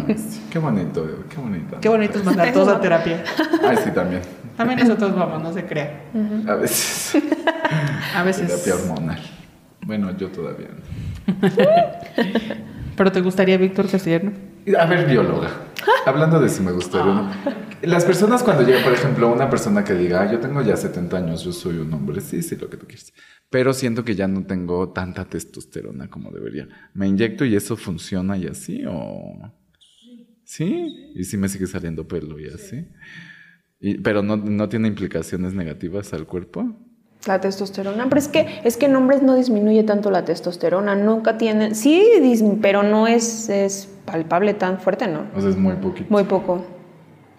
Ay, 0.07 0.17
sí, 0.19 0.41
Qué 0.51 0.59
bonito, 0.61 1.05
qué 1.29 1.37
bonito. 1.41 1.81
Qué 1.81 1.89
bonito 1.89 2.19
es 2.19 2.25
mandar 2.25 2.53
todos 2.53 2.69
a 2.69 2.81
terapia. 2.81 3.25
Ay, 3.67 3.77
sí, 3.83 3.91
también. 3.91 4.23
También 4.59 4.81
nosotros 4.81 5.15
vamos, 5.15 5.43
no 5.43 5.53
se 5.55 5.65
crea. 5.65 6.03
A 6.47 6.55
veces. 6.57 7.23
A 8.15 8.23
veces. 8.23 8.47
Terapia 8.49 8.75
hormonal. 8.75 9.21
Bueno, 9.87 10.15
yo 10.19 10.29
todavía 10.29 10.69
no. 10.69 11.49
¿Pero 12.97 13.13
te 13.13 13.21
gustaría 13.21 13.57
Víctor 13.57 13.89
Castellano? 13.89 14.33
A 14.79 14.85
ver, 14.87 15.07
bióloga. 15.09 15.49
Hablando 16.05 16.41
de 16.41 16.49
si 16.49 16.63
me 16.63 16.73
gustaría 16.73 17.11
o 17.13 17.15
no. 17.15 17.31
Las 17.83 18.05
personas 18.05 18.43
cuando 18.43 18.65
llega, 18.65 18.83
por 18.83 18.93
ejemplo, 18.93 19.33
una 19.33 19.49
persona 19.49 19.85
que 19.85 19.95
diga, 19.95 20.23
"Ah, 20.23 20.33
yo 20.33 20.41
tengo 20.41 20.61
ya 20.63 20.77
70 20.77 21.17
años, 21.19 21.45
yo 21.45 21.53
soy 21.53 21.79
un 21.79 21.93
hombre, 21.95 22.21
sí, 22.21 22.43
sí, 22.43 22.57
lo 22.57 22.69
que 22.69 22.77
tú 22.77 22.87
quieras. 22.87 23.13
Pero 23.51 23.73
siento 23.73 24.05
que 24.05 24.17
ya 24.17 24.27
no 24.27 24.45
tengo 24.45 24.91
tanta 24.93 25.25
testosterona 25.25 26.09
como 26.11 26.33
debería. 26.33 26.67
¿Me 26.93 27.07
inyecto 27.07 27.45
y 27.45 27.55
eso 27.55 27.77
funciona 27.77 28.37
y 28.37 28.47
así? 28.49 28.83
¿O 28.89 29.53
sí? 30.45 31.13
¿Y 31.15 31.25
si 31.25 31.37
me 31.37 31.49
sigue 31.49 31.67
saliendo 31.69 32.07
pelo 32.09 32.39
y 32.41 32.49
así? 32.49 32.89
Y- 33.81 33.99
pero 33.99 34.22
no, 34.22 34.37
no 34.37 34.68
tiene 34.68 34.89
implicaciones 34.89 35.55
negativas 35.55 36.12
al 36.12 36.26
cuerpo. 36.26 36.66
La 37.26 37.41
testosterona, 37.41 38.05
pero 38.09 38.18
es 38.20 38.29
que, 38.29 38.61
es 38.64 38.76
que 38.76 38.87
en 38.87 38.97
hombres 38.97 39.22
no 39.22 39.35
disminuye 39.35 39.83
tanto 39.83 40.11
la 40.11 40.24
testosterona, 40.24 40.95
nunca 40.95 41.37
tienen, 41.37 41.74
sí, 41.74 42.05
dis- 42.20 42.59
pero 42.62 42.83
no 42.85 43.07
es, 43.07 43.49
es 43.49 43.89
palpable 44.05 44.55
tan 44.55 44.79
fuerte, 44.81 45.09
¿no? 45.09 45.24
O 45.37 45.41
sea, 45.41 45.51
es 45.51 45.57
muy 45.57 45.74
poquito. 45.74 46.07
Muy 46.11 46.24
poco. 46.24 46.64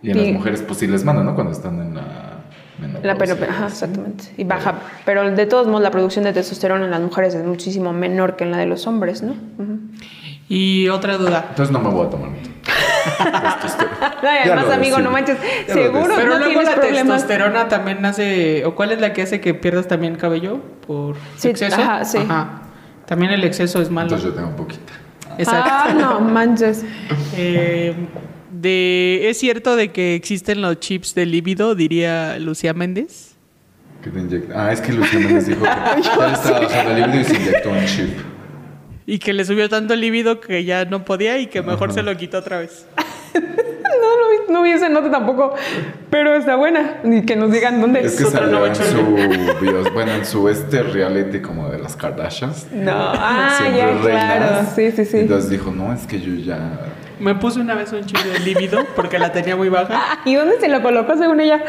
y 0.01 0.11
en 0.11 0.17
las 0.17 0.27
mujeres, 0.33 0.61
pues 0.61 0.79
sí 0.79 0.87
les 0.87 1.03
manda, 1.05 1.23
¿no? 1.23 1.33
Cuando 1.33 1.51
están 1.53 1.79
en 1.81 1.95
la 1.95 2.41
menopausia. 2.79 3.13
La 3.13 3.17
pero, 3.17 3.51
ajá, 3.51 3.67
exactamente. 3.67 4.25
Y 4.37 4.43
baja, 4.43 4.79
pero 5.05 5.29
de 5.31 5.45
todos 5.45 5.67
modos 5.67 5.81
la 5.81 5.91
producción 5.91 6.25
de 6.25 6.33
testosterona 6.33 6.85
en 6.85 6.91
las 6.91 7.01
mujeres 7.01 7.33
es 7.35 7.45
muchísimo 7.45 7.91
menor 7.93 8.35
que 8.35 8.43
en 8.43 8.51
la 8.51 8.57
de 8.57 8.65
los 8.65 8.85
hombres, 8.85 9.23
¿no? 9.23 9.33
Y 10.49 10.87
otra 10.89 11.17
duda. 11.17 11.45
Entonces 11.49 11.71
no 11.71 11.79
me 11.79 11.89
voy 11.89 12.05
a 12.07 12.09
tomar 12.09 12.29
mucho. 12.29 12.48
Ya 14.21 14.53
además, 14.53 14.69
amigo, 14.75 14.99
no 14.99 15.11
manches, 15.11 15.37
seguro 15.67 16.13
Pero 16.15 16.29
no 16.33 16.39
luego 16.39 16.61
la 16.61 16.75
problemas. 16.75 17.17
testosterona 17.23 17.67
también 17.67 18.05
hace... 18.05 18.65
¿O 18.65 18.75
cuál 18.75 18.91
es 18.91 18.99
la 19.01 19.13
que 19.13 19.21
hace 19.21 19.39
que 19.41 19.53
pierdas 19.53 19.87
también 19.87 20.15
cabello? 20.15 20.59
¿Por 20.85 21.15
Sí, 21.37 21.49
exceso? 21.49 21.81
ajá, 21.81 22.05
sí. 22.05 22.19
También 23.05 23.31
el 23.31 23.43
exceso 23.43 23.81
es 23.81 23.89
malo. 23.89 24.09
Entonces 24.15 24.29
yo 24.29 24.35
tengo 24.35 24.55
poquita. 24.55 24.93
Exacto. 25.37 25.69
Ah, 25.71 25.93
no 25.97 26.19
manches. 26.21 26.83
Eh, 27.37 27.93
de, 28.51 29.29
¿Es 29.29 29.37
cierto 29.39 29.75
de 29.75 29.91
que 29.91 30.15
existen 30.15 30.61
los 30.61 30.79
chips 30.79 31.15
de 31.15 31.25
líbido, 31.25 31.75
diría 31.75 32.37
Lucía 32.39 32.73
Méndez? 32.73 33.35
Que 34.03 34.09
te 34.09 34.19
inyecta. 34.19 34.65
Ah, 34.67 34.71
es 34.73 34.81
que 34.81 34.91
Lucía 34.91 35.19
Méndez 35.19 35.47
dijo 35.47 35.61
que 35.63 35.69
él 36.25 36.33
estaba 36.33 36.59
bajando 36.59 36.91
el 36.91 37.01
líbido 37.01 37.21
y 37.21 37.23
se 37.23 37.35
inyectó 37.35 37.69
un 37.69 37.85
chip. 37.85 38.09
Y 39.09 39.17
que 39.17 39.33
le 39.33 39.43
subió 39.43 39.67
tanto 39.69 39.95
el 39.95 40.01
líbido 40.01 40.39
que 40.39 40.63
ya 40.65 40.85
no 40.85 41.03
podía 41.03 41.39
y 41.39 41.47
que 41.47 41.63
mejor 41.63 41.91
se 41.93 42.03
lo 42.03 42.15
quitó 42.15 42.37
otra 42.37 42.59
vez. 42.59 42.85
No, 43.33 44.15
no, 44.47 44.53
no 44.53 44.63
vi 44.63 44.71
esa 44.71 44.87
nota 44.87 45.11
tampoco, 45.11 45.53
pero 46.09 46.35
está 46.35 46.55
buena. 46.55 46.99
Y 47.03 47.23
que 47.23 47.35
nos 47.35 47.51
digan 47.51 47.81
dónde 47.81 47.99
Es 47.99 48.15
que 48.15 48.23
otra 48.25 48.39
salió 48.41 48.51
nueva 48.59 48.67
en 48.69 48.75
su 48.75 49.61
bios- 49.61 49.93
bueno, 49.93 50.13
en 50.13 50.25
su 50.25 50.47
este 50.47 50.83
reality 50.83 51.41
como 51.41 51.69
de 51.69 51.79
las 51.79 51.95
Kardashians. 51.95 52.67
No, 52.71 52.91
ah, 52.95 53.57
Siempre 53.59 54.13
ya, 54.13 54.37
claro. 54.37 54.67
Sí, 54.73 54.91
sí, 54.91 55.05
sí. 55.05 55.17
Entonces 55.17 55.49
dijo, 55.49 55.71
no, 55.71 55.93
es 55.93 56.07
que 56.07 56.19
yo 56.21 56.33
ya... 56.35 56.79
Me 57.19 57.35
puse 57.35 57.59
una 57.59 57.75
vez 57.75 57.91
un 57.91 58.05
chip 58.05 58.17
de 58.17 58.39
líbido 58.39 58.85
porque 58.95 59.19
la 59.19 59.31
tenía 59.31 59.55
muy 59.55 59.69
baja. 59.69 60.19
¿Y 60.23 60.35
dónde 60.35 60.59
se 60.59 60.69
lo 60.69 60.81
colocó 60.81 61.17
según 61.17 61.41
ella? 61.41 61.61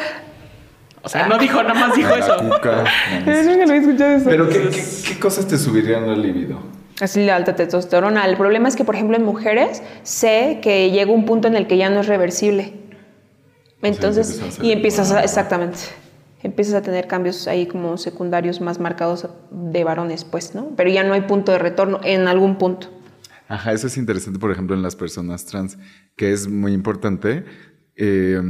O 1.02 1.08
sea, 1.08 1.26
no 1.26 1.36
dijo, 1.38 1.62
nada 1.62 1.74
más 1.74 1.96
dijo 1.96 2.10
la 2.10 2.18
eso. 2.18 2.36
cuca. 2.36 2.84
no, 3.26 3.66
no 3.66 3.74
eso. 3.74 4.30
Pero 4.30 4.48
¿qué, 4.48 4.68
qué, 4.70 4.84
qué 5.08 5.18
cosas 5.18 5.48
te 5.48 5.58
subirían 5.58 6.06
la 6.06 6.14
libido? 6.14 6.79
Así 7.00 7.24
la 7.24 7.36
alta 7.36 7.56
testosterona. 7.56 8.26
El 8.26 8.36
problema 8.36 8.68
es 8.68 8.76
que, 8.76 8.84
por 8.84 8.94
ejemplo, 8.94 9.16
en 9.16 9.24
mujeres 9.24 9.82
sé 10.02 10.60
que 10.62 10.90
llega 10.90 11.12
un 11.12 11.24
punto 11.24 11.48
en 11.48 11.56
el 11.56 11.66
que 11.66 11.76
ya 11.76 11.90
no 11.90 12.00
es 12.00 12.06
reversible. 12.06 12.74
Entonces, 13.82 14.58
y 14.62 14.72
empiezas 14.72 15.10
a, 15.10 15.22
exactamente, 15.22 15.78
empiezas 16.42 16.74
a 16.74 16.82
tener 16.82 17.06
cambios 17.06 17.48
ahí 17.48 17.66
como 17.66 17.96
secundarios 17.96 18.60
más 18.60 18.78
marcados 18.78 19.26
de 19.50 19.84
varones, 19.84 20.24
pues, 20.24 20.54
¿no? 20.54 20.72
Pero 20.76 20.90
ya 20.90 21.02
no 21.02 21.14
hay 21.14 21.22
punto 21.22 21.52
de 21.52 21.58
retorno 21.58 22.00
en 22.04 22.28
algún 22.28 22.58
punto. 22.58 22.88
Ajá, 23.48 23.72
eso 23.72 23.86
es 23.86 23.96
interesante, 23.96 24.38
por 24.38 24.52
ejemplo, 24.52 24.76
en 24.76 24.82
las 24.82 24.96
personas 24.96 25.46
trans, 25.46 25.78
que 26.14 26.32
es 26.32 26.46
muy 26.46 26.72
importante. 26.72 27.44
eh, 27.96 28.40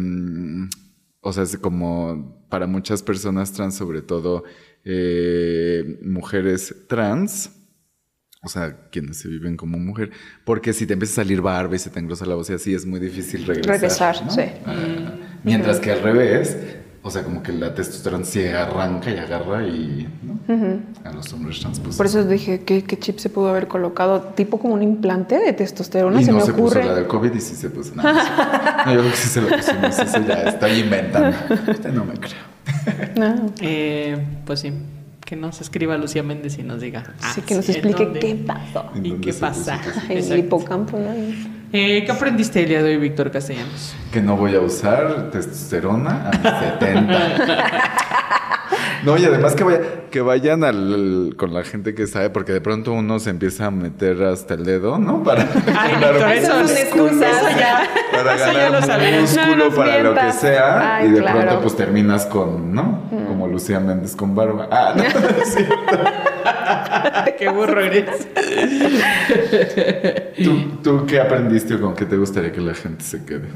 o 1.22 1.32
sea, 1.32 1.42
es 1.42 1.56
como 1.58 2.46
para 2.48 2.66
muchas 2.66 3.02
personas 3.02 3.52
trans, 3.52 3.74
sobre 3.74 4.02
todo 4.02 4.44
eh, 4.84 5.98
mujeres 6.02 6.74
trans, 6.88 7.59
o 8.42 8.48
sea, 8.48 8.74
quienes 8.90 9.18
se 9.18 9.28
viven 9.28 9.56
como 9.56 9.78
mujer, 9.78 10.10
porque 10.44 10.72
si 10.72 10.86
te 10.86 10.94
empieza 10.94 11.20
a 11.20 11.24
salir 11.24 11.42
barba 11.42 11.76
y 11.76 11.78
se 11.78 11.90
te 11.90 12.00
engrosa 12.00 12.24
la 12.26 12.34
voz 12.34 12.48
y 12.50 12.54
así, 12.54 12.74
es 12.74 12.86
muy 12.86 12.98
difícil 12.98 13.46
regresar. 13.46 13.72
Regresar, 13.72 14.24
¿no? 14.24 14.30
sí. 14.30 14.42
Ah, 14.64 15.12
mientras 15.44 15.78
que 15.78 15.92
al 15.92 16.02
revés, 16.02 16.56
o 17.02 17.10
sea, 17.10 17.22
como 17.22 17.42
que 17.42 17.52
la 17.52 17.74
testosterona 17.74 18.24
se 18.24 18.54
arranca 18.54 19.10
y 19.10 19.18
agarra 19.18 19.66
y 19.66 20.08
¿no? 20.22 20.40
a 21.04 21.12
los 21.12 21.30
hombres 21.34 21.60
trans, 21.60 21.80
pues 21.80 21.96
Por 21.96 22.06
eso 22.06 22.24
dije, 22.24 22.60
¿qué, 22.64 22.82
qué 22.82 22.98
chip 22.98 23.18
se 23.18 23.28
pudo 23.28 23.50
haber 23.50 23.68
colocado? 23.68 24.20
Tipo 24.34 24.58
como 24.58 24.72
un 24.74 24.82
implante 24.82 25.38
de 25.38 25.52
testosterona, 25.52 26.20
y 26.22 26.24
se 26.24 26.32
no 26.32 26.38
me 26.38 26.44
se 26.44 26.52
ocurre. 26.52 26.80
puso 26.80 26.88
la 26.88 26.94
del 26.94 27.06
COVID 27.06 27.34
y 27.34 27.40
sí 27.40 27.54
se 27.54 27.68
puso. 27.68 27.94
No, 27.94 28.02
no. 28.02 28.12
No, 28.86 28.94
yo 28.94 29.00
creo 29.00 29.10
que 29.10 29.16
sí 29.18 29.28
se 29.28 29.40
lo 29.42 29.48
pusimos. 29.48 29.98
Eso 29.98 30.26
ya 30.26 30.34
estoy 30.44 30.70
inventando. 30.80 31.36
Usted 31.70 31.92
no 31.92 32.06
me 32.06 32.14
creo. 32.14 32.40
No. 33.16 33.52
Eh, 33.60 34.16
pues 34.46 34.60
sí, 34.60 34.72
que 35.30 35.36
nos 35.36 35.60
escriba 35.60 35.96
Lucía 35.96 36.24
Méndez 36.24 36.58
y 36.58 36.64
nos 36.64 36.80
diga. 36.80 37.04
Así 37.22 37.40
ah, 37.40 37.44
que 37.46 37.54
nos 37.54 37.64
sí, 37.64 37.70
¿en 37.70 37.76
explique 37.78 38.04
dónde? 38.04 38.18
qué 38.18 38.34
pasó. 38.34 38.90
¿En 38.96 39.06
¿Y 39.06 39.12
qué 39.20 39.32
pasa? 39.32 39.80
En 40.08 40.32
el 40.32 40.38
hipocampo, 40.40 40.98
¿no? 40.98 41.12
Eh, 41.72 42.02
¿Qué 42.04 42.10
aprendiste 42.10 42.64
el 42.64 42.68
día 42.68 42.82
de 42.82 42.88
hoy, 42.90 42.96
Víctor 42.96 43.30
Castellanos? 43.30 43.94
Que 44.12 44.20
no 44.20 44.36
voy 44.36 44.56
a 44.56 44.60
usar 44.60 45.30
testosterona 45.30 46.30
a 46.30 46.30
mis 46.32 46.80
70. 46.80 47.90
No, 49.04 49.16
y 49.16 49.24
además 49.24 49.54
que, 49.54 49.64
vaya, 49.64 49.80
que 50.10 50.20
vayan 50.20 50.62
al, 50.62 51.34
con 51.38 51.54
la 51.54 51.62
gente 51.64 51.94
que 51.94 52.06
sabe, 52.06 52.28
porque 52.28 52.52
de 52.52 52.60
pronto 52.60 52.92
uno 52.92 53.18
se 53.18 53.30
empieza 53.30 53.66
a 53.66 53.70
meter 53.70 54.22
hasta 54.24 54.54
el 54.54 54.64
dedo, 54.64 54.98
¿no? 54.98 55.22
Para 55.22 55.42
Ay, 55.78 55.92
ganar 55.92 56.12
Víctor, 56.14 56.32
eso 56.32 56.60
es 56.60 56.80
excusa. 56.82 57.30
Eso 57.30 57.58
ya- 57.58 57.88
para 58.12 58.34
eso 58.34 58.46
ya 58.46 58.52
ganar 58.52 58.72
lo 58.72 58.82
sabía. 58.86 59.20
músculo, 59.20 59.70
No 59.70 59.74
para 59.76 60.02
lo 60.02 60.14
que 60.14 60.32
sea. 60.32 60.96
Ay, 60.96 61.08
y 61.08 61.12
de 61.12 61.20
claro. 61.20 61.38
pronto 61.40 61.60
pues 61.62 61.76
terminas 61.76 62.26
con, 62.26 62.74
¿no? 62.74 63.04
Lucía 63.50 63.80
Méndez 63.80 64.14
con 64.16 64.34
barba. 64.34 64.68
Ah, 64.70 64.94
no, 64.96 65.02
no 65.20 65.28
es 65.42 65.54
cierto. 65.54 65.76
qué 67.38 67.48
burro 67.50 67.80
eres. 67.80 68.28
¿Tú, 70.42 70.78
¿Tú 70.82 71.06
qué 71.06 71.20
aprendiste 71.20 71.74
o 71.74 71.80
con 71.80 71.94
qué 71.94 72.04
te 72.06 72.16
gustaría 72.16 72.52
que 72.52 72.60
la 72.60 72.74
gente 72.74 73.04
se 73.04 73.24
quede? 73.24 73.48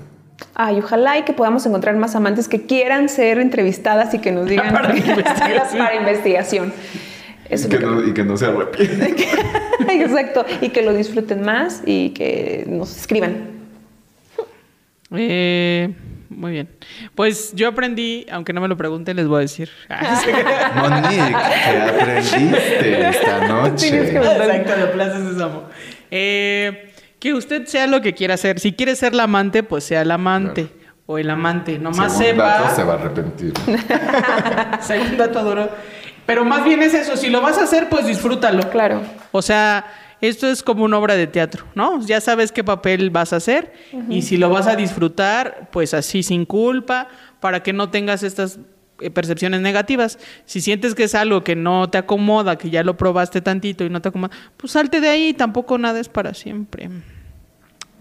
Ay, 0.54 0.78
ojalá 0.78 1.18
y 1.18 1.22
que 1.22 1.32
podamos 1.32 1.64
encontrar 1.66 1.96
más 1.96 2.14
amantes 2.16 2.48
que 2.48 2.66
quieran 2.66 3.08
ser 3.08 3.38
entrevistadas 3.38 4.12
y 4.14 4.18
que 4.18 4.32
nos 4.32 4.46
digan 4.46 4.72
Para 4.72 4.96
investigación. 4.96 5.78
para 5.78 5.96
investigación. 5.96 6.72
Y 7.50 7.68
que, 7.68 7.78
no, 7.78 8.02
y 8.04 8.12
que 8.14 8.24
no 8.24 8.36
se 8.36 8.46
arrepientan. 8.46 9.14
que- 9.14 9.28
Exacto. 10.02 10.44
Y 10.60 10.70
que 10.70 10.82
lo 10.82 10.92
disfruten 10.94 11.42
más 11.42 11.82
y 11.86 12.10
que 12.10 12.64
nos 12.68 12.96
escriban. 12.96 13.48
Eh, 15.16 15.94
muy 16.36 16.52
bien. 16.52 16.68
Pues 17.14 17.52
yo 17.54 17.68
aprendí, 17.68 18.26
aunque 18.30 18.52
no 18.52 18.60
me 18.60 18.68
lo 18.68 18.76
pregunten, 18.76 19.16
les 19.16 19.26
voy 19.26 19.38
a 19.38 19.40
decir. 19.40 19.70
Ah. 19.88 20.20
Monique, 20.76 21.36
¿qué 21.64 21.78
aprendiste 21.78 23.08
esta 23.08 23.38
noche? 23.48 23.90
Tienes 23.90 24.10
que- 24.10 24.16
Exacto, 24.18 24.92
Plaza 24.92 25.18
Sésamo. 25.30 25.62
Eh, 26.10 26.92
que 27.18 27.32
usted 27.34 27.66
sea 27.66 27.86
lo 27.86 28.00
que 28.00 28.12
quiera 28.14 28.36
ser. 28.36 28.60
Si 28.60 28.72
quiere 28.72 28.94
ser 28.96 29.14
la 29.14 29.22
amante, 29.24 29.62
pues 29.62 29.84
sea 29.84 30.02
el 30.02 30.10
amante. 30.10 30.68
O 31.06 31.18
el 31.18 31.28
amante. 31.30 31.78
Nomás 31.78 32.12
Según 32.16 32.32
sepa. 32.32 32.44
dato, 32.44 32.76
se 32.76 32.82
va 32.84 32.92
a 32.94 32.96
arrepentir. 32.96 33.52
Según 34.80 35.16
dato 35.16 35.42
duro. 35.42 35.68
Pero 36.26 36.44
más 36.44 36.64
bien 36.64 36.82
es 36.82 36.94
eso. 36.94 37.16
Si 37.16 37.28
lo 37.28 37.40
vas 37.42 37.58
a 37.58 37.64
hacer, 37.64 37.88
pues 37.88 38.06
disfrútalo. 38.06 38.70
Claro. 38.70 39.02
O 39.30 39.42
sea, 39.42 39.84
esto 40.28 40.46
es 40.48 40.62
como 40.62 40.84
una 40.84 40.98
obra 40.98 41.14
de 41.14 41.26
teatro, 41.26 41.64
¿no? 41.74 42.00
Ya 42.00 42.20
sabes 42.20 42.52
qué 42.52 42.64
papel 42.64 43.10
vas 43.10 43.32
a 43.32 43.36
hacer 43.36 43.72
y 44.08 44.22
si 44.22 44.36
lo 44.36 44.50
vas 44.50 44.66
a 44.66 44.76
disfrutar, 44.76 45.68
pues 45.72 45.94
así 45.94 46.22
sin 46.22 46.44
culpa, 46.44 47.08
para 47.40 47.62
que 47.62 47.72
no 47.72 47.90
tengas 47.90 48.22
estas 48.22 48.58
eh, 49.00 49.10
percepciones 49.10 49.60
negativas. 49.60 50.18
Si 50.44 50.60
sientes 50.60 50.94
que 50.94 51.04
es 51.04 51.14
algo 51.14 51.42
que 51.42 51.56
no 51.56 51.90
te 51.90 51.98
acomoda, 51.98 52.56
que 52.56 52.70
ya 52.70 52.84
lo 52.84 52.96
probaste 52.96 53.40
tantito 53.40 53.84
y 53.84 53.90
no 53.90 54.00
te 54.00 54.08
acomoda, 54.08 54.34
pues 54.56 54.72
salte 54.72 55.00
de 55.00 55.08
ahí, 55.08 55.34
tampoco 55.34 55.78
nada 55.78 56.00
es 56.00 56.08
para 56.08 56.32
siempre. 56.32 56.88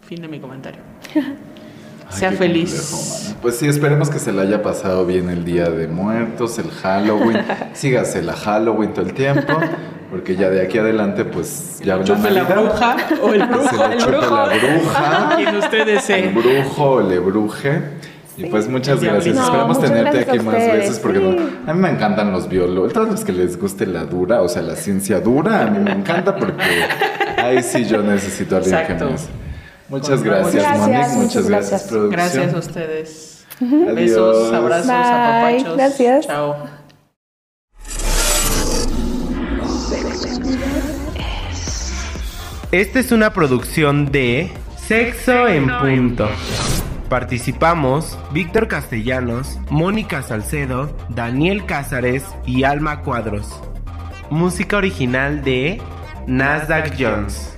Fin 0.01 0.21
de 0.21 0.28
mi 0.28 0.39
comentario. 0.39 0.82
Ay, 1.15 2.19
sea 2.19 2.32
feliz. 2.32 2.71
complejo. 2.71 3.41
Pues 3.41 3.57
sí, 3.57 3.67
esperemos 3.67 4.09
que 4.09 4.19
se 4.19 4.32
le 4.32 4.41
haya 4.41 4.61
pasado 4.61 5.05
bien 5.05 5.30
el 5.30 5.43
Día 5.43 5.69
de 5.69 5.88
Muertos, 5.88 6.59
el 6.59 6.69
Halloween. 6.69 7.39
Sígase 7.74 8.21
la 8.21 8.34
Halloween 8.34 8.93
todo 8.93 9.05
el 9.05 9.13
tiempo, 9.13 9.53
porque 10.14 10.36
ya 10.36 10.51
de 10.51 10.61
aquí 10.61 10.78
adelante, 10.78 11.26
pues 11.26 11.80
ya 11.84 11.95
habrá 11.95 12.05
Chupe 12.05 12.30
la 12.30 12.43
bruja 12.43 12.95
o 13.20 13.34
el 13.34 13.43
brujo. 13.47 13.88
le 13.88 13.95
el 13.95 14.05
brujo. 14.05 14.36
la 14.36 14.45
bruja. 14.45 15.34
Quien 15.38 15.55
usted 15.55 15.88
El 16.09 16.30
brujo 16.34 16.84
o 16.84 17.01
le 17.01 17.18
bruje. 17.18 17.82
Y 18.38 18.45
pues 18.45 18.68
muchas 18.70 19.01
El 19.01 19.09
gracias. 19.09 19.38
Esperamos 19.38 19.78
muchas 19.78 19.89
tenerte 19.91 20.11
gracias 20.18 20.36
aquí 20.36 20.45
más 20.45 20.55
ustedes, 20.55 20.80
veces 20.80 20.99
porque 20.99 21.18
sí. 21.20 21.26
no- 21.26 21.72
a 21.72 21.74
mí 21.74 21.80
me 21.82 21.89
encantan 21.89 22.32
los 22.32 22.47
biólogos. 22.47 22.93
Todos 22.93 23.09
los 23.09 23.26
que 23.26 23.32
les 23.32 23.59
guste 23.59 23.88
la 23.88 24.05
dura, 24.05 24.43
o 24.43 24.49
sea, 24.49 24.61
la 24.61 24.76
ciencia 24.76 25.20
dura, 25.20 25.64
a 25.64 25.66
mí 25.72 25.80
me 25.80 25.91
encanta 25.93 26.36
porque 26.36 26.61
ahí 27.38 27.64
sí 27.64 27.84
yo 27.86 28.03
necesito 28.03 28.53
a 28.55 28.57
alguien 28.59 28.76
Exacto. 28.76 29.05
que 29.05 29.09
me 29.09 29.16
hace. 29.16 29.28
Muchas 29.89 30.09
Con- 30.20 30.24
gracias, 30.24 30.53
Gracias, 30.64 30.78
Monique. 30.80 30.97
muchas 30.99 31.16
Muchas 31.18 31.47
gracias, 31.49 31.70
gracias. 31.72 31.89
producción. 31.89 32.11
Gracias 32.11 32.53
a 32.53 32.57
ustedes. 32.59 33.45
Adiós. 33.61 33.95
Besos, 33.95 34.53
abrazos, 34.53 34.88
Bye, 34.88 34.95
apapachos. 34.95 35.76
gracias. 35.78 36.28
Chao. 36.28 36.55
Esta 42.74 42.99
es 42.99 43.11
una 43.11 43.34
producción 43.34 44.11
de 44.11 44.49
Sexo 44.78 45.47
en 45.47 45.67
Punto. 45.67 46.28
Participamos 47.07 48.17
Víctor 48.32 48.67
Castellanos, 48.67 49.59
Mónica 49.69 50.24
Salcedo, 50.24 50.97
Daniel 51.09 51.67
Cázares 51.67 52.24
y 52.47 52.63
Alma 52.63 53.01
Cuadros. 53.01 53.61
Música 54.32 54.78
original 54.78 55.43
de 55.43 55.80
Nasdaq 56.26 56.95
Jones. 56.97 57.55